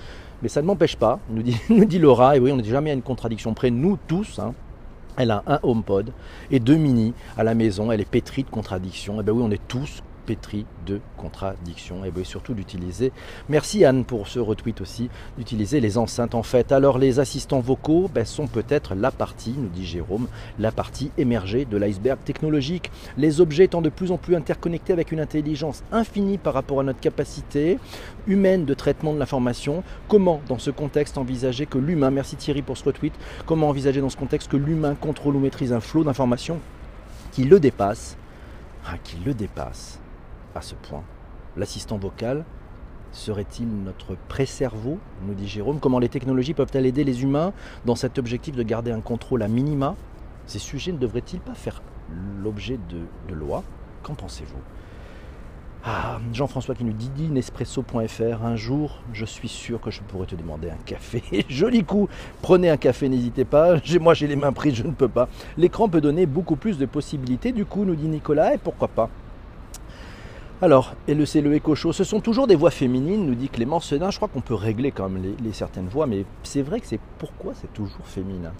Mais 0.43 0.49
ça 0.49 0.63
ne 0.63 0.67
m'empêche 0.67 0.97
pas, 0.97 1.19
nous 1.31 1.43
dit, 1.43 1.57
nous 1.71 1.85
dit 1.85 1.99
Laura, 1.99 2.37
et 2.37 2.41
oui, 2.41 2.53
on 2.53 2.57
n'est 2.57 2.65
jamais 2.65 2.91
à 2.91 2.95
une 2.95 3.03
contradiction 3.03 3.55
près, 3.55 3.71
nous 3.71 3.99
tous. 4.07 4.39
Hein, 4.39 4.55
elle 5.17 5.33
a 5.33 5.43
un 5.49 5.59
HomePod 5.65 6.13
et 6.53 6.61
deux 6.61 6.77
mini 6.77 7.13
à 7.37 7.43
la 7.43 7.55
maison. 7.55 7.91
Elle 7.91 8.01
est 8.01 8.09
pétrie 8.09 8.45
de 8.45 8.51
contradictions. 8.51 9.21
Et 9.21 9.25
bien 9.25 9.35
oui, 9.35 9.43
on 9.45 9.51
est 9.51 9.61
tous 9.67 10.03
pétris 10.29 10.67
de 10.87 11.01
contradictions. 11.17 12.05
Et 12.05 12.11
bien 12.11 12.23
surtout 12.23 12.53
d'utiliser. 12.53 13.13
Merci 13.49 13.87
Anne 13.87 14.05
pour 14.05 14.29
ce 14.29 14.39
retweet 14.39 14.83
aussi. 14.83 15.09
D'utiliser 15.39 15.81
les 15.81 15.97
enceintes 15.97 16.35
en 16.35 16.43
fait. 16.43 16.71
Alors 16.71 16.99
les 16.99 17.19
assistants 17.19 17.61
vocaux 17.61 18.11
ben, 18.13 18.27
sont 18.27 18.47
peut-être 18.47 18.95
la 18.95 19.11
partie, 19.11 19.55
nous 19.57 19.71
dit 19.71 19.87
Jérôme, 19.87 20.29
la 20.59 20.71
partie 20.71 21.11
émergée 21.17 21.65
de 21.65 21.79
l'iceberg 21.79 22.19
technologique. 22.23 22.91
Les 23.17 23.41
objets 23.41 23.65
étant 23.65 23.81
de 23.81 23.89
plus 23.89 24.13
en 24.13 24.19
plus 24.19 24.37
interconnectés 24.37 24.93
avec 24.93 25.13
une 25.13 25.21
intelligence 25.21 25.83
infinie 25.93 26.37
par 26.37 26.53
rapport 26.53 26.81
à 26.81 26.83
notre 26.83 27.01
capacité 27.01 27.79
humaine 28.27 28.67
de 28.67 28.75
traitement 28.75 29.15
de 29.15 29.19
l'information. 29.19 29.83
Comment 30.09 30.43
dans 30.47 30.59
ce 30.59 30.71
contexte 30.71 31.17
envisager 31.17 31.65
que 31.65 31.79
l'humain, 31.79 32.11
merci 32.11 32.37
Thierry 32.37 32.61
pour 32.61 32.77
ce 32.77 32.85
retweet, 32.85 33.15
comment 33.47 33.71
envisager 33.71 34.03
dans 34.03 34.11
ce 34.11 34.19
contexte 34.19 34.51
que 34.51 34.59
l'humain 34.59 34.95
contrôle 34.95 35.37
ou 35.37 35.41
maîtrise 35.41 35.73
un 35.73 35.81
flot 35.81 36.05
d'informations 36.05 36.61
qui 37.33 37.45
le 37.45 37.59
dépasse, 37.61 38.19
ah, 38.87 38.99
qui 39.03 39.17
le 39.25 39.33
dépasse 39.33 39.98
à 40.59 40.63
ce 40.63 40.75
point. 40.75 41.03
L'assistant 41.57 41.97
vocal 41.97 42.45
serait-il 43.13 43.69
notre 43.69 44.17
pré-cerveau 44.29 44.99
nous 45.27 45.35
dit 45.35 45.49
Jérôme. 45.49 45.81
Comment 45.81 45.99
les 45.99 46.09
technologies 46.09 46.55
peuvent-elles 46.55 46.87
aider 46.87 47.05
les 47.05 47.23
humains 47.23 47.53
dans 47.87 47.95
cet 47.95 48.19
objectif 48.19 48.55
de 48.55 48.63
garder 48.63 48.91
un 48.91 49.01
contrôle 49.01 49.43
à 49.43 49.49
minima? 49.49 49.97
Ces 50.47 50.59
sujets 50.59 50.93
ne 50.93 50.99
devraient-ils 50.99 51.41
pas 51.41 51.55
faire 51.55 51.83
l'objet 52.43 52.79
de, 52.89 53.01
de 53.29 53.35
lois? 53.35 53.63
Qu'en 54.03 54.15
pensez-vous? 54.15 54.61
Ah, 55.85 56.19
Jean-François 56.33 56.75
qui 56.75 56.85
nous 56.85 56.93
dit 56.93 57.29
Nespresso.fr. 57.29 58.45
Un 58.45 58.57
jour, 58.57 58.99
je 59.13 59.25
suis 59.25 59.49
sûr 59.49 59.81
que 59.81 59.91
je 59.91 60.01
pourrais 60.03 60.27
te 60.27 60.35
demander 60.35 60.71
un 60.71 60.83
café. 60.85 61.23
Joli 61.49 61.85
coup 61.85 62.09
Prenez 62.43 62.69
un 62.69 62.77
café, 62.77 63.09
n'hésitez 63.09 63.45
pas. 63.45 63.77
Moi, 64.01 64.15
j'ai 64.15 64.27
les 64.27 64.37
mains 64.37 64.53
prises, 64.53 64.75
je 64.75 64.83
ne 64.83 64.93
peux 64.93 65.09
pas. 65.09 65.29
L'écran 65.57 65.89
peut 65.89 66.01
donner 66.01 66.27
beaucoup 66.27 66.57
plus 66.57 66.79
de 66.79 66.87
possibilités, 66.87 67.53
du 67.53 67.65
coup, 67.65 67.85
nous 67.85 67.95
dit 67.95 68.09
Nicolas, 68.09 68.55
et 68.55 68.59
pourquoi 68.59 68.89
pas? 68.89 69.09
Alors, 70.61 70.95
et 71.07 71.15
le 71.15 71.25
c'est 71.25 71.41
le 71.41 71.55
écho 71.55 71.77
chaud, 71.77 71.93
ce 71.93 72.03
sont 72.03 72.21
toujours 72.21 72.49
des 72.49 72.57
voix 72.57 72.73
féminines, 72.73 73.27
nous 73.27 73.37
dit 73.37 73.49
Clément 73.49 73.79
Senin. 73.79 74.11
Je 74.11 74.17
crois 74.17 74.27
qu'on 74.27 74.41
peut 74.41 74.55
régler 74.55 74.91
quand 74.91 75.09
même 75.09 75.23
les, 75.23 75.37
les 75.41 75.53
certaines 75.53 75.87
voix, 75.87 76.09
mais 76.09 76.25
c'est 76.43 76.63
vrai 76.63 76.81
que 76.81 76.87
c'est 76.87 76.99
pourquoi 77.19 77.55
c'est 77.55 77.73
toujours 77.73 78.07
féminin? 78.07 78.53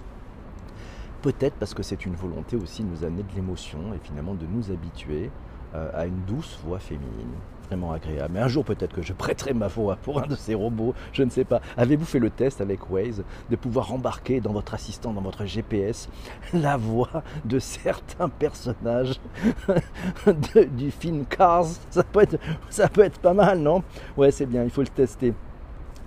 Peut-être 1.21 1.55
parce 1.55 1.73
que 1.73 1.83
c'est 1.83 2.05
une 2.05 2.15
volonté 2.15 2.55
aussi 2.55 2.83
de 2.83 2.89
nous 2.89 3.03
amener 3.03 3.23
de 3.23 3.35
l'émotion 3.35 3.93
et 3.93 3.99
finalement 4.01 4.33
de 4.33 4.45
nous 4.45 4.71
habituer 4.71 5.29
euh, 5.75 5.91
à 5.93 6.05
une 6.05 6.21
douce 6.25 6.57
voix 6.63 6.79
féminine. 6.79 7.33
Mais 7.75 8.39
un 8.39 8.47
jour 8.47 8.65
peut-être 8.65 8.93
que 8.93 9.01
je 9.01 9.13
prêterai 9.13 9.53
ma 9.53 9.67
voix 9.67 9.97
pour 9.97 10.21
un 10.21 10.27
de 10.27 10.35
ces 10.35 10.55
robots, 10.55 10.93
je 11.13 11.23
ne 11.23 11.29
sais 11.29 11.43
pas. 11.43 11.61
Avez-vous 11.77 12.05
fait 12.05 12.19
le 12.19 12.29
test 12.29 12.61
avec 12.61 12.89
Waze 12.89 13.23
de 13.49 13.55
pouvoir 13.55 13.93
embarquer 13.93 14.41
dans 14.41 14.53
votre 14.53 14.73
assistant, 14.73 15.13
dans 15.13 15.21
votre 15.21 15.45
GPS, 15.45 16.09
la 16.53 16.77
voix 16.77 17.23
de 17.45 17.59
certains 17.59 18.29
personnages 18.29 19.19
du 20.71 20.91
film 20.91 21.25
Cars? 21.25 21.67
Ça 21.89 22.03
peut, 22.03 22.21
être, 22.21 22.37
ça 22.69 22.87
peut 22.87 23.03
être 23.03 23.19
pas 23.19 23.33
mal, 23.33 23.59
non? 23.59 23.83
Ouais, 24.17 24.31
c'est 24.31 24.45
bien, 24.45 24.63
il 24.63 24.69
faut 24.69 24.81
le 24.81 24.87
tester. 24.87 25.33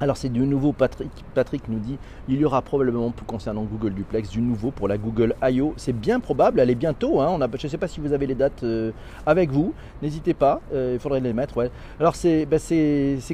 Alors 0.01 0.17
c'est 0.17 0.29
du 0.29 0.41
nouveau, 0.41 0.73
Patrick, 0.73 1.11
Patrick 1.35 1.69
nous 1.69 1.79
dit, 1.79 1.97
il 2.29 2.41
y 2.41 2.45
aura 2.45 2.61
probablement 2.63 3.13
concernant 3.27 3.63
Google 3.63 3.95
Duplex 3.95 4.31
du 4.31 4.41
nouveau 4.41 4.73
pour 4.73 4.89
la 4.89 4.99
Google 4.99 5.37
I.O. 5.43 5.75
C'est 5.77 5.93
bien 5.93 6.19
probable, 6.19 6.59
elle 6.59 6.71
est 6.71 6.75
bientôt, 6.75 7.21
hein, 7.21 7.29
on 7.31 7.41
a, 7.41 7.47
je 7.57 7.67
ne 7.67 7.71
sais 7.71 7.79
pas 7.79 7.87
si 7.87 8.01
vous 8.01 8.13
avez 8.13 8.27
les 8.27 8.35
dates 8.35 8.65
euh, 8.65 8.91
avec 9.27 9.51
vous, 9.51 9.75
n'hésitez 10.03 10.35
pas, 10.35 10.61
euh, 10.75 10.95
il 10.95 11.01
faudrait 11.01 11.21
les 11.21 11.33
mettre. 11.33 11.57
Ouais. 11.57 11.71
Alors 12.01 12.17
c'est 12.17 12.47
bah, 12.47 12.57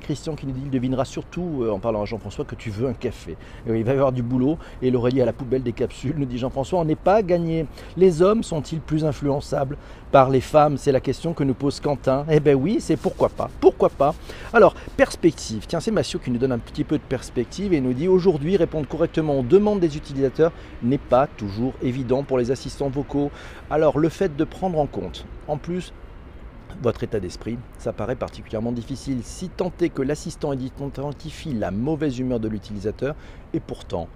Christian 0.03 0.35
qui 0.35 0.47
nous 0.47 0.53
dit, 0.53 0.63
il 0.65 0.71
devinera 0.71 1.05
surtout, 1.05 1.63
euh, 1.63 1.71
en 1.71 1.79
parlant 1.79 2.03
à 2.03 2.05
Jean-François, 2.05 2.45
que 2.45 2.55
tu 2.55 2.71
veux 2.71 2.89
un 2.89 2.93
café. 2.93 3.37
Il 3.67 3.85
va 3.85 3.93
y 3.93 3.95
avoir 3.95 4.13
du 4.13 4.23
boulot 4.23 4.59
et 4.83 4.91
l'oreiller 4.91 5.23
à 5.23 5.27
la 5.27 5.33
poubelle 5.33 5.63
des 5.63 5.73
capsules, 5.73 6.15
nous 6.17 6.27
dit 6.27 6.39
Jean-François, 6.39 6.81
on 6.81 6.85
n'est 6.85 6.97
pas 6.97 7.23
gagné. 7.23 7.67
Les 7.97 8.21
hommes 8.21 8.43
sont-ils 8.43 8.81
plus 8.81 9.05
influençables 9.05 9.77
par 10.13 10.31
les 10.31 10.41
femmes? 10.41 10.77
C'est 10.77 10.93
la 10.93 11.01
question 11.01 11.33
que 11.33 11.45
nous 11.45 11.55
pose 11.55 11.81
Quentin. 11.81 12.25
Eh 12.31 12.41
bien 12.41 12.55
oui, 12.55 12.79
c'est 12.81 12.97
pourquoi 12.97 13.29
pas, 13.29 13.49
pourquoi 13.61 13.89
pas. 13.89 14.15
Alors, 14.53 14.75
perspective, 14.97 15.67
tiens 15.67 15.81
c'est 15.81 15.91
Massio 15.91 16.19
qui 16.19 16.31
nous 16.31 16.39
donne 16.39 16.53
un 16.53 16.58
un 16.59 16.61
petit 16.61 16.83
peu 16.83 16.99
de 16.99 17.03
perspective 17.03 17.73
et 17.73 17.81
nous 17.81 17.93
dit 17.93 18.09
aujourd'hui 18.09 18.57
répondre 18.57 18.89
correctement 18.89 19.39
aux 19.39 19.45
demandes 19.45 19.79
des 19.79 19.97
utilisateurs 19.97 20.53
n'est 20.83 20.99
pas 20.99 21.29
toujours 21.29 21.75
évident 21.83 22.25
pour 22.25 22.37
les 22.37 22.51
assistants 22.51 22.89
vocaux. 22.89 23.31
Alors 23.71 23.99
le 23.99 24.09
fait 24.09 24.37
de 24.37 24.43
prendre 24.43 24.81
en 24.81 24.87
compte, 24.87 25.25
en 25.47 25.57
plus, 25.57 25.93
votre 26.83 27.05
état 27.05 27.21
d'esprit, 27.21 27.59
ça 27.79 27.93
paraît 27.93 28.17
particulièrement 28.17 28.73
difficile 28.73 29.21
si 29.23 29.49
tant 29.51 29.73
est 29.81 29.89
que 29.89 30.03
l'assistant 30.03 30.53
identifie 30.53 31.55
la 31.55 31.71
mauvaise 31.71 32.19
humeur 32.19 32.41
de 32.41 32.49
l'utilisateur 32.49 33.15
et 33.55 33.61
pourtant 33.61 34.09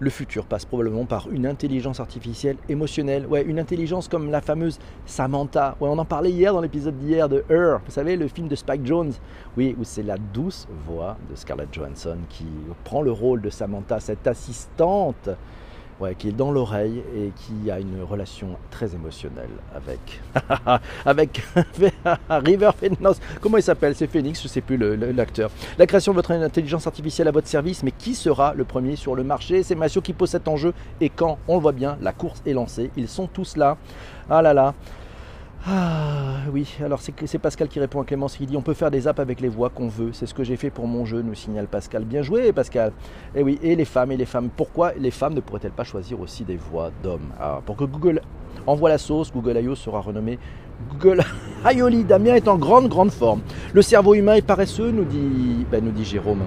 le 0.00 0.08
futur 0.08 0.46
passe 0.46 0.64
probablement 0.64 1.04
par 1.04 1.28
une 1.30 1.46
intelligence 1.46 2.00
artificielle 2.00 2.56
émotionnelle. 2.70 3.26
Ouais, 3.26 3.42
une 3.42 3.58
intelligence 3.58 4.08
comme 4.08 4.30
la 4.30 4.40
fameuse 4.40 4.78
Samantha. 5.04 5.76
On 5.80 5.98
en 5.98 6.04
parlait 6.06 6.30
hier 6.30 6.54
dans 6.54 6.62
l'épisode 6.62 6.98
d'hier 6.98 7.28
de 7.28 7.44
Her. 7.50 7.80
Vous 7.84 7.92
savez, 7.92 8.16
le 8.16 8.26
film 8.26 8.48
de 8.48 8.56
Spike 8.56 8.84
Jones. 8.84 9.12
Oui, 9.58 9.76
où 9.78 9.84
c'est 9.84 10.02
la 10.02 10.16
douce 10.16 10.66
voix 10.86 11.18
de 11.30 11.36
Scarlett 11.36 11.72
Johansson 11.72 12.16
qui 12.30 12.46
prend 12.82 13.02
le 13.02 13.12
rôle 13.12 13.42
de 13.42 13.50
Samantha, 13.50 14.00
cette 14.00 14.26
assistante 14.26 15.28
qui 16.18 16.28
est 16.28 16.32
dans 16.32 16.50
l'oreille 16.50 17.02
et 17.14 17.30
qui 17.36 17.70
a 17.70 17.78
une 17.78 18.02
relation 18.02 18.56
très 18.70 18.94
émotionnelle 18.94 19.50
avec 19.74 20.20
avec 21.04 21.42
River 22.30 22.70
Phoenix. 22.78 23.20
Comment 23.40 23.58
il 23.58 23.62
s'appelle? 23.62 23.94
C'est 23.94 24.06
Phoenix, 24.06 24.42
je 24.42 24.48
sais 24.48 24.60
plus 24.60 24.76
l'acteur. 24.76 25.50
La 25.78 25.86
création 25.86 26.12
de 26.12 26.16
votre 26.16 26.32
intelligence 26.32 26.86
artificielle 26.86 27.28
à 27.28 27.30
votre 27.30 27.48
service, 27.48 27.82
mais 27.82 27.92
qui 27.92 28.14
sera 28.14 28.54
le 28.54 28.64
premier 28.64 28.96
sur 28.96 29.14
le 29.14 29.24
marché? 29.24 29.62
C'est 29.62 29.74
Massio 29.74 30.00
qui 30.00 30.12
pose 30.12 30.30
cet 30.30 30.48
enjeu 30.48 30.72
et 31.00 31.10
quand? 31.10 31.38
On 31.48 31.56
le 31.56 31.62
voit 31.62 31.72
bien, 31.72 31.98
la 32.00 32.12
course 32.12 32.42
est 32.46 32.52
lancée. 32.52 32.90
Ils 32.96 33.08
sont 33.08 33.26
tous 33.26 33.56
là. 33.56 33.76
Ah 34.28 34.42
là 34.42 34.54
là. 34.54 34.74
Ah 35.66 36.38
oui, 36.50 36.74
alors 36.82 37.00
c'est 37.02 37.38
Pascal 37.38 37.68
qui 37.68 37.80
répond 37.80 38.00
à 38.00 38.04
Clémence 38.04 38.36
qui 38.36 38.46
dit 38.46 38.56
on 38.56 38.62
peut 38.62 38.72
faire 38.72 38.90
des 38.90 39.06
apps 39.06 39.20
avec 39.20 39.40
les 39.40 39.48
voix 39.48 39.68
qu'on 39.68 39.88
veut. 39.88 40.10
C'est 40.12 40.24
ce 40.24 40.32
que 40.32 40.42
j'ai 40.42 40.56
fait 40.56 40.70
pour 40.70 40.86
mon 40.86 41.04
jeu, 41.04 41.20
nous 41.20 41.34
signale 41.34 41.66
Pascal. 41.66 42.04
Bien 42.04 42.22
joué 42.22 42.50
Pascal. 42.52 42.92
Et 43.34 43.40
eh 43.40 43.42
oui, 43.42 43.58
et 43.62 43.76
les 43.76 43.84
femmes 43.84 44.10
et 44.12 44.16
les 44.16 44.24
femmes. 44.24 44.48
Pourquoi 44.56 44.92
les 44.94 45.10
femmes 45.10 45.34
ne 45.34 45.40
pourraient-elles 45.40 45.72
pas 45.72 45.84
choisir 45.84 46.18
aussi 46.20 46.44
des 46.44 46.56
voix 46.56 46.90
d'hommes? 47.02 47.28
Pour 47.66 47.76
que 47.76 47.84
Google 47.84 48.22
envoie 48.66 48.88
la 48.88 48.96
sauce, 48.96 49.30
Google 49.30 49.58
I.O. 49.58 49.74
sera 49.74 50.00
renommé 50.00 50.38
Google 50.88 51.22
Aioli. 51.64 52.04
Damien 52.04 52.36
est 52.36 52.48
en 52.48 52.56
grande 52.56 52.88
grande 52.88 53.10
forme. 53.10 53.42
Le 53.74 53.82
cerveau 53.82 54.14
humain 54.14 54.34
est 54.34 54.46
paresseux, 54.46 54.90
nous 54.90 55.04
dit, 55.04 55.66
ben, 55.70 55.84
nous 55.84 55.92
dit 55.92 56.06
Jérôme. 56.06 56.44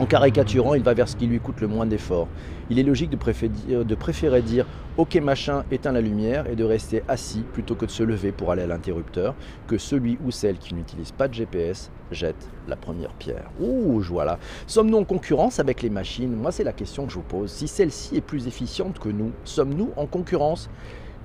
En 0.00 0.06
caricaturant, 0.06 0.74
il 0.74 0.82
va 0.82 0.94
vers 0.94 1.08
ce 1.08 1.14
qui 1.14 1.26
lui 1.26 1.38
coûte 1.38 1.60
le 1.60 1.68
moins 1.68 1.86
d'efforts. 1.86 2.26
Il 2.72 2.78
est 2.78 2.84
logique 2.84 3.10
de 3.10 3.94
préférer, 3.94 4.40
dire 4.40 4.64
Ok 4.96 5.16
machin, 5.16 5.62
éteins 5.70 5.92
la 5.92 6.00
lumière 6.00 6.46
et 6.46 6.56
de 6.56 6.64
rester 6.64 7.02
assis 7.06 7.44
plutôt 7.52 7.74
que 7.74 7.84
de 7.84 7.90
se 7.90 8.02
lever 8.02 8.32
pour 8.32 8.50
aller 8.50 8.62
à 8.62 8.66
l'interrupteur, 8.66 9.34
que 9.66 9.76
celui 9.76 10.16
ou 10.24 10.30
celle 10.30 10.56
qui 10.56 10.74
n'utilise 10.74 11.12
pas 11.12 11.28
de 11.28 11.34
GPS 11.34 11.90
jette 12.12 12.48
la 12.66 12.76
première 12.76 13.12
pierre. 13.12 13.50
Ouh, 13.60 14.00
voilà. 14.00 14.38
Sommes-nous 14.66 14.96
en 14.96 15.04
concurrence 15.04 15.60
avec 15.60 15.82
les 15.82 15.90
machines? 15.90 16.34
Moi, 16.34 16.50
c'est 16.50 16.64
la 16.64 16.72
question 16.72 17.04
que 17.04 17.10
je 17.10 17.16
vous 17.16 17.20
pose. 17.20 17.50
Si 17.50 17.68
celle-ci 17.68 18.16
est 18.16 18.22
plus 18.22 18.46
efficiente 18.46 18.98
que 18.98 19.10
nous, 19.10 19.32
sommes-nous 19.44 19.90
en 19.96 20.06
concurrence? 20.06 20.70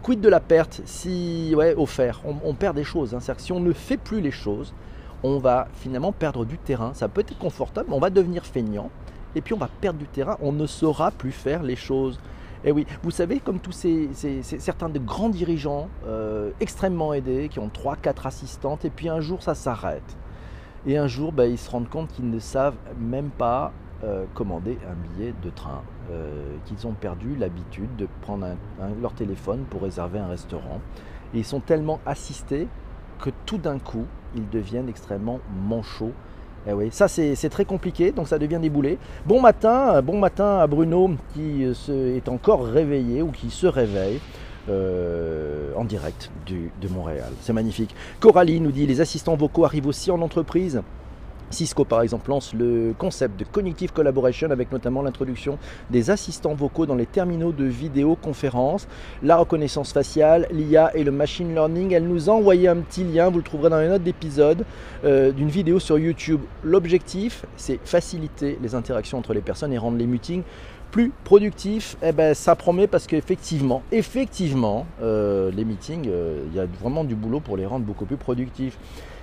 Quid 0.04 0.20
de 0.20 0.28
la 0.28 0.42
perte? 0.42 0.82
Si, 0.84 1.54
ouais, 1.56 1.74
offert, 1.78 2.24
on, 2.26 2.56
perd 2.56 2.76
des 2.76 2.84
choses. 2.84 3.16
Hein. 3.16 3.20
Si 3.38 3.54
on 3.54 3.62
ne 3.62 3.72
fait 3.72 3.96
plus 3.96 4.20
les 4.20 4.32
choses, 4.32 4.74
on 5.24 5.38
va 5.38 5.70
finalement 5.76 6.12
perdre 6.12 6.44
du 6.44 6.58
terrain. 6.58 6.94
Ça 6.94 7.08
peut 7.08 7.22
être 7.22 7.38
confortable, 7.38 7.94
on 7.94 8.00
va 8.00 8.10
devenir 8.10 8.46
feignant. 8.46 8.90
Et 9.38 9.42
puis 9.42 9.54
on 9.54 9.58
va 9.58 9.70
perdre 9.82 10.00
du 10.00 10.08
terrain, 10.08 10.38
on 10.42 10.52
ne 10.52 10.66
saura 10.66 11.12
plus 11.12 11.32
faire 11.32 11.62
les 11.62 11.76
choses. 11.76 12.20
Et 12.66 12.72
oui, 12.72 12.88
vous 13.04 13.12
savez, 13.12 13.40
comme 13.40 13.60
tous 13.60 13.72
ces, 13.72 14.10
certains 14.42 14.90
de 14.90 14.98
grands 14.98 15.30
dirigeants 15.30 15.90
euh, 16.08 16.50
extrêmement 16.60 17.14
aidés, 17.14 17.50
qui 17.50 17.60
ont 17.60 17.70
3-4 17.70 18.28
assistantes, 18.28 18.84
et 18.84 18.90
puis 18.90 19.10
un 19.10 19.22
jour 19.22 19.44
ça 19.44 19.54
s'arrête. 19.54 20.18
Et 20.88 20.98
un 20.98 21.08
jour, 21.08 21.32
ben, 21.32 21.46
ils 21.46 21.58
se 21.58 21.70
rendent 21.70 21.90
compte 21.90 22.12
qu'ils 22.14 22.30
ne 22.30 22.40
savent 22.40 22.78
même 23.00 23.30
pas 23.30 23.74
euh, 24.04 24.26
commander 24.34 24.80
un 24.90 24.94
billet 24.94 25.34
de 25.44 25.50
train, 25.50 25.82
euh, 26.12 26.56
qu'ils 26.66 26.88
ont 26.88 26.94
perdu 26.94 27.36
l'habitude 27.36 27.96
de 27.96 28.08
prendre 28.22 28.48
leur 29.02 29.14
téléphone 29.14 29.66
pour 29.70 29.84
réserver 29.84 30.18
un 30.18 30.28
restaurant. 30.28 30.82
Et 31.34 31.40
ils 31.40 31.46
sont 31.46 31.60
tellement 31.60 32.00
assistés 32.06 32.68
que 33.20 33.30
tout 33.46 33.58
d'un 33.58 33.80
coup, 33.80 34.06
ils 34.36 34.50
deviennent 34.50 34.90
extrêmement 34.90 35.40
manchots. 35.68 36.14
Eh 36.70 36.74
oui, 36.74 36.90
ça 36.92 37.08
c'est 37.08 37.50
très 37.50 37.64
compliqué, 37.64 38.12
donc 38.12 38.28
ça 38.28 38.38
devient 38.38 38.60
des 38.62 38.70
boulets. 38.70 38.98
Bon 39.26 39.40
matin, 39.40 39.96
euh, 39.96 40.02
bon 40.02 40.18
matin 40.20 40.60
à 40.60 40.68
Bruno 40.68 41.12
qui 41.34 41.64
euh, 41.64 42.18
est 42.18 42.28
encore 42.28 42.66
réveillé 42.66 43.22
ou 43.22 43.32
qui 43.32 43.50
se 43.50 43.68
réveille. 43.68 44.20
Euh, 44.70 45.72
en 45.78 45.86
direct 45.86 46.30
de 46.46 46.88
Montréal. 46.90 47.32
C'est 47.40 47.54
magnifique. 47.54 47.96
Coralie 48.20 48.60
nous 48.60 48.74
dit 48.74 48.86
les 48.86 49.00
assistants 49.00 49.38
vocaux 49.38 49.64
arrivent 49.64 49.88
aussi 49.88 50.12
en 50.12 50.22
entreprise. 50.22 50.82
Cisco, 51.50 51.86
par 51.86 52.02
exemple, 52.02 52.30
lance 52.30 52.54
le 52.54 52.94
concept 52.98 53.40
de 53.40 53.46
Cognitive 53.46 53.94
Collaboration 53.94 54.52
avec 54.52 54.72
notamment 54.72 55.02
l'introduction 55.02 55.58
des 55.90 56.10
assistants 56.10 56.54
vocaux 56.54 56.86
dans 56.86 56.96
les 56.96 57.06
terminaux 57.06 57.52
de 57.52 57.64
vidéoconférence, 57.64 58.88
la 59.24 59.38
reconnaissance 59.38 59.94
faciale, 59.94 60.48
l'IA 60.52 60.96
et 60.96 61.04
le 61.04 61.12
machine 61.12 61.54
learning. 61.54 61.94
Elle 61.94 62.08
nous 62.08 62.30
a 62.30 62.34
envoyé 62.34 62.68
un 62.68 62.78
petit 62.78 63.04
lien, 63.04 63.30
vous 63.30 63.38
le 63.38 63.44
trouverez 63.44 63.70
dans 63.70 63.80
les 63.80 63.88
notes 63.88 64.04
d'épisode, 64.04 64.66
euh, 65.06 65.32
d'une 65.32 65.50
vidéo 65.50 65.80
sur 65.80 65.98
YouTube. 65.98 66.42
L'objectif, 66.64 67.46
c'est 67.56 67.80
faciliter 67.84 68.58
les 68.62 68.76
interactions 68.76 69.18
entre 69.18 69.34
les 69.34 69.42
personnes 69.42 69.74
et 69.74 69.78
rendre 69.78 69.98
les 69.98 70.08
meetings 70.08 70.44
plus 70.92 71.12
productifs. 71.24 71.98
Eh 72.02 72.12
ben, 72.12 72.34
ça 72.34 72.56
promet 72.56 72.88
parce 72.88 73.08
qu'effectivement, 73.08 73.84
effectivement, 73.92 74.86
euh, 75.02 75.52
les 75.52 75.66
meetings, 75.66 76.08
euh, 76.08 76.44
il 76.50 76.56
y 76.56 76.60
a 76.60 76.66
vraiment 76.66 77.04
du 77.04 77.16
boulot 77.16 77.40
pour 77.40 77.58
les 77.58 77.66
rendre 77.66 77.86
beaucoup 77.86 78.06
plus 78.06 78.18
productifs. 78.18 78.78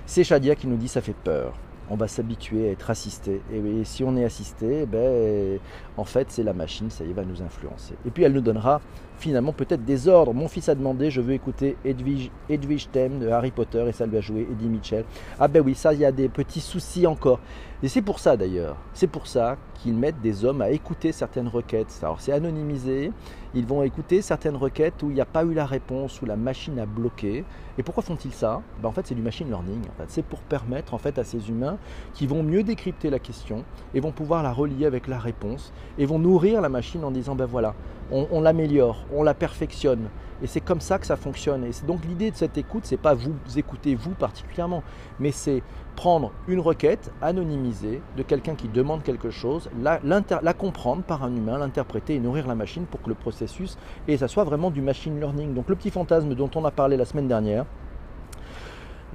C'est 0.05 0.23
Shadia 0.23 0.55
qui 0.55 0.67
nous 0.67 0.77
dit 0.77 0.87
ça 0.87 1.01
fait 1.01 1.15
peur 1.15 1.53
on 1.89 1.95
va 1.95 2.07
s'habituer 2.07 2.69
à 2.69 2.71
être 2.71 2.89
assisté. 2.89 3.41
Et 3.53 3.83
si 3.83 4.03
on 4.03 4.15
est 4.17 4.25
assisté, 4.25 4.85
ben, 4.85 5.59
en 5.97 6.05
fait, 6.05 6.27
c'est 6.29 6.43
la 6.43 6.53
machine, 6.53 6.89
ça 6.89 7.03
y 7.03 7.13
va 7.13 7.23
nous 7.23 7.41
influencer. 7.41 7.95
Et 8.05 8.11
puis 8.11 8.23
elle 8.23 8.33
nous 8.33 8.41
donnera 8.41 8.81
finalement 9.17 9.53
peut-être 9.53 9.85
des 9.85 10.07
ordres. 10.07 10.33
Mon 10.33 10.47
fils 10.47 10.69
a 10.69 10.75
demandé, 10.75 11.09
je 11.09 11.21
veux 11.21 11.33
écouter 11.33 11.77
Edwige, 11.85 12.31
Edwige 12.49 12.89
Thème 12.91 13.19
de 13.19 13.29
Harry 13.29 13.51
Potter 13.51 13.85
et 13.87 13.91
ça 13.91 14.05
lui 14.05 14.17
a 14.17 14.21
joué 14.21 14.47
Eddie 14.51 14.67
Mitchell. 14.67 15.05
Ah 15.39 15.47
ben 15.47 15.61
oui, 15.65 15.75
ça, 15.75 15.93
il 15.93 15.99
y 15.99 16.05
a 16.05 16.11
des 16.11 16.29
petits 16.29 16.61
soucis 16.61 17.07
encore. 17.07 17.39
Et 17.83 17.87
c'est 17.87 18.01
pour 18.01 18.19
ça 18.19 18.37
d'ailleurs, 18.37 18.77
c'est 18.93 19.07
pour 19.07 19.27
ça 19.27 19.57
qu'ils 19.75 19.93
mettent 19.93 20.21
des 20.21 20.45
hommes 20.45 20.61
à 20.61 20.69
écouter 20.71 21.11
certaines 21.11 21.47
requêtes. 21.47 21.99
Alors 22.01 22.21
c'est 22.21 22.31
anonymisé, 22.31 23.11
ils 23.53 23.65
vont 23.65 23.83
écouter 23.83 24.21
certaines 24.21 24.55
requêtes 24.55 25.03
où 25.03 25.09
il 25.09 25.13
n'y 25.13 25.21
a 25.21 25.25
pas 25.25 25.43
eu 25.43 25.53
la 25.53 25.65
réponse, 25.65 26.21
où 26.21 26.25
la 26.25 26.35
machine 26.35 26.79
a 26.79 26.85
bloqué. 26.85 27.45
Et 27.77 27.83
pourquoi 27.83 28.03
font-ils 28.03 28.33
ça? 28.33 28.61
Ben, 28.81 28.89
En 28.89 28.91
fait, 28.91 29.07
c'est 29.07 29.15
du 29.15 29.21
machine 29.21 29.47
learning. 29.47 29.81
C'est 30.07 30.25
pour 30.25 30.39
permettre 30.39 30.93
en 30.93 30.97
fait, 30.97 31.19
à 31.19 31.23
ces 31.23 31.49
humains 31.49 31.77
qui 32.13 32.27
vont 32.27 32.43
mieux 32.43 32.63
décrypter 32.63 33.09
la 33.09 33.19
question 33.19 33.63
et 33.93 33.99
vont 33.99 34.11
pouvoir 34.11 34.41
la 34.41 34.51
relier 34.51 34.85
avec 34.85 35.07
la 35.07 35.19
réponse 35.19 35.71
et 35.97 36.05
vont 36.05 36.19
nourrir 36.19 36.61
la 36.61 36.69
machine 36.69 37.03
en 37.03 37.11
disant 37.11 37.35
ben 37.35 37.45
voilà, 37.45 37.75
on, 38.11 38.41
l'améliore, 38.41 39.05
on 39.13 39.23
la 39.23 39.33
perfectionne. 39.33 40.09
Et 40.43 40.47
c'est 40.47 40.61
comme 40.61 40.81
ça 40.81 40.99
que 40.99 41.05
ça 41.05 41.15
fonctionne. 41.15 41.63
Et 41.63 41.71
donc 41.87 42.03
l'idée 42.05 42.29
de 42.29 42.35
cette 42.35 42.57
écoute, 42.57 42.83
c'est 42.85 42.97
pas 42.97 43.13
vous 43.13 43.33
écouter 43.55 43.95
vous 43.95 44.11
particulièrement, 44.11 44.83
mais 45.19 45.31
c'est 45.31 45.63
prendre 45.95 46.33
une 46.47 46.59
requête 46.59 47.11
anonymisée 47.21 48.01
de 48.17 48.23
quelqu'un 48.23 48.55
qui 48.55 48.67
demande 48.67 49.01
quelque 49.01 49.29
chose, 49.29 49.69
la, 49.81 49.99
la 50.03 50.53
comprendre 50.53 51.03
par 51.03 51.23
un 51.23 51.33
humain, 51.33 51.57
l'interpréter 51.57 52.15
et 52.15 52.19
nourrir 52.19 52.47
la 52.47 52.55
machine 52.55 52.85
pour 52.85 53.01
que 53.01 53.09
le 53.09 53.15
processus 53.15 53.77
et 54.07 54.17
ça 54.17 54.27
soit 54.27 54.43
vraiment 54.43 54.71
du 54.71 54.81
machine 54.81 55.17
learning. 55.19 55.53
Donc 55.53 55.69
le 55.69 55.75
petit 55.75 55.89
fantasme 55.89 56.35
dont 56.35 56.51
on 56.55 56.65
a 56.65 56.71
parlé 56.71 56.97
la 56.97 57.05
semaine 57.05 57.29
dernière, 57.29 57.65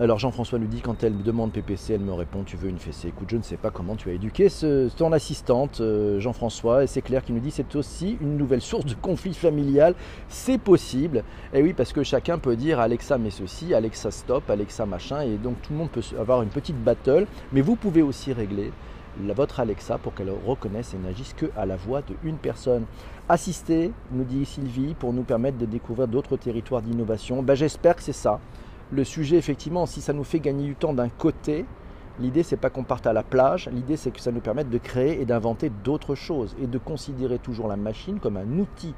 alors 0.01 0.19
Jean-François 0.19 0.59
nous 0.59 0.67
dit 0.67 0.81
quand 0.81 1.05
elle 1.05 1.13
me 1.13 1.23
demande 1.23 1.53
PPC, 1.53 1.93
elle 1.93 2.01
me 2.01 2.15
répond 2.15 2.43
tu 2.43 2.57
veux 2.57 2.71
une 2.71 2.79
fessée? 2.79 3.09
Écoute, 3.09 3.29
je 3.31 3.37
ne 3.37 3.43
sais 3.43 3.59
pas 3.59 3.71
comment 3.71 3.97
tu 3.97 4.09
as 4.09 4.13
éduqué 4.13 4.49
ton 4.97 5.13
assistante 5.13 5.83
euh, 5.83 6.19
Jean-François 6.21 6.85
et 6.85 6.87
c'est 6.87 7.03
clair 7.03 7.23
qu'il 7.23 7.35
nous 7.35 7.41
dit 7.43 7.51
c'est 7.51 7.77
aussi 7.77 8.17
une 8.23 8.39
nouvelle 8.39 8.63
source 8.63 8.87
de 8.87 8.95
conflit 8.95 9.35
familial. 9.35 9.95
C'est 10.31 10.57
possible. 10.57 11.23
Et 11.53 11.63
oui, 11.63 11.75
parce 11.75 11.93
que 11.93 12.03
chacun 12.03 12.39
peut 12.39 12.57
dire 12.57 12.81
Alexa 12.81 13.19
mais 13.19 13.29
ceci, 13.29 13.75
Alexa 13.75 14.11
stop, 14.11 14.49
Alexa 14.49 14.87
machin 14.87 15.21
et 15.21 15.37
donc 15.37 15.61
tout 15.61 15.75
le 15.75 15.79
monde 15.79 15.91
peut 15.91 16.03
avoir 16.19 16.41
une 16.41 16.49
petite 16.49 16.83
battle, 16.83 17.27
mais 17.53 17.61
vous 17.61 17.77
pouvez 17.77 18.01
aussi 18.01 18.33
régler 18.33 18.73
votre 19.19 19.61
Alexa 19.61 19.99
pour 19.99 20.15
qu'elle 20.15 20.33
reconnaisse 20.47 20.95
et 20.95 20.97
n'agisse 20.97 21.35
que 21.35 21.47
à 21.59 21.67
la 21.67 21.77
voix 21.77 22.01
de 22.01 22.15
une 22.25 22.39
personne. 22.39 22.87
Assister, 23.29 23.93
nous 24.13 24.25
dit 24.25 24.47
Sylvie, 24.47 24.95
pour 24.95 25.13
nous 25.13 25.25
permettre 25.25 25.59
de 25.59 25.67
découvrir 25.67 26.09
d'autres 26.09 26.39
territoires 26.39 26.81
d'innovation. 26.81 27.43
Ben, 27.43 27.55
J'espère 27.55 27.97
que 27.97 28.03
c'est 28.03 28.13
ça 28.13 28.41
le 28.93 29.05
sujet, 29.05 29.37
effectivement, 29.37 29.87
si 29.87 30.01
ça 30.01 30.13
nous 30.13 30.25
fait 30.25 30.41
gagner 30.41 30.67
du 30.67 30.75
temps 30.75 30.93
d'un 30.93 31.09
côté, 31.09 31.65
l'idée 32.19 32.43
c'est 32.43 32.57
pas 32.57 32.71
qu'on 32.71 32.85
parte 32.85 33.07
à 33.07 33.13
la 33.13 33.23
plage, 33.23 33.69
l'idée 33.73 33.97
c'est 33.97 34.11
que 34.11 34.21
ça 34.21 34.33
nous 34.33 34.41
permette 34.41 34.69
de 34.69 34.79
créer 34.79 35.21
et 35.21 35.25
d'inventer 35.25 35.71
d'autres 35.85 36.15
choses 36.15 36.57
et 36.61 36.67
de 36.67 36.79
considérer 36.79 37.39
toujours 37.39 37.69
la 37.69 37.77
machine 37.77 38.19
comme 38.19 38.37
un 38.37 38.59
outil 38.59 38.95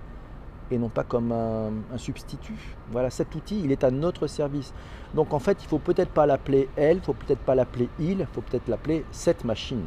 et 0.71 0.79
non 0.79 0.89
pas 0.89 1.05
comme 1.05 1.33
un, 1.33 1.99
substitut. 1.99 2.77
Voilà, 2.91 3.11
cet 3.11 3.35
outil, 3.35 3.61
il 3.63 3.73
est 3.73 3.85
à 3.85 3.91
notre 3.91 4.27
service. 4.27 4.73
Donc 5.15 5.35
en 5.35 5.39
fait, 5.39 5.63
il 5.63 5.69
faut 5.69 5.79
peut-être 5.79 6.11
pas 6.11 6.25
l'appeler 6.25 6.69
elle, 6.77 6.97
il 6.97 7.03
faut 7.03 7.13
peut-être 7.13 7.41
pas 7.41 7.55
l'appeler 7.55 7.91
il, 7.99 8.21
il 8.21 8.27
faut 8.33 8.41
peut-être 8.41 8.69
l'appeler 8.69 9.05
cette 9.11 9.45
machine. 9.45 9.85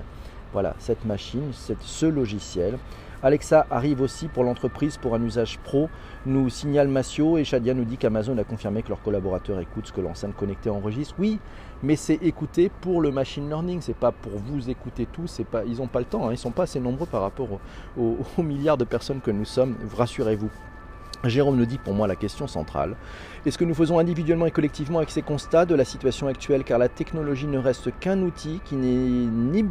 Voilà, 0.53 0.75
cette 0.77 1.03
machine, 1.03 1.51
ce 1.51 2.05
logiciel. 2.05 2.77
Alexa 3.25 3.65
arrive 3.71 4.01
aussi 4.01 4.27
pour 4.27 4.43
l'entreprise 4.43 4.97
pour 4.97 5.15
un 5.15 5.23
usage 5.23 5.57
pro, 5.63 5.89
nous 6.27 6.47
signale 6.51 6.87
Massio 6.87 7.39
et 7.39 7.43
Shadia 7.43 7.73
nous 7.73 7.83
dit 7.83 7.97
qu'Amazon 7.97 8.37
a 8.37 8.43
confirmé 8.43 8.83
que 8.83 8.89
leurs 8.89 9.01
collaborateurs 9.01 9.59
écoutent 9.59 9.87
ce 9.87 9.91
que 9.91 9.99
l'enceinte 9.99 10.35
connectée 10.35 10.69
enregistre. 10.69 11.15
Oui, 11.17 11.39
mais 11.81 11.95
c'est 11.95 12.21
écouté 12.21 12.69
pour 12.81 13.01
le 13.01 13.09
machine 13.09 13.49
learning, 13.49 13.81
c'est 13.81 13.95
pas 13.95 14.11
pour 14.11 14.33
vous 14.33 14.69
écouter 14.69 15.07
tous, 15.11 15.41
ils 15.65 15.77
n'ont 15.77 15.87
pas 15.87 15.97
le 15.97 16.05
temps, 16.05 16.27
hein. 16.27 16.29
ils 16.29 16.33
ne 16.33 16.35
sont 16.35 16.51
pas 16.51 16.63
assez 16.63 16.79
nombreux 16.79 17.07
par 17.07 17.21
rapport 17.21 17.47
aux 17.97 18.17
milliards 18.43 18.77
de 18.77 18.85
personnes 18.85 19.21
que 19.21 19.31
nous 19.31 19.45
sommes, 19.45 19.75
rassurez-vous. 19.97 20.51
Jérôme 21.23 21.55
nous 21.55 21.65
dit 21.65 21.79
pour 21.79 21.95
moi 21.95 22.05
la 22.05 22.15
question 22.15 22.45
centrale 22.45 22.95
est 23.43 23.49
ce 23.49 23.57
que 23.57 23.65
nous 23.65 23.73
faisons 23.73 23.97
individuellement 23.97 24.45
et 24.45 24.51
collectivement 24.51 24.99
avec 24.99 25.09
ces 25.09 25.23
constats 25.23 25.65
de 25.65 25.73
la 25.73 25.83
situation 25.83 26.27
actuelle, 26.27 26.63
car 26.63 26.77
la 26.77 26.89
technologie 26.89 27.47
ne 27.47 27.57
reste 27.57 27.89
qu'un 27.99 28.21
outil 28.21 28.61
qui 28.65 28.75
n'est 28.75 29.25
ni 29.25 29.65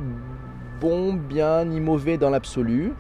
bon, 0.80 1.14
bien, 1.14 1.64
ni 1.64 1.78
mauvais 1.78 2.18
dans 2.18 2.30
l'absolu. 2.30 2.94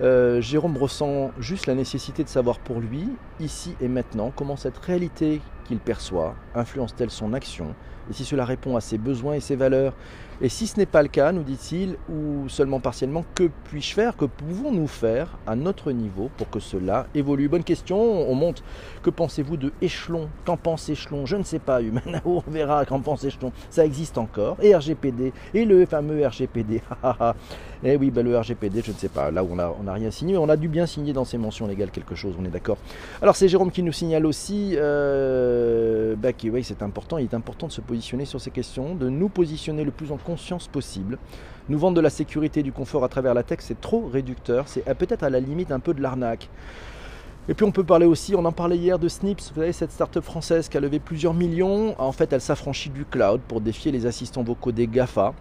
Euh, 0.00 0.40
Jérôme 0.40 0.76
ressent 0.76 1.32
juste 1.40 1.66
la 1.66 1.74
nécessité 1.74 2.22
de 2.22 2.28
savoir 2.28 2.60
pour 2.60 2.80
lui, 2.80 3.08
ici 3.40 3.74
et 3.80 3.88
maintenant, 3.88 4.32
comment 4.34 4.56
cette 4.56 4.78
réalité 4.78 5.40
qu'il 5.64 5.78
perçoit 5.78 6.36
influence-t-elle 6.54 7.10
son 7.10 7.32
action, 7.34 7.74
et 8.08 8.12
si 8.12 8.24
cela 8.24 8.44
répond 8.44 8.76
à 8.76 8.80
ses 8.80 8.96
besoins 8.96 9.34
et 9.34 9.40
ses 9.40 9.56
valeurs. 9.56 9.94
Et 10.40 10.48
si 10.48 10.68
ce 10.68 10.78
n'est 10.78 10.86
pas 10.86 11.02
le 11.02 11.08
cas, 11.08 11.32
nous 11.32 11.42
dit-il, 11.42 11.96
ou 12.08 12.48
seulement 12.48 12.78
partiellement, 12.78 13.24
que 13.34 13.50
puis-je 13.64 13.92
faire, 13.92 14.16
que 14.16 14.24
pouvons-nous 14.24 14.86
faire 14.86 15.36
à 15.48 15.56
notre 15.56 15.90
niveau 15.90 16.30
pour 16.36 16.48
que 16.48 16.60
cela 16.60 17.06
évolue? 17.14 17.48
Bonne 17.48 17.64
question, 17.64 17.98
on 17.98 18.34
monte. 18.36 18.62
Que 19.02 19.10
pensez-vous 19.10 19.56
de 19.56 19.72
échelon? 19.82 20.28
Qu'en 20.44 20.56
pense 20.56 20.88
échelon? 20.88 21.26
Je 21.26 21.36
ne 21.36 21.42
sais 21.42 21.58
pas, 21.58 21.82
Humanao, 21.82 22.20
on 22.46 22.50
verra 22.50 22.84
qu'en 22.84 23.00
pense 23.00 23.24
échelon. 23.24 23.50
Ça 23.68 23.84
existe 23.84 24.16
encore. 24.16 24.56
Et 24.62 24.76
RGPD, 24.76 25.32
et 25.54 25.64
le 25.64 25.84
fameux 25.86 26.24
RGPD. 26.24 26.82
eh 27.82 27.96
oui, 27.96 28.12
ben 28.12 28.24
le 28.24 28.38
RGPD, 28.38 28.82
je 28.84 28.92
ne 28.92 28.96
sais 28.96 29.08
pas. 29.08 29.32
Là 29.32 29.42
où 29.42 29.48
on 29.52 29.82
n'a 29.82 29.92
rien 29.92 30.12
signé, 30.12 30.36
on 30.36 30.48
a 30.48 30.56
dû 30.56 30.68
bien 30.68 30.86
signer 30.86 31.12
dans 31.12 31.24
ces 31.24 31.38
mentions 31.38 31.66
légales 31.66 31.90
quelque 31.90 32.14
chose, 32.14 32.34
on 32.40 32.44
est 32.44 32.50
d'accord. 32.50 32.78
Alors 33.20 33.34
c'est 33.34 33.48
Jérôme 33.48 33.72
qui 33.72 33.82
nous 33.82 33.92
signale 33.92 34.24
aussi 34.24 34.74
euh, 34.76 36.14
bah, 36.16 36.30
oui, 36.44 36.64
c'est 36.64 36.82
important, 36.82 37.18
il 37.18 37.24
est 37.24 37.34
important 37.34 37.66
de 37.66 37.72
se 37.72 37.80
positionner 37.80 38.24
sur 38.24 38.40
ces 38.40 38.50
questions, 38.50 38.94
de 38.94 39.08
nous 39.08 39.28
positionner 39.28 39.84
le 39.84 39.90
plus 39.90 40.12
en 40.12 40.16
conscience 40.28 40.68
possible. 40.68 41.16
Nous 41.70 41.78
vendre 41.78 41.96
de 41.96 42.02
la 42.02 42.10
sécurité 42.10 42.60
et 42.60 42.62
du 42.62 42.72
confort 42.72 43.02
à 43.02 43.08
travers 43.08 43.32
la 43.32 43.42
tech, 43.42 43.60
c'est 43.62 43.80
trop 43.80 44.06
réducteur, 44.12 44.68
c'est 44.68 44.82
peut-être 44.94 45.22
à 45.22 45.30
la 45.30 45.40
limite 45.40 45.72
un 45.72 45.80
peu 45.80 45.94
de 45.94 46.02
l'arnaque. 46.02 46.50
Et 47.48 47.54
puis 47.54 47.64
on 47.64 47.72
peut 47.72 47.84
parler 47.84 48.04
aussi, 48.04 48.34
on 48.34 48.44
en 48.44 48.52
parlait 48.52 48.76
hier 48.76 48.98
de 48.98 49.08
Snips, 49.08 49.48
vous 49.48 49.60
savez, 49.60 49.72
cette 49.72 49.90
start-up 49.90 50.22
française 50.22 50.68
qui 50.68 50.76
a 50.76 50.80
levé 50.80 50.98
plusieurs 50.98 51.32
millions. 51.32 51.98
En 51.98 52.12
fait, 52.12 52.30
elle 52.34 52.42
s'affranchit 52.42 52.90
du 52.90 53.06
cloud 53.06 53.40
pour 53.48 53.62
défier 53.62 53.90
les 53.90 54.04
assistants 54.04 54.42
vocaux 54.42 54.70
des 54.70 54.86
GAFA. 54.86 55.32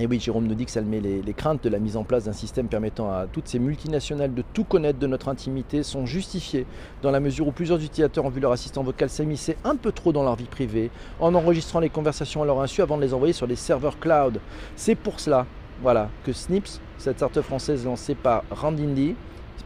Et 0.00 0.06
oui, 0.06 0.20
Jérôme 0.20 0.46
nous 0.46 0.54
dit 0.54 0.64
que 0.64 0.70
ça 0.70 0.80
met 0.80 1.00
les, 1.00 1.34
craintes 1.34 1.64
de 1.64 1.68
la 1.68 1.80
mise 1.80 1.96
en 1.96 2.04
place 2.04 2.24
d'un 2.24 2.32
système 2.32 2.68
permettant 2.68 3.10
à 3.10 3.26
toutes 3.26 3.48
ces 3.48 3.58
multinationales 3.58 4.32
de 4.32 4.44
tout 4.52 4.62
connaître 4.62 5.00
de 5.00 5.08
notre 5.08 5.28
intimité 5.28 5.82
sont 5.82 6.06
justifiées 6.06 6.66
dans 7.02 7.10
la 7.10 7.18
mesure 7.18 7.48
où 7.48 7.52
plusieurs 7.52 7.82
utilisateurs 7.82 8.24
ont 8.24 8.30
vu 8.30 8.38
leur 8.38 8.52
assistant 8.52 8.84
vocal 8.84 9.10
s'immiscer 9.10 9.56
un 9.64 9.74
peu 9.74 9.90
trop 9.90 10.12
dans 10.12 10.22
leur 10.22 10.36
vie 10.36 10.44
privée 10.44 10.92
en 11.18 11.34
enregistrant 11.34 11.80
les 11.80 11.88
conversations 11.88 12.44
à 12.44 12.46
leur 12.46 12.60
insu 12.60 12.80
avant 12.80 12.96
de 12.96 13.02
les 13.02 13.12
envoyer 13.12 13.32
sur 13.32 13.48
des 13.48 13.56
serveurs 13.56 13.98
cloud. 13.98 14.40
C'est 14.76 14.94
pour 14.94 15.18
cela 15.18 15.46
voilà, 15.82 16.10
que 16.24 16.32
Snips, 16.32 16.80
cette 16.96 17.16
startup 17.16 17.42
française 17.42 17.84
lancée 17.84 18.14
par 18.14 18.44
Randindi, 18.52 19.16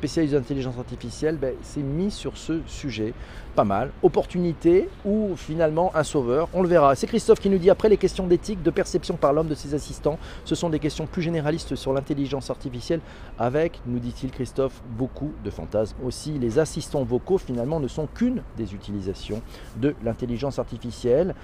spécialiste 0.02 0.34
d'intelligence 0.34 0.76
artificielle, 0.78 1.36
ben, 1.36 1.54
s'est 1.62 1.80
mis 1.80 2.10
sur 2.10 2.36
ce 2.36 2.60
sujet. 2.66 3.14
Pas 3.54 3.62
mal. 3.62 3.92
Opportunité 4.02 4.88
ou 5.04 5.36
finalement 5.36 5.94
un 5.94 6.02
sauveur, 6.02 6.48
on 6.54 6.62
le 6.62 6.68
verra. 6.68 6.96
C'est 6.96 7.06
Christophe 7.06 7.38
qui 7.38 7.48
nous 7.48 7.58
dit 7.58 7.70
après 7.70 7.88
les 7.88 7.96
questions 7.98 8.26
d'éthique, 8.26 8.64
de 8.64 8.70
perception 8.70 9.14
par 9.14 9.32
l'homme 9.32 9.46
de 9.46 9.54
ses 9.54 9.74
assistants, 9.74 10.18
ce 10.44 10.56
sont 10.56 10.70
des 10.70 10.80
questions 10.80 11.06
plus 11.06 11.22
généralistes 11.22 11.76
sur 11.76 11.92
l'intelligence 11.92 12.50
artificielle, 12.50 13.00
avec, 13.38 13.80
nous 13.86 14.00
dit-il 14.00 14.32
Christophe, 14.32 14.82
beaucoup 14.98 15.30
de 15.44 15.50
fantasmes 15.50 15.98
aussi. 16.04 16.32
Les 16.32 16.58
assistants 16.58 17.04
vocaux 17.04 17.38
finalement 17.38 17.78
ne 17.78 17.86
sont 17.86 18.08
qu'une 18.08 18.42
des 18.56 18.74
utilisations 18.74 19.40
de 19.76 19.94
l'intelligence 20.02 20.58
artificielle. 20.58 21.36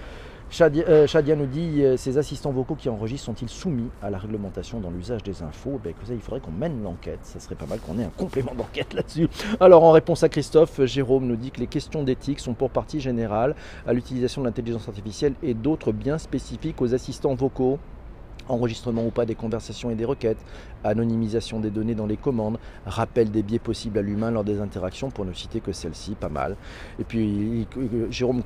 Euh, 0.60 1.06
Shadia, 1.06 1.36
nous 1.36 1.46
dit 1.46 1.82
euh, 1.82 1.96
ces 1.96 2.16
assistants 2.16 2.50
vocaux 2.50 2.74
qui 2.74 2.88
enregistrent 2.88 3.26
sont-ils 3.26 3.48
soumis 3.48 3.90
à 4.02 4.10
la 4.10 4.18
réglementation 4.18 4.80
dans 4.80 4.90
l'usage 4.90 5.22
des 5.22 5.42
infos? 5.42 5.78
Ben, 5.82 5.92
Il 6.10 6.20
faudrait 6.20 6.40
qu'on 6.40 6.50
mène 6.50 6.82
l'enquête. 6.82 7.18
Ça 7.22 7.38
serait 7.38 7.54
pas 7.54 7.66
mal 7.66 7.78
qu'on 7.80 7.98
ait 7.98 8.04
un 8.04 8.12
complément 8.16 8.54
d'enquête 8.54 8.94
là-dessus. 8.94 9.28
Alors, 9.60 9.84
en 9.84 9.92
réponse 9.92 10.22
à 10.22 10.28
Christophe, 10.28 10.84
Jérôme 10.84 11.26
nous 11.26 11.36
dit 11.36 11.50
que 11.50 11.60
les 11.60 11.66
questions 11.66 12.02
d'éthique 12.02 12.40
sont 12.40 12.54
pour 12.54 12.70
partie 12.70 13.00
générale 13.00 13.54
à 13.86 13.92
l'utilisation 13.92 14.40
de 14.42 14.46
l'intelligence 14.46 14.88
artificielle 14.88 15.34
et 15.42 15.54
d'autres 15.54 15.92
bien 15.92 16.18
spécifiques 16.18 16.80
aux 16.80 16.94
assistants 16.94 17.34
vocaux 17.34 17.78
enregistrement 18.48 19.04
ou 19.04 19.10
pas 19.10 19.26
des 19.26 19.34
conversations 19.34 19.90
et 19.90 19.94
des 19.94 20.04
requêtes, 20.04 20.38
anonymisation 20.84 21.60
des 21.60 21.70
données 21.70 21.94
dans 21.94 22.06
les 22.06 22.16
commandes, 22.16 22.58
rappel 22.86 23.30
des 23.30 23.42
biais 23.42 23.58
possibles 23.58 23.98
à 23.98 24.02
l'humain 24.02 24.30
lors 24.30 24.44
des 24.44 24.60
interactions, 24.60 25.10
pour 25.10 25.24
ne 25.24 25.32
citer 25.32 25.60
que 25.60 25.72
celle-ci, 25.72 26.14
pas 26.14 26.28
mal. 26.28 26.56
Et 26.98 27.04
puis 27.04 27.66
Jérôme 28.10 28.42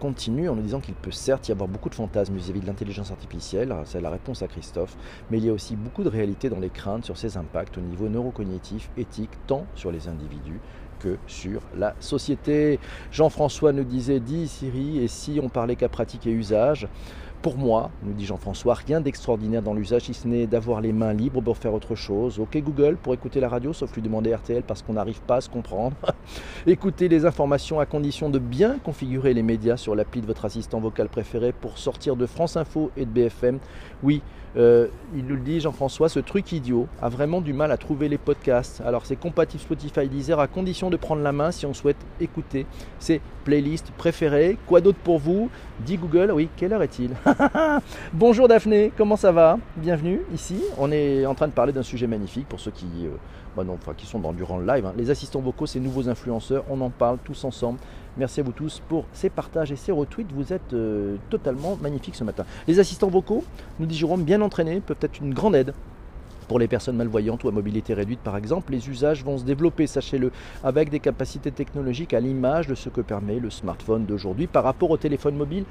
continue 0.00 0.48
en 0.48 0.54
nous 0.54 0.62
disant 0.62 0.80
qu'il 0.80 0.94
peut 0.94 1.10
certes 1.10 1.48
y 1.48 1.52
avoir 1.52 1.68
beaucoup 1.68 1.88
de 1.88 1.94
fantasmes 1.94 2.34
vis-à-vis 2.34 2.60
de 2.60 2.66
l'intelligence 2.66 3.10
artificielle, 3.10 3.74
c'est 3.84 4.00
la 4.00 4.10
réponse 4.10 4.42
à 4.42 4.48
Christophe, 4.48 4.96
mais 5.30 5.38
il 5.38 5.44
y 5.44 5.48
a 5.48 5.52
aussi 5.52 5.76
beaucoup 5.76 6.02
de 6.02 6.08
réalité 6.08 6.48
dans 6.48 6.60
les 6.60 6.70
craintes 6.70 7.04
sur 7.04 7.16
ses 7.16 7.36
impacts 7.36 7.78
au 7.78 7.80
niveau 7.80 8.08
neurocognitif, 8.08 8.90
éthique, 8.96 9.30
tant 9.46 9.66
sur 9.74 9.92
les 9.92 10.08
individus 10.08 10.60
que 10.98 11.16
sur 11.28 11.60
la 11.76 11.94
société. 12.00 12.80
Jean-François 13.12 13.72
nous 13.72 13.84
disait, 13.84 14.18
dit 14.18 14.48
Siri, 14.48 14.98
et 14.98 15.06
si 15.06 15.38
on 15.40 15.48
parlait 15.48 15.76
qu'à 15.76 15.88
pratique 15.88 16.26
et 16.26 16.32
usage? 16.32 16.88
Pour 17.40 17.56
moi, 17.56 17.90
nous 18.02 18.12
dit 18.14 18.26
Jean-François, 18.26 18.74
rien 18.74 19.00
d'extraordinaire 19.00 19.62
dans 19.62 19.72
l'usage, 19.72 20.02
si 20.02 20.14
ce 20.14 20.26
n'est 20.26 20.48
d'avoir 20.48 20.80
les 20.80 20.92
mains 20.92 21.12
libres 21.12 21.40
pour 21.40 21.56
faire 21.56 21.72
autre 21.72 21.94
chose. 21.94 22.40
Ok 22.40 22.56
Google 22.56 22.96
pour 23.00 23.14
écouter 23.14 23.38
la 23.38 23.48
radio, 23.48 23.72
sauf 23.72 23.94
lui 23.94 24.02
demander 24.02 24.34
RTL 24.34 24.64
parce 24.64 24.82
qu'on 24.82 24.94
n'arrive 24.94 25.20
pas 25.20 25.36
à 25.36 25.40
se 25.40 25.48
comprendre. 25.48 25.96
Écoutez 26.66 27.08
les 27.08 27.26
informations 27.26 27.78
à 27.78 27.86
condition 27.86 28.28
de 28.28 28.40
bien 28.40 28.78
configurer 28.78 29.34
les 29.34 29.44
médias 29.44 29.76
sur 29.76 29.94
l'appli 29.94 30.20
de 30.20 30.26
votre 30.26 30.46
assistant 30.46 30.80
vocal 30.80 31.08
préféré 31.08 31.52
pour 31.52 31.78
sortir 31.78 32.16
de 32.16 32.26
France 32.26 32.56
Info 32.56 32.90
et 32.96 33.06
de 33.06 33.10
BFM. 33.10 33.60
Oui, 34.02 34.20
euh, 34.56 34.88
il 35.14 35.24
nous 35.24 35.36
le 35.36 35.42
dit 35.42 35.60
Jean-François, 35.60 36.08
ce 36.08 36.20
truc 36.20 36.50
idiot 36.52 36.88
a 37.00 37.08
vraiment 37.08 37.40
du 37.40 37.52
mal 37.52 37.70
à 37.70 37.76
trouver 37.76 38.08
les 38.08 38.18
podcasts. 38.18 38.80
Alors 38.84 39.06
c'est 39.06 39.16
compatible 39.16 39.62
Spotify 39.62 40.08
Deezer 40.08 40.40
à 40.40 40.48
condition 40.48 40.90
de 40.90 40.96
prendre 40.96 41.22
la 41.22 41.32
main 41.32 41.52
si 41.52 41.66
on 41.66 41.74
souhaite 41.74 41.98
écouter 42.20 42.66
ses 42.98 43.20
playlists 43.44 43.92
préférées. 43.92 44.58
Quoi 44.66 44.80
d'autre 44.80 44.98
pour 45.04 45.18
vous? 45.18 45.50
Dit 45.80 45.98
Google, 45.98 46.32
oui, 46.32 46.48
quelle 46.56 46.72
heure 46.72 46.82
est-il? 46.82 47.10
Bonjour 48.12 48.48
Daphné, 48.48 48.92
comment 48.96 49.16
ça 49.16 49.32
va? 49.32 49.58
Bienvenue 49.76 50.22
ici. 50.32 50.60
On 50.78 50.90
est 50.90 51.26
en 51.26 51.34
train 51.34 51.48
de 51.48 51.52
parler 51.52 51.72
d'un 51.72 51.82
sujet 51.82 52.06
magnifique 52.06 52.48
pour 52.48 52.60
ceux 52.60 52.70
qui, 52.70 52.86
euh, 53.04 53.10
bah 53.56 53.64
sont 54.04 54.18
dans, 54.18 54.32
durant 54.32 54.58
le 54.58 54.66
live. 54.66 54.86
hein. 54.86 54.92
Les 54.96 55.10
assistants 55.10 55.40
vocaux, 55.40 55.66
ces 55.66 55.80
nouveaux 55.80 56.08
influenceurs, 56.08 56.64
on 56.70 56.80
en 56.80 56.90
parle 56.90 57.18
tous 57.24 57.44
ensemble. 57.44 57.78
Merci 58.16 58.40
à 58.40 58.42
vous 58.42 58.52
tous 58.52 58.82
pour 58.88 59.04
ces 59.12 59.30
partages 59.30 59.72
et 59.72 59.76
ces 59.76 59.92
retweets. 59.92 60.32
Vous 60.32 60.52
êtes 60.52 60.72
euh, 60.72 61.16
totalement 61.30 61.78
magnifiques 61.80 62.16
ce 62.16 62.24
matin. 62.24 62.44
Les 62.66 62.78
assistants 62.78 63.08
vocaux, 63.08 63.44
nous 63.78 63.86
dit 63.86 63.96
Jérôme, 63.96 64.22
bien 64.22 64.40
entraînés, 64.40 64.80
peuvent 64.80 64.96
être 65.02 65.20
une 65.20 65.34
grande 65.34 65.54
aide. 65.56 65.74
Pour 66.48 66.58
les 66.58 66.66
personnes 66.66 66.96
malvoyantes 66.96 67.44
ou 67.44 67.48
à 67.48 67.52
mobilité 67.52 67.92
réduite 67.92 68.20
par 68.20 68.36
exemple, 68.36 68.72
les 68.72 68.88
usages 68.88 69.22
vont 69.22 69.36
se 69.36 69.44
développer, 69.44 69.86
sachez-le, 69.86 70.32
avec 70.64 70.88
des 70.88 70.98
capacités 70.98 71.50
technologiques 71.50 72.14
à 72.14 72.20
l'image 72.20 72.66
de 72.66 72.74
ce 72.74 72.88
que 72.88 73.02
permet 73.02 73.38
le 73.38 73.50
smartphone 73.50 74.06
d'aujourd'hui 74.06 74.46
par 74.46 74.64
rapport 74.64 74.90
au 74.90 74.96
téléphone 74.96 75.36
mobile 75.36 75.64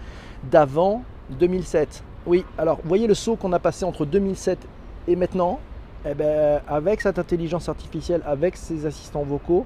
d'avant 0.52 1.04
2007. 1.40 2.04
Oui, 2.28 2.46
alors 2.58 2.80
voyez 2.84 3.08
le 3.08 3.16
saut 3.16 3.36
qu'on 3.36 3.54
a 3.54 3.60
passé 3.60 3.86
entre 3.86 4.06
2007 4.06 4.60
et 5.08 5.16
maintenant? 5.16 5.60
Eh 6.06 6.14
ben, 6.14 6.62
Avec 6.68 7.02
cette 7.02 7.18
intelligence 7.18 7.70
artificielle, 7.70 8.22
avec 8.26 8.56
ces 8.56 8.86
assistants 8.86 9.24
vocaux, 9.24 9.66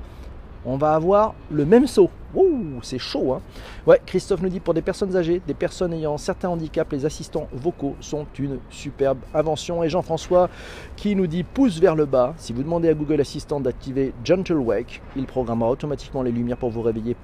on 0.65 0.77
va 0.77 0.93
avoir 0.93 1.33
le 1.49 1.65
même 1.65 1.87
saut. 1.87 2.09
Ouh, 2.33 2.79
c'est 2.81 2.99
chaud, 2.99 3.33
hein 3.33 3.41
Ouais, 3.85 3.99
Christophe 4.05 4.41
nous 4.41 4.49
dit 4.49 4.59
pour 4.59 4.73
des 4.73 4.81
personnes 4.81 5.15
âgées, 5.17 5.41
des 5.45 5.53
personnes 5.53 5.93
ayant 5.93 6.17
certains 6.17 6.49
handicaps, 6.49 6.91
les 6.93 7.05
assistants 7.05 7.47
vocaux 7.51 7.95
sont 7.99 8.25
une 8.39 8.59
superbe 8.69 9.19
invention. 9.33 9.83
Et 9.83 9.89
Jean-François 9.89 10.49
qui 10.95 11.15
nous 11.15 11.27
dit 11.27 11.43
pouce 11.43 11.79
vers 11.79 11.95
le 11.95 12.05
bas. 12.05 12.33
Si 12.37 12.53
vous 12.53 12.63
demandez 12.63 12.89
à 12.89 12.93
Google 12.93 13.19
Assistant 13.21 13.59
d'activer 13.59 14.13
Gentle 14.23 14.53
Wake, 14.53 15.01
il 15.15 15.25
programmera 15.25 15.69
automatiquement 15.69 16.21
les 16.21 16.31
lumières 16.31 16.57
pour 16.57 16.69
vous 16.69 16.81
réveiller 16.81 17.15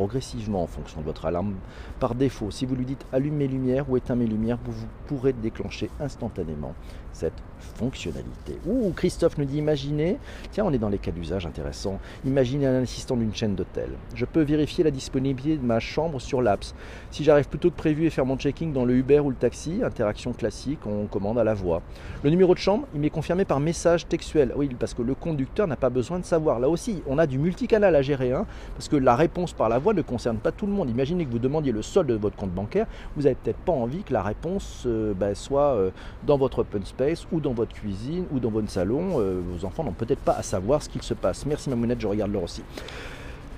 progressivement 0.00 0.62
en 0.62 0.66
fonction 0.66 1.02
de 1.02 1.04
votre 1.04 1.26
alarme 1.26 1.56
par 1.98 2.14
défaut. 2.14 2.50
Si 2.50 2.64
vous 2.64 2.74
lui 2.74 2.86
dites 2.86 3.04
allume 3.12 3.34
mes 3.34 3.46
lumières 3.46 3.84
ou 3.90 3.98
éteins 3.98 4.14
mes 4.14 4.26
lumières, 4.26 4.56
vous, 4.64 4.86
pourrez 5.06 5.34
déclencher 5.34 5.90
instantanément 6.00 6.74
cette 7.12 7.34
fonctionnalité. 7.58 8.58
Ouh, 8.66 8.92
Christophe 8.92 9.36
nous 9.36 9.44
dit 9.44 9.58
imaginez, 9.58 10.18
tiens, 10.52 10.64
on 10.64 10.72
est 10.72 10.78
dans 10.78 10.88
les 10.88 10.98
cas 10.98 11.10
d'usage 11.10 11.46
intéressants. 11.46 11.98
Imaginez 12.24 12.66
un 12.66 12.82
assistant 12.82 13.16
d'une 13.16 13.34
chaîne 13.34 13.54
d'hôtel. 13.54 13.90
Je 14.14 14.24
peux 14.24 14.40
vérifier 14.40 14.84
la 14.84 14.90
disponibilité 14.90 15.58
de 15.58 15.66
ma 15.66 15.80
chambre 15.80 16.20
sur 16.20 16.40
l'apps. 16.40 16.74
Si 17.10 17.24
j'arrive 17.24 17.48
plus 17.48 17.58
tôt 17.58 17.70
que 17.70 17.76
prévu 17.76 18.06
et 18.06 18.10
faire 18.10 18.24
mon 18.24 18.38
checking 18.38 18.72
dans 18.72 18.84
le 18.84 18.94
Uber 18.94 19.20
ou 19.20 19.30
le 19.30 19.36
taxi, 19.36 19.80
interaction 19.84 20.32
classique, 20.32 20.86
on 20.86 21.06
commande 21.06 21.38
à 21.38 21.44
la 21.44 21.52
voix. 21.52 21.82
Le 22.22 22.30
numéro 22.30 22.54
de 22.54 22.60
chambre, 22.60 22.86
il 22.94 23.00
m'est 23.00 23.10
confirmé 23.10 23.44
par 23.44 23.60
message 23.60 24.06
textuel. 24.06 24.52
Oui, 24.56 24.70
parce 24.78 24.94
que 24.94 25.02
le 25.02 25.14
conducteur 25.14 25.66
n'a 25.66 25.76
pas 25.76 25.90
besoin 25.90 26.20
de 26.20 26.24
savoir. 26.24 26.60
Là 26.60 26.68
aussi, 26.68 27.02
on 27.06 27.18
a 27.18 27.26
du 27.26 27.38
multicanal 27.38 27.94
à 27.94 28.02
gérer, 28.02 28.32
hein, 28.32 28.46
parce 28.74 28.88
que 28.88 28.96
la 28.96 29.16
réponse 29.16 29.52
par 29.52 29.68
la 29.68 29.78
voix 29.78 29.89
ne 29.92 30.02
concerne 30.02 30.38
pas 30.38 30.52
tout 30.52 30.66
le 30.66 30.72
monde. 30.72 30.90
Imaginez 30.90 31.24
que 31.24 31.30
vous 31.30 31.38
demandiez 31.38 31.72
le 31.72 31.82
solde 31.82 32.08
de 32.08 32.14
votre 32.14 32.36
compte 32.36 32.50
bancaire, 32.50 32.86
vous 33.16 33.22
n'avez 33.22 33.34
peut-être 33.34 33.58
pas 33.58 33.72
envie 33.72 34.02
que 34.02 34.12
la 34.12 34.22
réponse 34.22 34.84
euh, 34.86 35.12
ben, 35.14 35.34
soit 35.34 35.74
euh, 35.74 35.90
dans 36.26 36.36
votre 36.36 36.60
open 36.60 36.84
space 36.84 37.26
ou 37.32 37.40
dans 37.40 37.52
votre 37.52 37.72
cuisine 37.72 38.24
ou 38.32 38.40
dans 38.40 38.50
votre 38.50 38.70
salon. 38.70 39.20
Euh, 39.20 39.40
vos 39.44 39.64
enfants 39.64 39.84
n'ont 39.84 39.92
peut-être 39.92 40.20
pas 40.20 40.32
à 40.32 40.42
savoir 40.42 40.82
ce 40.82 40.88
qu'il 40.88 41.02
se 41.02 41.14
passe. 41.14 41.46
Merci 41.46 41.70
Mamounette, 41.70 42.00
je 42.00 42.06
regarde 42.06 42.32
l'heure 42.32 42.44
aussi. 42.44 42.62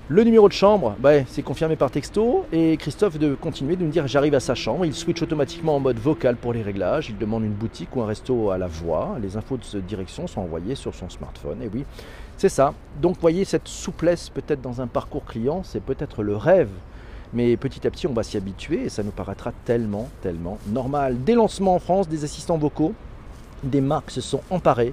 Le 0.08 0.24
numéro 0.24 0.48
de 0.48 0.52
chambre, 0.52 0.96
bah, 0.98 1.24
c'est 1.26 1.42
confirmé 1.42 1.76
par 1.76 1.90
texto 1.90 2.44
et 2.52 2.76
Christophe 2.76 3.18
de 3.18 3.34
continuer 3.34 3.76
de 3.76 3.84
nous 3.84 3.90
dire 3.90 4.06
j'arrive 4.08 4.34
à 4.34 4.40
sa 4.40 4.54
chambre. 4.54 4.84
Il 4.84 4.94
switch 4.94 5.22
automatiquement 5.22 5.76
en 5.76 5.80
mode 5.80 5.98
vocal 5.98 6.36
pour 6.36 6.52
les 6.52 6.60
réglages. 6.60 7.08
Il 7.08 7.16
demande 7.16 7.44
une 7.44 7.52
boutique 7.52 7.94
ou 7.94 8.02
un 8.02 8.06
resto 8.06 8.50
à 8.50 8.58
la 8.58 8.66
voix. 8.66 9.16
Les 9.22 9.36
infos 9.36 9.56
de 9.56 9.64
cette 9.64 9.86
direction 9.86 10.26
sont 10.26 10.40
envoyées 10.40 10.74
sur 10.74 10.92
son 10.92 11.08
smartphone. 11.08 11.62
Et 11.62 11.70
oui, 11.72 11.84
c'est 12.42 12.48
ça. 12.48 12.74
Donc 13.00 13.18
voyez 13.20 13.44
cette 13.44 13.68
souplesse 13.68 14.28
peut-être 14.28 14.60
dans 14.60 14.80
un 14.80 14.88
parcours 14.88 15.24
client, 15.24 15.62
c'est 15.62 15.80
peut-être 15.80 16.24
le 16.24 16.34
rêve. 16.34 16.70
Mais 17.32 17.56
petit 17.56 17.86
à 17.86 17.90
petit, 17.92 18.08
on 18.08 18.12
va 18.12 18.24
s'y 18.24 18.36
habituer 18.36 18.86
et 18.86 18.88
ça 18.88 19.04
nous 19.04 19.12
paraîtra 19.12 19.52
tellement, 19.64 20.08
tellement 20.22 20.58
normal. 20.66 21.18
Dès 21.22 21.36
lancement 21.36 21.76
en 21.76 21.78
France, 21.78 22.08
des 22.08 22.24
assistants 22.24 22.58
vocaux, 22.58 22.94
des 23.62 23.80
marques 23.80 24.10
se 24.10 24.20
sont 24.20 24.40
emparées 24.50 24.92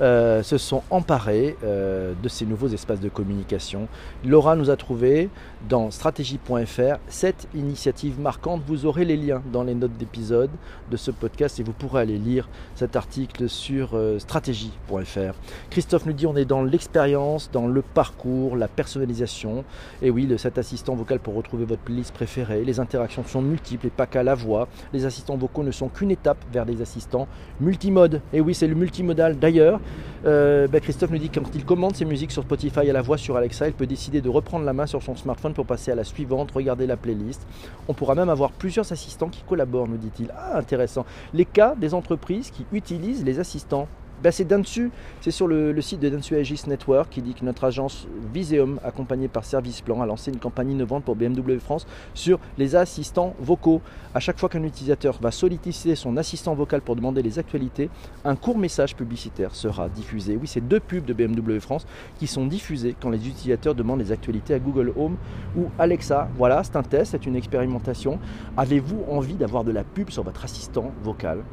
euh, 0.00 0.42
se 0.42 0.58
sont 0.58 0.82
euh, 0.90 2.14
de 2.20 2.28
ces 2.28 2.46
nouveaux 2.46 2.68
espaces 2.68 2.98
de 2.98 3.08
communication. 3.08 3.86
Laura 4.24 4.56
nous 4.56 4.70
a 4.70 4.76
trouvé 4.76 5.30
dans 5.68 5.90
stratégie.fr 5.90 6.98
cette 7.08 7.48
initiative 7.54 8.20
marquante. 8.20 8.62
Vous 8.66 8.86
aurez 8.86 9.04
les 9.04 9.16
liens 9.16 9.42
dans 9.52 9.62
les 9.62 9.74
notes 9.74 9.96
d'épisode 9.96 10.50
de 10.90 10.96
ce 10.96 11.10
podcast 11.10 11.60
et 11.60 11.62
vous 11.62 11.72
pourrez 11.72 12.02
aller 12.02 12.18
lire 12.18 12.48
cet 12.74 12.96
article 12.96 13.48
sur 13.48 13.90
euh, 13.94 14.18
stratégie.fr. 14.18 15.34
Christophe 15.70 16.06
nous 16.06 16.12
dit 16.12 16.26
on 16.26 16.36
est 16.36 16.44
dans 16.44 16.62
l'expérience, 16.62 17.50
dans 17.52 17.66
le 17.66 17.82
parcours, 17.82 18.56
la 18.56 18.68
personnalisation. 18.68 19.64
Et 20.02 20.10
oui, 20.10 20.28
cet 20.38 20.58
assistant 20.58 20.94
vocal 20.94 21.20
pour 21.20 21.34
retrouver 21.34 21.64
votre 21.64 21.82
playlist 21.82 22.12
préférée. 22.12 22.64
Les 22.64 22.80
interactions 22.80 23.24
sont 23.24 23.42
multiples 23.42 23.86
et 23.86 23.90
pas 23.90 24.06
qu'à 24.06 24.22
la 24.22 24.34
voix. 24.34 24.68
Les 24.92 25.04
assistants 25.04 25.36
vocaux 25.36 25.62
ne 25.62 25.70
sont 25.70 25.88
qu'une 25.88 26.10
étape 26.10 26.38
vers 26.52 26.66
des 26.66 26.82
assistants 26.82 27.28
multimode. 27.60 28.20
Et 28.32 28.40
oui, 28.40 28.54
c'est 28.54 28.66
le 28.66 28.74
multimodal 28.74 29.38
d'ailleurs. 29.38 29.80
Euh, 30.24 30.66
bah, 30.68 30.80
Christophe 30.80 31.10
nous 31.10 31.18
dit 31.18 31.28
que 31.28 31.38
quand 31.38 31.54
il 31.54 31.64
commande 31.64 31.94
ses 31.94 32.04
musiques 32.04 32.30
sur 32.30 32.42
Spotify 32.42 32.88
à 32.88 32.92
la 32.92 33.02
voix 33.02 33.18
sur 33.18 33.36
Alexa, 33.36 33.66
il 33.66 33.74
peut 33.74 33.86
décider 33.86 34.20
de 34.20 34.28
reprendre 34.28 34.64
la 34.64 34.72
main 34.72 34.86
sur 34.86 35.02
son 35.02 35.16
smartphone 35.16 35.52
pour 35.52 35.66
passer 35.66 35.90
à 35.90 35.94
la 35.94 36.04
suivante, 36.04 36.50
regarder 36.52 36.86
la 36.86 36.96
playlist. 36.96 37.46
On 37.88 37.94
pourra 37.94 38.14
même 38.14 38.30
avoir 38.30 38.52
plusieurs 38.52 38.90
assistants 38.90 39.28
qui 39.28 39.42
collaborent, 39.42 39.88
nous 39.88 39.98
dit-il. 39.98 40.32
Ah, 40.36 40.58
intéressant. 40.58 41.04
Les 41.34 41.44
cas 41.44 41.74
des 41.74 41.92
entreprises 41.92 42.50
qui 42.50 42.64
utilisent 42.72 43.24
les 43.24 43.38
assistants. 43.38 43.86
Ben, 44.24 44.30
c'est 44.30 44.46
Dentsu, 44.46 44.90
c'est 45.20 45.30
sur 45.30 45.46
le, 45.46 45.78
site 45.82 46.00
de 46.00 46.08
Dentsu 46.08 46.34
Aegis 46.34 46.62
Network 46.66 47.10
qui 47.10 47.20
dit 47.20 47.34
que 47.34 47.44
notre 47.44 47.64
agence 47.64 48.08
Viseum, 48.32 48.80
accompagnée 48.82 49.28
par 49.28 49.44
Service 49.44 49.82
Plan, 49.82 50.00
a 50.00 50.06
lancé 50.06 50.30
une 50.30 50.38
campagne 50.38 50.70
innovante 50.70 51.04
pour 51.04 51.14
BMW 51.14 51.58
France 51.58 51.86
sur 52.14 52.40
les 52.56 52.74
assistants 52.74 53.34
vocaux. 53.38 53.82
À 54.14 54.20
chaque 54.20 54.38
fois 54.38 54.48
qu'un 54.48 54.62
utilisateur 54.62 55.18
va 55.20 55.30
solliciter 55.30 55.94
son 55.94 56.16
assistant 56.16 56.54
vocal 56.54 56.80
pour 56.80 56.96
demander 56.96 57.20
les 57.20 57.38
actualités, 57.38 57.90
un 58.24 58.34
court 58.34 58.56
message 58.56 58.96
publicitaire 58.96 59.54
sera 59.54 59.90
diffusé. 59.90 60.38
Oui, 60.40 60.46
c'est 60.46 60.66
deux 60.66 60.80
pubs 60.80 61.04
de 61.04 61.12
BMW 61.12 61.60
France 61.60 61.86
qui 62.18 62.26
sont 62.26 62.46
diffusées 62.46 62.96
quand 62.98 63.10
les 63.10 63.28
utilisateurs 63.28 63.74
demandent 63.74 64.00
les 64.00 64.10
actualités 64.10 64.54
à 64.54 64.58
Google 64.58 64.94
Home 64.96 65.18
ou 65.54 65.66
Alexa. 65.78 66.30
Voilà, 66.38 66.64
c'est 66.64 66.76
un 66.76 66.82
test, 66.82 67.10
c'est 67.10 67.26
une 67.26 67.36
expérimentation. 67.36 68.18
Avez-vous 68.56 69.04
envie 69.06 69.34
d'avoir 69.34 69.64
de 69.64 69.72
la 69.72 69.84
pub 69.84 70.08
sur 70.08 70.22
votre 70.22 70.44
assistant 70.44 70.92
vocal? 71.02 71.44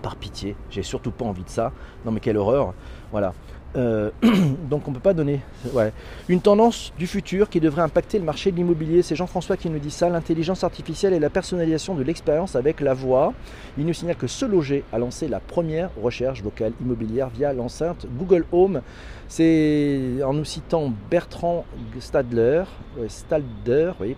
Par 0.00 0.16
pitié, 0.16 0.56
j'ai 0.70 0.82
surtout 0.82 1.10
pas 1.10 1.24
envie 1.24 1.44
de 1.44 1.50
ça. 1.50 1.72
Non 2.04 2.12
mais 2.12 2.20
quelle 2.20 2.36
horreur. 2.36 2.74
Voilà. 3.12 3.34
Euh, 3.76 4.10
donc 4.68 4.88
on 4.88 4.90
ne 4.90 4.96
peut 4.96 5.02
pas 5.02 5.14
donner. 5.14 5.40
Une 6.28 6.40
tendance 6.40 6.92
du 6.98 7.06
futur 7.06 7.48
qui 7.48 7.60
devrait 7.60 7.82
impacter 7.82 8.18
le 8.18 8.24
marché 8.24 8.50
de 8.50 8.56
l'immobilier. 8.56 9.02
C'est 9.02 9.16
Jean-François 9.16 9.56
qui 9.56 9.70
nous 9.70 9.78
dit 9.78 9.90
ça. 9.90 10.08
L'intelligence 10.08 10.64
artificielle 10.64 11.12
et 11.12 11.20
la 11.20 11.30
personnalisation 11.30 11.94
de 11.94 12.02
l'expérience 12.02 12.56
avec 12.56 12.80
la 12.80 12.94
voix. 12.94 13.32
Il 13.78 13.86
nous 13.86 13.94
signale 13.94 14.16
que 14.16 14.26
Se 14.26 14.44
Loger 14.44 14.84
a 14.92 14.98
lancé 14.98 15.28
la 15.28 15.40
première 15.40 15.90
recherche 16.02 16.42
vocale 16.42 16.72
immobilière 16.80 17.28
via 17.28 17.52
l'enceinte 17.52 18.06
Google 18.18 18.44
Home. 18.52 18.82
C'est 19.32 20.24
en 20.24 20.32
nous 20.32 20.44
citant 20.44 20.92
Bertrand 21.08 21.64
Stadler, 22.00 22.64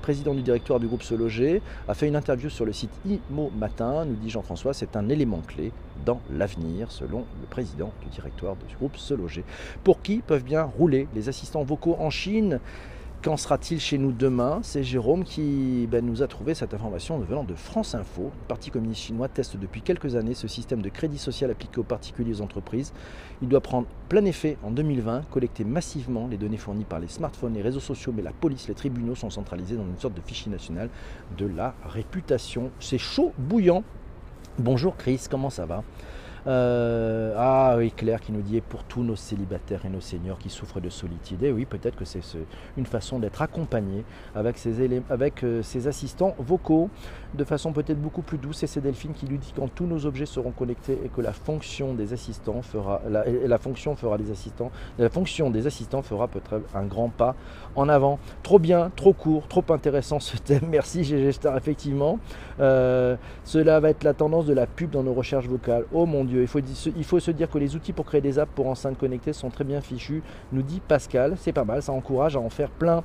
président 0.01 0.33
du 0.33 0.41
directoire 0.41 0.81
du 0.81 0.87
groupe 0.87 1.03
Se 1.03 1.15
Loger, 1.15 1.61
a 1.87 1.93
fait 1.93 2.09
une 2.09 2.17
interview 2.17 2.49
sur 2.49 2.65
le 2.65 2.73
site 2.73 2.89
Imo 3.05 3.53
Matin. 3.55 4.07
Nous 4.07 4.15
dit 4.15 4.31
Jean-François, 4.31 4.73
c'est 4.73 4.97
un 4.97 5.11
élément 5.11 5.43
clé 5.47 5.71
dans 6.07 6.19
l'avenir, 6.35 6.91
selon 6.91 7.27
le 7.43 7.47
président 7.51 7.93
du 8.03 8.09
directoire 8.09 8.57
du 8.57 8.75
groupe 8.75 8.97
Se 8.97 9.13
Loger. 9.13 9.45
Pour 9.85 10.01
qui 10.01 10.23
peuvent 10.27 10.45
bien 10.45 10.63
rouler 10.63 11.07
les 11.15 11.29
assistants 11.29 11.63
vocaux 11.63 11.97
en 11.99 12.09
Chine? 12.09 12.59
Qu'en 13.23 13.37
sera-t-il 13.37 13.79
chez 13.79 13.99
nous 13.99 14.11
demain? 14.11 14.59
C'est 14.65 14.83
Jérôme 14.83 15.23
qui 15.23 15.87
ben, 15.89 16.05
nous 16.05 16.25
a 16.25 16.27
trouvé 16.27 16.55
cette 16.55 16.75
information 16.75 17.21
venant 17.21 17.45
de 17.45 17.55
France 17.55 17.95
Info. 17.95 18.25
Le 18.25 18.49
Parti 18.49 18.73
communiste 18.73 19.03
chinois 19.03 19.29
teste 19.29 19.57
depuis 19.57 19.81
quelques 19.81 20.17
années 20.17 20.35
ce 20.35 20.49
système 20.49 20.83
de 20.83 20.89
crédit 20.89 21.19
social 21.19 21.49
appliqué 21.49 21.79
aux 21.79 21.85
particuliers 21.85 22.33
et 22.33 22.41
aux 22.41 22.43
entreprises. 22.43 22.93
Il 23.41 23.47
doit 23.47 23.61
prendre 23.61 23.87
plein 24.09 24.25
effet 24.25 24.57
en 24.65 24.73
2020, 24.73 25.31
collecter 25.31 25.63
massivement 25.63 26.27
les 26.27 26.37
données 26.37 26.57
fournies 26.57 26.83
par 26.83 26.99
les 26.99 27.07
smartphones, 27.07 27.55
les 27.55 27.63
réseaux 27.63 27.79
sociaux, 27.79 28.13
mais 28.13 28.23
la 28.23 28.33
police, 28.33 28.67
les 28.67 28.75
tribunaux 28.75 29.15
sont 29.15 29.31
centralisés 29.31 29.77
dans 29.77 29.87
une 29.87 29.99
sorte 29.99 30.15
de 30.15 30.21
fichier 30.21 30.51
national 30.51 30.91
de 31.39 31.47
la 31.47 31.77
réputation. 31.85 32.73
C'est 32.81 32.99
chaud, 32.99 33.33
bouillant. 33.39 33.85
Bonjour 34.59 34.97
Chris, 34.97 35.27
comment 35.31 35.49
ça 35.49 35.65
va? 35.65 35.85
Euh, 36.47 37.35
ah 37.37 37.75
oui, 37.79 37.93
Claire 37.97 38.21
qui 38.21 38.33
nous 38.33 38.43
dit 38.43 38.61
pour 38.61 38.85
tous 38.85 39.03
nos 39.03 39.17
célibataires 39.17 39.85
et 39.85 39.89
nos 39.89 40.01
seniors 40.01 40.39
qui 40.39 40.51
souffrent 40.51 40.81
de 40.81 40.89
solitude. 40.89 41.43
Et 41.43 41.53
oui, 41.53 41.65
peut-être 41.65 41.97
que 41.97 42.05
c'est 42.05 42.21
une 42.77 42.87
façon 42.87 43.19
d'être 43.19 43.43
accompagné 43.43 44.05
avec 44.35 44.59
ses, 44.59 45.03
avec 45.09 45.45
euh, 45.45 45.63
ses 45.63 45.89
assistants 45.89 46.35
vocaux 46.39 46.91
de 47.35 47.45
façon 47.45 47.73
peut-être 47.73 48.01
beaucoup 48.01 48.23
plus 48.23 48.39
douce. 48.39 48.63
Et 48.63 48.67
c'est 48.67 48.81
Delphine 48.81 49.13
qui 49.13 49.27
lui 49.27 49.39
dit 49.39 49.53
quand 49.55 49.69
tous 49.69 49.87
nos 49.87 50.07
objets 50.07 50.27
seront 50.27 50.51
connectés 50.51 50.99
et 51.05 51.09
que 51.09 51.21
la 51.21 51.33
fonction 51.33 51.95
des 51.95 52.13
assistants 52.13 52.63
fera 52.63 53.01
la 53.09 53.59
fonction 53.59 53.95
fera 53.97 54.19
des 54.19 54.31
assistants, 54.31 54.71
la 54.99 55.09
fonction 55.09 55.51
des 55.51 55.67
assistants 55.67 56.03
fera 56.03 56.29
peut-être 56.29 56.61
un 56.75 56.85
grand 56.85 57.09
pas 57.09 57.35
en 57.75 57.89
avant. 57.89 58.19
Trop 58.43 58.59
bien, 58.59 58.91
trop 58.97 59.13
court, 59.13 59.49
trop 59.49 59.65
intéressant 59.71 60.21
ce 60.21 60.37
thème. 60.37 60.63
Merci 60.69 61.05
GG 61.05 61.33
Star, 61.33 61.57
effectivement. 61.57 62.19
Euh, 62.61 63.17
cela 63.45 63.81
va 63.81 63.91
être 63.91 64.05
la 64.05 64.15
tendance 64.15 64.47
de 64.47 64.55
la 64.55 64.67
pub 64.67 64.91
dans 64.91 65.03
nos 65.03 65.15
recherches 65.15 65.47
vocales. 65.47 65.85
Oh 65.93 66.07
mon 66.07 66.25
Dieu, 66.25 66.32
il 66.33 67.05
faut, 67.05 67.21
se 67.21 67.31
dire 67.31 67.51
que 67.51 67.59
les 67.59 67.77
outils 67.77 67.93
pour 67.93 68.07
créer 68.07 68.21
des 68.21 68.39
apps 68.39 68.53
pour 68.55 68.67
enceintes 68.67 68.99
connectées 68.99 69.33
sont 69.33 69.51
très 69.51 69.65
bien 69.65 69.81
fichus, 69.81 70.23
nous 70.53 70.63
dit 70.63 70.81
Pascal. 70.87 71.37
C'est 71.39 71.53
pas 71.53 71.65
mal, 71.65 71.83
ça 71.83 71.93
encourage 71.93 72.37
à 72.37 72.41
en 72.41 72.51
faire 72.51 72.71
plein. 72.71 73.03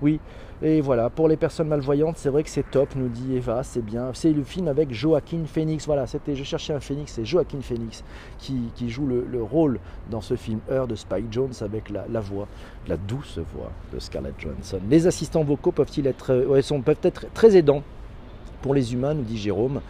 Oui, 0.00 0.20
et 0.60 0.80
voilà, 0.80 1.08
pour 1.08 1.28
les 1.28 1.36
personnes 1.36 1.68
malvoyantes, 1.68 2.18
c'est 2.18 2.30
vrai 2.30 2.42
que 2.42 2.50
c'est 2.50 2.68
top, 2.68 2.96
nous 2.96 3.08
dit 3.08 3.36
Eva, 3.36 3.62
c'est 3.62 3.84
bien. 3.84 4.10
C'est 4.12 4.32
le 4.32 4.42
film 4.42 4.66
avec 4.66 4.92
Joaquin 4.92 5.44
Phoenix. 5.46 5.86
Voilà, 5.86 6.06
c'était, 6.08 6.34
je 6.34 6.42
cherchais 6.42 6.72
un 6.72 6.80
Phoenix, 6.80 7.12
c'est 7.12 7.24
Joaquin 7.24 7.60
Phoenix 7.60 8.02
qui, 8.38 8.70
joue 8.88 9.06
le, 9.06 9.42
rôle 9.42 9.78
dans 10.10 10.20
ce 10.20 10.34
film 10.34 10.58
Heure 10.70 10.88
de 10.88 10.96
Spike 10.96 11.32
Jones 11.32 11.52
avec 11.60 11.90
la, 11.90 12.20
voix, 12.20 12.48
la 12.88 12.96
douce 12.96 13.38
voix 13.54 13.70
de 13.92 14.00
Scarlett 14.00 14.34
Johansson. 14.38 14.80
Les 14.90 15.06
assistants 15.06 15.44
vocaux 15.44 15.70
peuvent-ils 15.70 16.06
être, 16.08 16.32
euh, 16.32 16.62
sont, 16.62 16.80
peuvent 16.80 16.96
être 17.02 17.26
très 17.34 17.56
aidants 17.56 17.82
pour 18.60 18.74
les 18.74 18.92
humains, 18.92 19.14
nous 19.14 19.22
dit 19.22 19.38
Jérôme, 19.38 19.80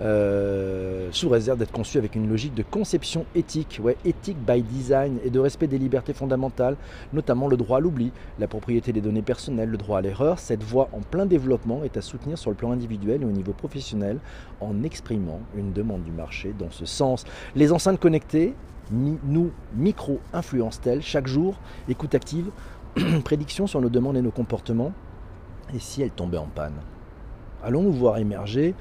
euh, 0.00 1.08
sous 1.10 1.28
réserve 1.28 1.58
d'être 1.58 1.72
conçu 1.72 1.98
avec 1.98 2.14
une 2.14 2.28
logique 2.28 2.54
de 2.54 2.62
conception 2.62 3.24
éthique, 3.34 3.80
ouais, 3.82 3.96
éthique 4.04 4.36
by 4.46 4.62
design 4.62 5.18
et 5.24 5.30
de 5.30 5.40
respect 5.40 5.66
des 5.66 5.78
libertés 5.78 6.12
fondamentales, 6.12 6.76
notamment 7.12 7.48
le 7.48 7.56
droit 7.56 7.78
à 7.78 7.80
l'oubli, 7.80 8.12
la 8.38 8.46
propriété 8.46 8.92
des 8.92 9.00
données 9.00 9.22
personnelles, 9.22 9.68
le 9.68 9.76
droit 9.76 9.98
à 9.98 10.00
l'erreur. 10.02 10.38
Cette 10.38 10.62
voie 10.62 10.88
en 10.92 11.00
plein 11.00 11.26
développement 11.26 11.82
est 11.84 11.96
à 11.96 12.02
soutenir 12.02 12.38
sur 12.38 12.50
le 12.50 12.56
plan 12.56 12.70
individuel 12.72 13.22
et 13.22 13.24
au 13.24 13.32
niveau 13.32 13.52
professionnel 13.52 14.18
en 14.60 14.82
exprimant 14.82 15.40
une 15.56 15.72
demande 15.72 16.04
du 16.04 16.12
marché 16.12 16.54
dans 16.58 16.70
ce 16.70 16.86
sens. 16.86 17.24
Les 17.56 17.72
enceintes 17.72 18.00
connectées 18.00 18.54
nous 18.90 19.50
micro-influencent-elles 19.74 21.02
chaque 21.02 21.26
jour? 21.26 21.56
Écoute 21.88 22.14
active, 22.14 22.50
prédiction 23.24 23.66
sur 23.66 23.80
nos 23.80 23.88
demandes 23.88 24.16
et 24.16 24.22
nos 24.22 24.30
comportements. 24.30 24.92
Et 25.74 25.78
si 25.78 26.02
elles 26.02 26.10
tombaient 26.10 26.38
en 26.38 26.46
panne? 26.46 26.76
Allons-nous 27.62 27.92
voir 27.92 28.18
émerger? 28.18 28.74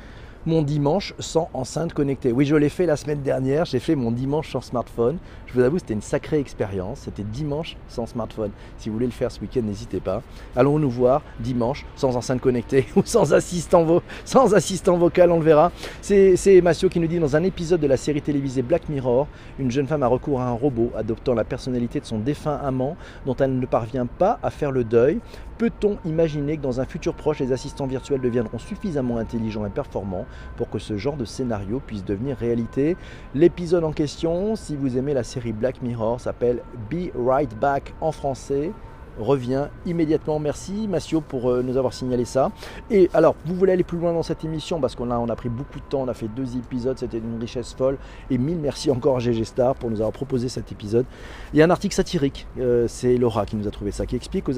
Mon 0.48 0.62
dimanche 0.62 1.14
sans 1.20 1.50
enceinte 1.54 1.93
connectée. 1.93 2.32
Oui, 2.32 2.45
je 2.45 2.56
l'ai 2.56 2.70
fait 2.70 2.86
la 2.86 2.95
semaine 2.95 3.22
dernière, 3.22 3.66
j'ai 3.66 3.80
fait 3.80 3.95
mon 3.95 4.12
dimanche 4.12 4.50
sans 4.52 4.62
smartphone. 4.62 5.18
Je 5.48 5.54
vous 5.54 5.62
avoue, 5.62 5.80
c'était 5.80 5.93
une 5.93 6.02
sacrée 6.02 6.39
expérience. 6.39 7.02
C'était 7.06 7.24
dimanche 7.24 7.78
sans 7.88 8.06
smartphone. 8.06 8.52
Si 8.78 8.89
vous 8.89 8.95
voulez 8.95 9.06
le 9.06 9.14
faire 9.14 9.32
ce 9.32 9.39
week-end, 9.39 9.62
n'hésitez 9.64 10.02
pas. 10.02 10.22
Allons 10.58 10.78
nous 10.78 10.89
voir 10.89 11.22
dimanche 11.39 11.86
sans 11.95 12.18
enceinte 12.18 12.41
connectée 12.41 12.86
ou 12.98 13.02
sans 13.06 13.34
assistant, 13.34 14.02
sans 14.26 14.54
assistant 14.54 14.98
vocal, 14.98 15.32
on 15.32 15.39
le 15.39 15.45
verra. 15.45 15.72
C'est 16.02 16.62
Massio 16.62 16.89
qui 16.89 17.00
nous 17.00 17.08
dit 17.08 17.20
dans 17.20 17.38
un 17.38 17.43
épisode 17.43 17.80
de 17.80 17.88
la 17.88 17.95
série 17.95 18.22
télévisée 18.22 18.62
Black 18.62 18.89
Mirror, 18.89 19.28
une 19.58 19.72
jeune 19.72 19.88
femme 19.88 20.04
a 20.04 20.08
recours 20.08 20.41
à 20.41 20.48
un 20.48 20.52
robot 20.52 20.91
adoptant 20.98 21.34
la 21.34 21.45
personnalité 21.45 22.02
de 22.02 22.06
son 22.06 22.20
défunt 22.20 22.60
amant 22.62 22.98
dont 23.26 23.36
elle 23.36 23.58
ne 23.58 23.66
parvient 23.66 24.06
pas 24.06 24.39
à 24.43 24.50
faire 24.50 24.72
le 24.72 24.84
deuil. 24.84 25.20
Peut-on 25.58 25.98
imaginer 26.06 26.58
que 26.58 26.62
dans 26.62 26.82
un 26.82 26.86
futur 26.86 27.16
proche, 27.16 27.39
les 27.39 27.52
assistants 27.52 27.88
virtuels 27.88 28.22
deviendront 28.22 28.60
suffisamment 28.60 29.18
intelligents 29.18 29.66
et 29.66 29.72
performants 29.72 30.26
pour 30.56 30.70
que 30.70 30.78
ce 30.78 30.98
genre 30.98 31.18
de 31.18 31.26
scénario 31.26 31.82
puisse 31.86 32.06
devenir 32.06 32.38
réalité? 32.38 32.95
L'épisode 33.34 33.84
en 33.84 33.91
question, 33.91 34.56
si 34.56 34.76
vous 34.76 35.00
aimez 35.00 35.16
la 35.16 35.24
série 35.24 35.37
Black 35.46 35.82
Mirror, 35.82 36.20
s'appelle 36.20 36.62
Be 36.90 37.12
Right 37.16 37.54
Back 37.60 37.94
en 38.02 38.12
français 38.12 38.72
revient 39.20 39.68
immédiatement. 39.86 40.39
Merci 40.39 40.88
Massio 40.88 41.22
pour 41.22 41.49
euh, 41.49 41.61
nous 41.61 41.78
avoir 41.78 41.93
signalé 41.93 42.26
ça. 42.26 42.51
Et 42.89 43.09
alors, 43.13 43.36
vous 43.45 43.55
voulez 43.55 43.74
aller 43.74 43.84
plus 43.84 43.97
loin 43.97 44.13
dans 44.13 44.24
cette 44.24 44.43
émission? 44.43 44.80
Parce 44.80 44.95
qu'on 44.95 45.11
a, 45.11 45.18
on 45.18 45.30
a 45.30 45.36
pris 45.36 45.49
beaucoup 45.49 45.80
de 45.80 45.86
temps, 45.86 46.01
on 46.01 46.07
a 46.07 46.13
fait 46.13 46.28
deux 46.28 46.57
épisodes, 46.57 46.97
c'était 46.97 47.18
une 47.18 47.39
richesse 47.39 47.74
folle. 47.74 47.97
Et 48.30 48.38
mille 48.38 48.57
merci 48.57 48.91
encore 48.91 49.18
à 49.18 49.20
GG 49.20 49.43
Star 49.43 49.76
pour 49.76 49.89
nous 49.89 49.97
avoir 49.97 50.11
proposé 50.11 50.49
cet 50.49 50.72
épisode. 50.72 51.05
Il 51.53 51.59
y 51.59 51.61
a 51.61 51.65
un 51.65 51.70
article 51.70 51.95
satirique, 51.95 52.47
euh, 52.59 52.86
c'est 52.88 53.18
Laura 53.18 53.45
qui 53.45 53.55
nous 53.55 53.68
a 53.68 53.72
trouvé 53.72 53.91
ça, 53.91 54.05
qui 54.05 54.15
explique 54.15 54.47
aux, 54.49 54.55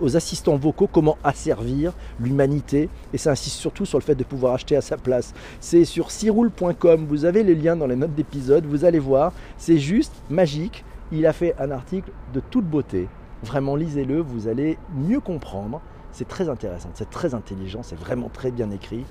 aux 0.00 0.16
assistants 0.16 0.56
vocaux 0.56 0.88
comment 0.90 1.18
asservir 1.24 1.92
l'humanité. 2.20 2.88
Et 3.12 3.18
ça 3.18 3.30
insiste 3.30 3.56
surtout 3.56 3.84
sur 3.84 3.98
le 3.98 4.04
fait 4.04 4.14
de 4.14 4.24
pouvoir 4.24 4.54
acheter 4.54 4.76
à 4.76 4.80
sa 4.80 4.96
place. 4.96 5.34
C'est 5.60 5.84
sur 5.84 6.10
siroul.com, 6.10 7.06
vous 7.08 7.24
avez 7.24 7.42
les 7.42 7.54
liens 7.54 7.76
dans 7.76 7.86
les 7.86 7.96
notes 7.96 8.14
d'épisode, 8.14 8.64
vous 8.66 8.84
allez 8.84 8.98
voir, 8.98 9.32
c'est 9.56 9.78
juste 9.78 10.14
magique. 10.30 10.84
Il 11.10 11.26
a 11.26 11.32
fait 11.34 11.54
un 11.58 11.70
article 11.70 12.10
de 12.32 12.40
toute 12.40 12.64
beauté 12.64 13.06
Vraiment, 13.42 13.74
lisez-le, 13.76 14.20
vous 14.20 14.48
allez 14.48 14.78
mieux 14.94 15.20
comprendre. 15.20 15.80
C'est 16.12 16.28
très 16.28 16.48
intéressant, 16.50 16.90
c'est 16.92 17.08
très 17.08 17.34
intelligent, 17.34 17.82
c'est 17.82 17.98
vraiment 17.98 18.28
très 18.28 18.50
bien 18.50 18.70
écrit. 18.70 19.04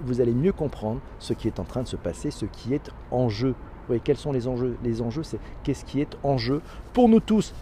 Vous 0.00 0.20
allez 0.20 0.34
mieux 0.34 0.52
comprendre 0.52 1.00
ce 1.18 1.32
qui 1.32 1.48
est 1.48 1.58
en 1.58 1.64
train 1.64 1.82
de 1.82 1.88
se 1.88 1.96
passer, 1.96 2.30
ce 2.30 2.44
qui 2.44 2.74
est 2.74 2.90
en 3.10 3.30
jeu. 3.30 3.54
Oui, 3.88 4.00
quels 4.04 4.18
sont 4.18 4.32
les 4.32 4.46
enjeux? 4.46 4.76
Les 4.84 5.00
enjeux, 5.00 5.22
c'est 5.22 5.38
qu'est-ce 5.62 5.84
qui 5.84 6.00
est 6.00 6.16
en 6.22 6.36
jeu 6.36 6.60
pour 6.92 7.08
nous 7.08 7.20
tous? 7.20 7.54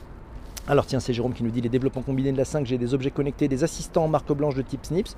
Alors 0.67 0.87
tiens, 0.87 0.99
c'est 0.99 1.13
Jérôme 1.13 1.35
qui 1.35 1.45
nous 1.45 1.51
dit 1.51 1.61
les 1.61 1.69
développements 1.69 2.03
combinés 2.03 2.33
de 2.33 2.39
la 2.39 2.45
5G, 2.45 2.79
des 2.79 2.95
objets 2.95 3.11
connectés, 3.11 3.49
des 3.49 3.63
assistants 3.63 4.05
en 4.05 4.09
marque 4.09 4.33
blanche 4.33 4.55
de 4.55 4.63
type 4.63 4.85
SNIPS 4.85 5.17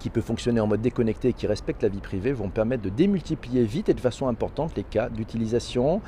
qui 0.00 0.10
peut 0.10 0.22
fonctionner 0.22 0.60
en 0.60 0.66
mode 0.66 0.80
déconnecté 0.80 1.28
et 1.28 1.32
qui 1.32 1.46
respecte 1.46 1.82
la 1.82 1.88
vie 1.88 2.00
privée 2.00 2.32
vont 2.32 2.48
permettre 2.48 2.82
de 2.82 2.88
démultiplier 2.88 3.64
vite 3.64 3.88
et 3.90 3.94
de 3.94 4.00
façon 4.00 4.26
importante 4.26 4.74
les 4.76 4.84
cas 4.84 5.08
d'utilisation. 5.10 6.00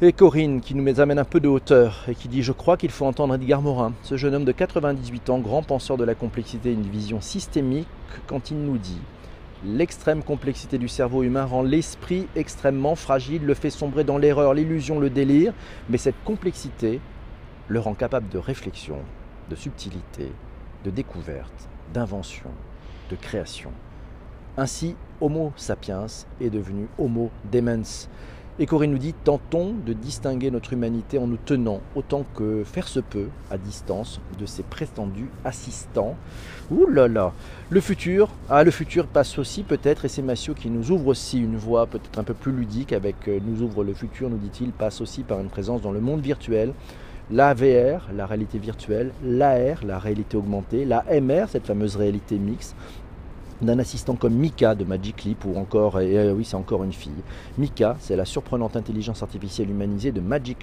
Et 0.00 0.12
Corinne 0.12 0.60
qui 0.60 0.76
nous 0.76 1.00
amène 1.00 1.18
un 1.18 1.24
peu 1.24 1.40
de 1.40 1.48
hauteur 1.48 2.04
et 2.06 2.14
qui 2.14 2.28
dit 2.28 2.44
Je 2.44 2.52
crois 2.52 2.76
qu'il 2.76 2.92
faut 2.92 3.04
entendre 3.04 3.34
Edgar 3.34 3.62
Morin, 3.62 3.94
ce 4.04 4.16
jeune 4.16 4.32
homme 4.32 4.44
de 4.44 4.52
98 4.52 5.28
ans, 5.28 5.40
grand 5.40 5.64
penseur 5.64 5.96
de 5.96 6.04
la 6.04 6.14
complexité, 6.14 6.72
une 6.72 6.88
vision 6.88 7.20
systémique, 7.20 7.88
quand 8.28 8.52
il 8.52 8.58
nous 8.58 8.78
dit 8.78 9.00
L'extrême 9.64 10.22
complexité 10.22 10.78
du 10.78 10.86
cerveau 10.86 11.24
humain 11.24 11.46
rend 11.46 11.64
l'esprit 11.64 12.28
extrêmement 12.36 12.94
fragile, 12.94 13.44
le 13.44 13.54
fait 13.54 13.70
sombrer 13.70 14.04
dans 14.04 14.18
l'erreur, 14.18 14.54
l'illusion, 14.54 15.00
le 15.00 15.10
délire, 15.10 15.52
mais 15.88 15.98
cette 15.98 16.22
complexité 16.24 17.00
le 17.66 17.80
rend 17.80 17.94
capable 17.94 18.28
de 18.28 18.38
réflexion, 18.38 18.98
de 19.50 19.56
subtilité, 19.56 20.30
de 20.84 20.90
découverte, 20.90 21.68
d'invention, 21.92 22.50
de 23.10 23.16
création. 23.16 23.72
Ainsi, 24.56 24.94
Homo 25.20 25.52
sapiens 25.56 26.06
est 26.40 26.50
devenu 26.50 26.86
Homo 26.98 27.32
demens. 27.50 28.08
Et 28.60 28.66
Corinne 28.66 28.90
nous 28.90 28.98
dit 28.98 29.14
tentons 29.14 29.72
de 29.86 29.92
distinguer 29.92 30.50
notre 30.50 30.72
humanité 30.72 31.16
en 31.18 31.28
nous 31.28 31.36
tenant 31.36 31.80
autant 31.94 32.24
que 32.34 32.64
faire 32.64 32.88
se 32.88 32.98
peut 32.98 33.28
à 33.52 33.56
distance 33.56 34.20
de 34.36 34.46
ses 34.46 34.64
prétendus 34.64 35.30
assistants. 35.44 36.16
Ouh 36.72 36.86
là 36.86 37.06
là 37.06 37.32
Le 37.70 37.80
futur, 37.80 38.30
ah 38.48 38.64
le 38.64 38.72
futur 38.72 39.06
passe 39.06 39.38
aussi 39.38 39.62
peut-être, 39.62 40.06
et 40.06 40.08
c'est 40.08 40.22
Massio 40.22 40.54
qui 40.54 40.70
nous 40.70 40.90
ouvre 40.90 41.06
aussi 41.06 41.38
une 41.38 41.56
voie 41.56 41.86
peut-être 41.86 42.18
un 42.18 42.24
peu 42.24 42.34
plus 42.34 42.50
ludique 42.50 42.92
avec 42.92 43.28
euh, 43.28 43.38
nous 43.46 43.62
ouvre 43.62 43.84
le 43.84 43.94
futur, 43.94 44.28
nous 44.28 44.38
dit-il, 44.38 44.72
passe 44.72 45.00
aussi 45.00 45.22
par 45.22 45.38
une 45.38 45.50
présence 45.50 45.80
dans 45.80 45.92
le 45.92 46.00
monde 46.00 46.20
virtuel. 46.20 46.72
La 47.30 47.54
VR, 47.54 48.08
la 48.12 48.26
réalité 48.26 48.58
virtuelle, 48.58 49.12
l'AR, 49.22 49.84
la 49.84 50.00
réalité 50.00 50.36
augmentée, 50.36 50.84
la 50.84 51.04
MR, 51.20 51.46
cette 51.48 51.66
fameuse 51.66 51.94
réalité 51.94 52.38
mixte, 52.38 52.74
d'un 53.62 53.78
assistant 53.78 54.14
comme 54.14 54.34
Mika 54.34 54.74
de 54.74 54.84
Magic 54.84 55.24
Leap 55.24 55.44
ou 55.44 55.56
encore, 55.56 56.00
et 56.00 56.18
euh, 56.18 56.32
oui 56.32 56.44
c'est 56.44 56.56
encore 56.56 56.84
une 56.84 56.92
fille. 56.92 57.10
Mika, 57.56 57.96
c'est 58.00 58.16
la 58.16 58.24
surprenante 58.24 58.76
intelligence 58.76 59.22
artificielle 59.22 59.70
humanisée 59.70 60.12
de 60.12 60.20
Magic. 60.20 60.58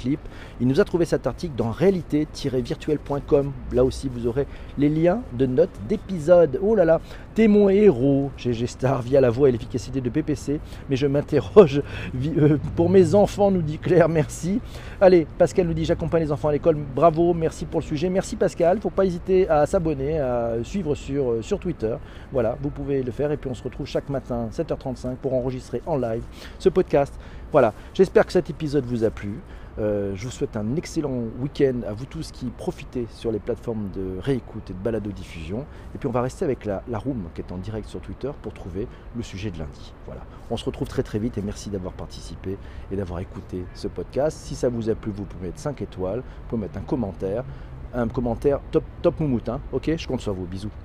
Il 0.60 0.68
nous 0.68 0.80
a 0.80 0.84
trouvé 0.86 1.06
cet 1.06 1.28
article 1.28 1.56
dans 1.56 1.72
réalité-virtuelle.com. 1.72 3.52
Là 3.72 3.84
aussi 3.84 4.10
vous 4.10 4.28
aurez 4.28 4.48
les 4.78 4.90
liens 4.90 5.22
de 5.34 5.46
notes 5.46 5.78
d'épisodes. 5.88 6.60
Oh 6.62 6.76
là 6.76 6.86
là, 6.86 7.00
T'es 7.36 7.50
mon 7.50 7.68
héros, 7.68 8.32
GG 8.38 8.66
Star, 8.66 9.02
via 9.02 9.20
la 9.20 9.30
voix 9.30 9.50
et 9.50 9.52
l'efficacité 9.52 10.00
de 10.00 10.10
PPC. 10.10 10.62
Mais 10.90 10.96
je 10.96 11.06
m'interroge 11.06 11.82
euh, 12.38 12.58
pour 12.78 12.90
mes 12.90 13.14
enfants, 13.14 13.52
nous 13.52 13.62
dit 13.62 13.78
Claire, 13.78 14.08
merci. 14.08 14.62
Allez, 15.02 15.28
Pascal 15.38 15.68
nous 15.68 15.74
dit 15.74 15.84
j'accompagne 15.84 16.24
les 16.24 16.32
enfants 16.32 16.48
à 16.48 16.54
l'école. 16.54 16.78
Bravo, 16.96 17.34
merci 17.34 17.66
pour 17.66 17.82
le 17.82 17.86
sujet. 17.86 18.10
Merci 18.10 18.38
Pascal. 18.38 18.80
Faut 18.80 18.90
pas 18.90 19.04
hésiter 19.04 19.50
à 19.50 19.66
s'abonner, 19.66 20.18
à 20.18 20.54
suivre 20.64 20.96
sur, 20.96 21.32
euh, 21.32 21.42
sur 21.42 21.60
Twitter. 21.60 21.94
Voilà, 22.32 22.58
vous 22.62 22.70
pouvez 22.70 22.85
le 22.86 23.12
faire. 23.12 23.32
Et 23.32 23.38
puis 23.38 23.50
on 23.50 23.54
se 23.54 23.64
retrouve 23.64 23.88
chaque 23.88 24.10
matin, 24.10 24.50
7h35, 24.52 25.16
pour 25.16 25.34
enregistrer 25.34 25.82
en 25.86 25.98
live 25.98 26.24
ce 26.60 26.70
podcast. 26.70 27.14
Voilà, 27.52 27.74
j'espère 27.94 28.26
que 28.26 28.32
cet 28.32 28.50
épisode 28.50 28.86
vous 28.86 29.04
a 29.04 29.10
plu. 29.10 29.40
Euh, 29.78 30.14
je 30.16 30.26
vous 30.26 30.32
souhaite 30.32 30.56
un 30.56 30.78
excellent 30.78 31.24
week-end 31.40 31.82
à 31.86 31.92
vous 31.92 32.06
tous 32.06 32.32
qui 32.32 32.46
profitez 32.46 33.08
sur 33.10 33.32
les 33.32 33.40
plateformes 33.40 33.90
de 33.94 34.20
réécoute 34.22 34.70
et 34.70 34.74
de 34.74 34.80
balado-diffusion. 34.80 35.66
Et 35.94 35.98
puis 35.98 36.08
on 36.08 36.12
va 36.12 36.22
rester 36.22 36.46
avec 36.46 36.64
la, 36.64 36.82
la 36.88 36.98
room 36.98 37.26
qui 37.34 37.42
est 37.42 37.52
en 37.52 37.58
direct 37.58 37.90
sur 37.90 38.00
Twitter 38.00 38.32
pour 38.42 38.54
trouver 38.54 38.88
le 39.16 39.24
sujet 39.24 39.52
de 39.52 39.60
lundi. 39.60 39.94
Voilà. 40.06 40.22
On 40.50 40.58
se 40.58 40.64
retrouve 40.66 40.88
très 40.88 41.04
très 41.04 41.20
vite 41.20 41.38
et 41.38 41.42
merci 41.42 41.70
d'avoir 41.70 41.94
participé 41.94 42.58
et 42.92 42.96
d'avoir 42.96 43.20
écouté 43.20 43.66
ce 43.74 43.88
podcast. 43.88 44.38
Si 44.38 44.56
ça 44.56 44.70
vous 44.70 44.90
a 44.90 44.96
plu, 44.96 45.12
vous 45.12 45.26
pouvez 45.26 45.48
mettre 45.48 45.60
5 45.60 45.82
étoiles, 45.82 46.20
vous 46.20 46.50
pouvez 46.50 46.62
mettre 46.62 46.78
un 46.78 46.84
commentaire. 46.84 47.44
Un 47.94 48.08
commentaire 48.08 48.60
top, 48.72 48.84
top 49.02 49.20
moumoute. 49.20 49.48
Hein 49.50 49.62
ok, 49.72 49.92
je 49.98 50.08
compte 50.08 50.22
sur 50.22 50.34
vous. 50.34 50.46
Bisous. 50.46 50.85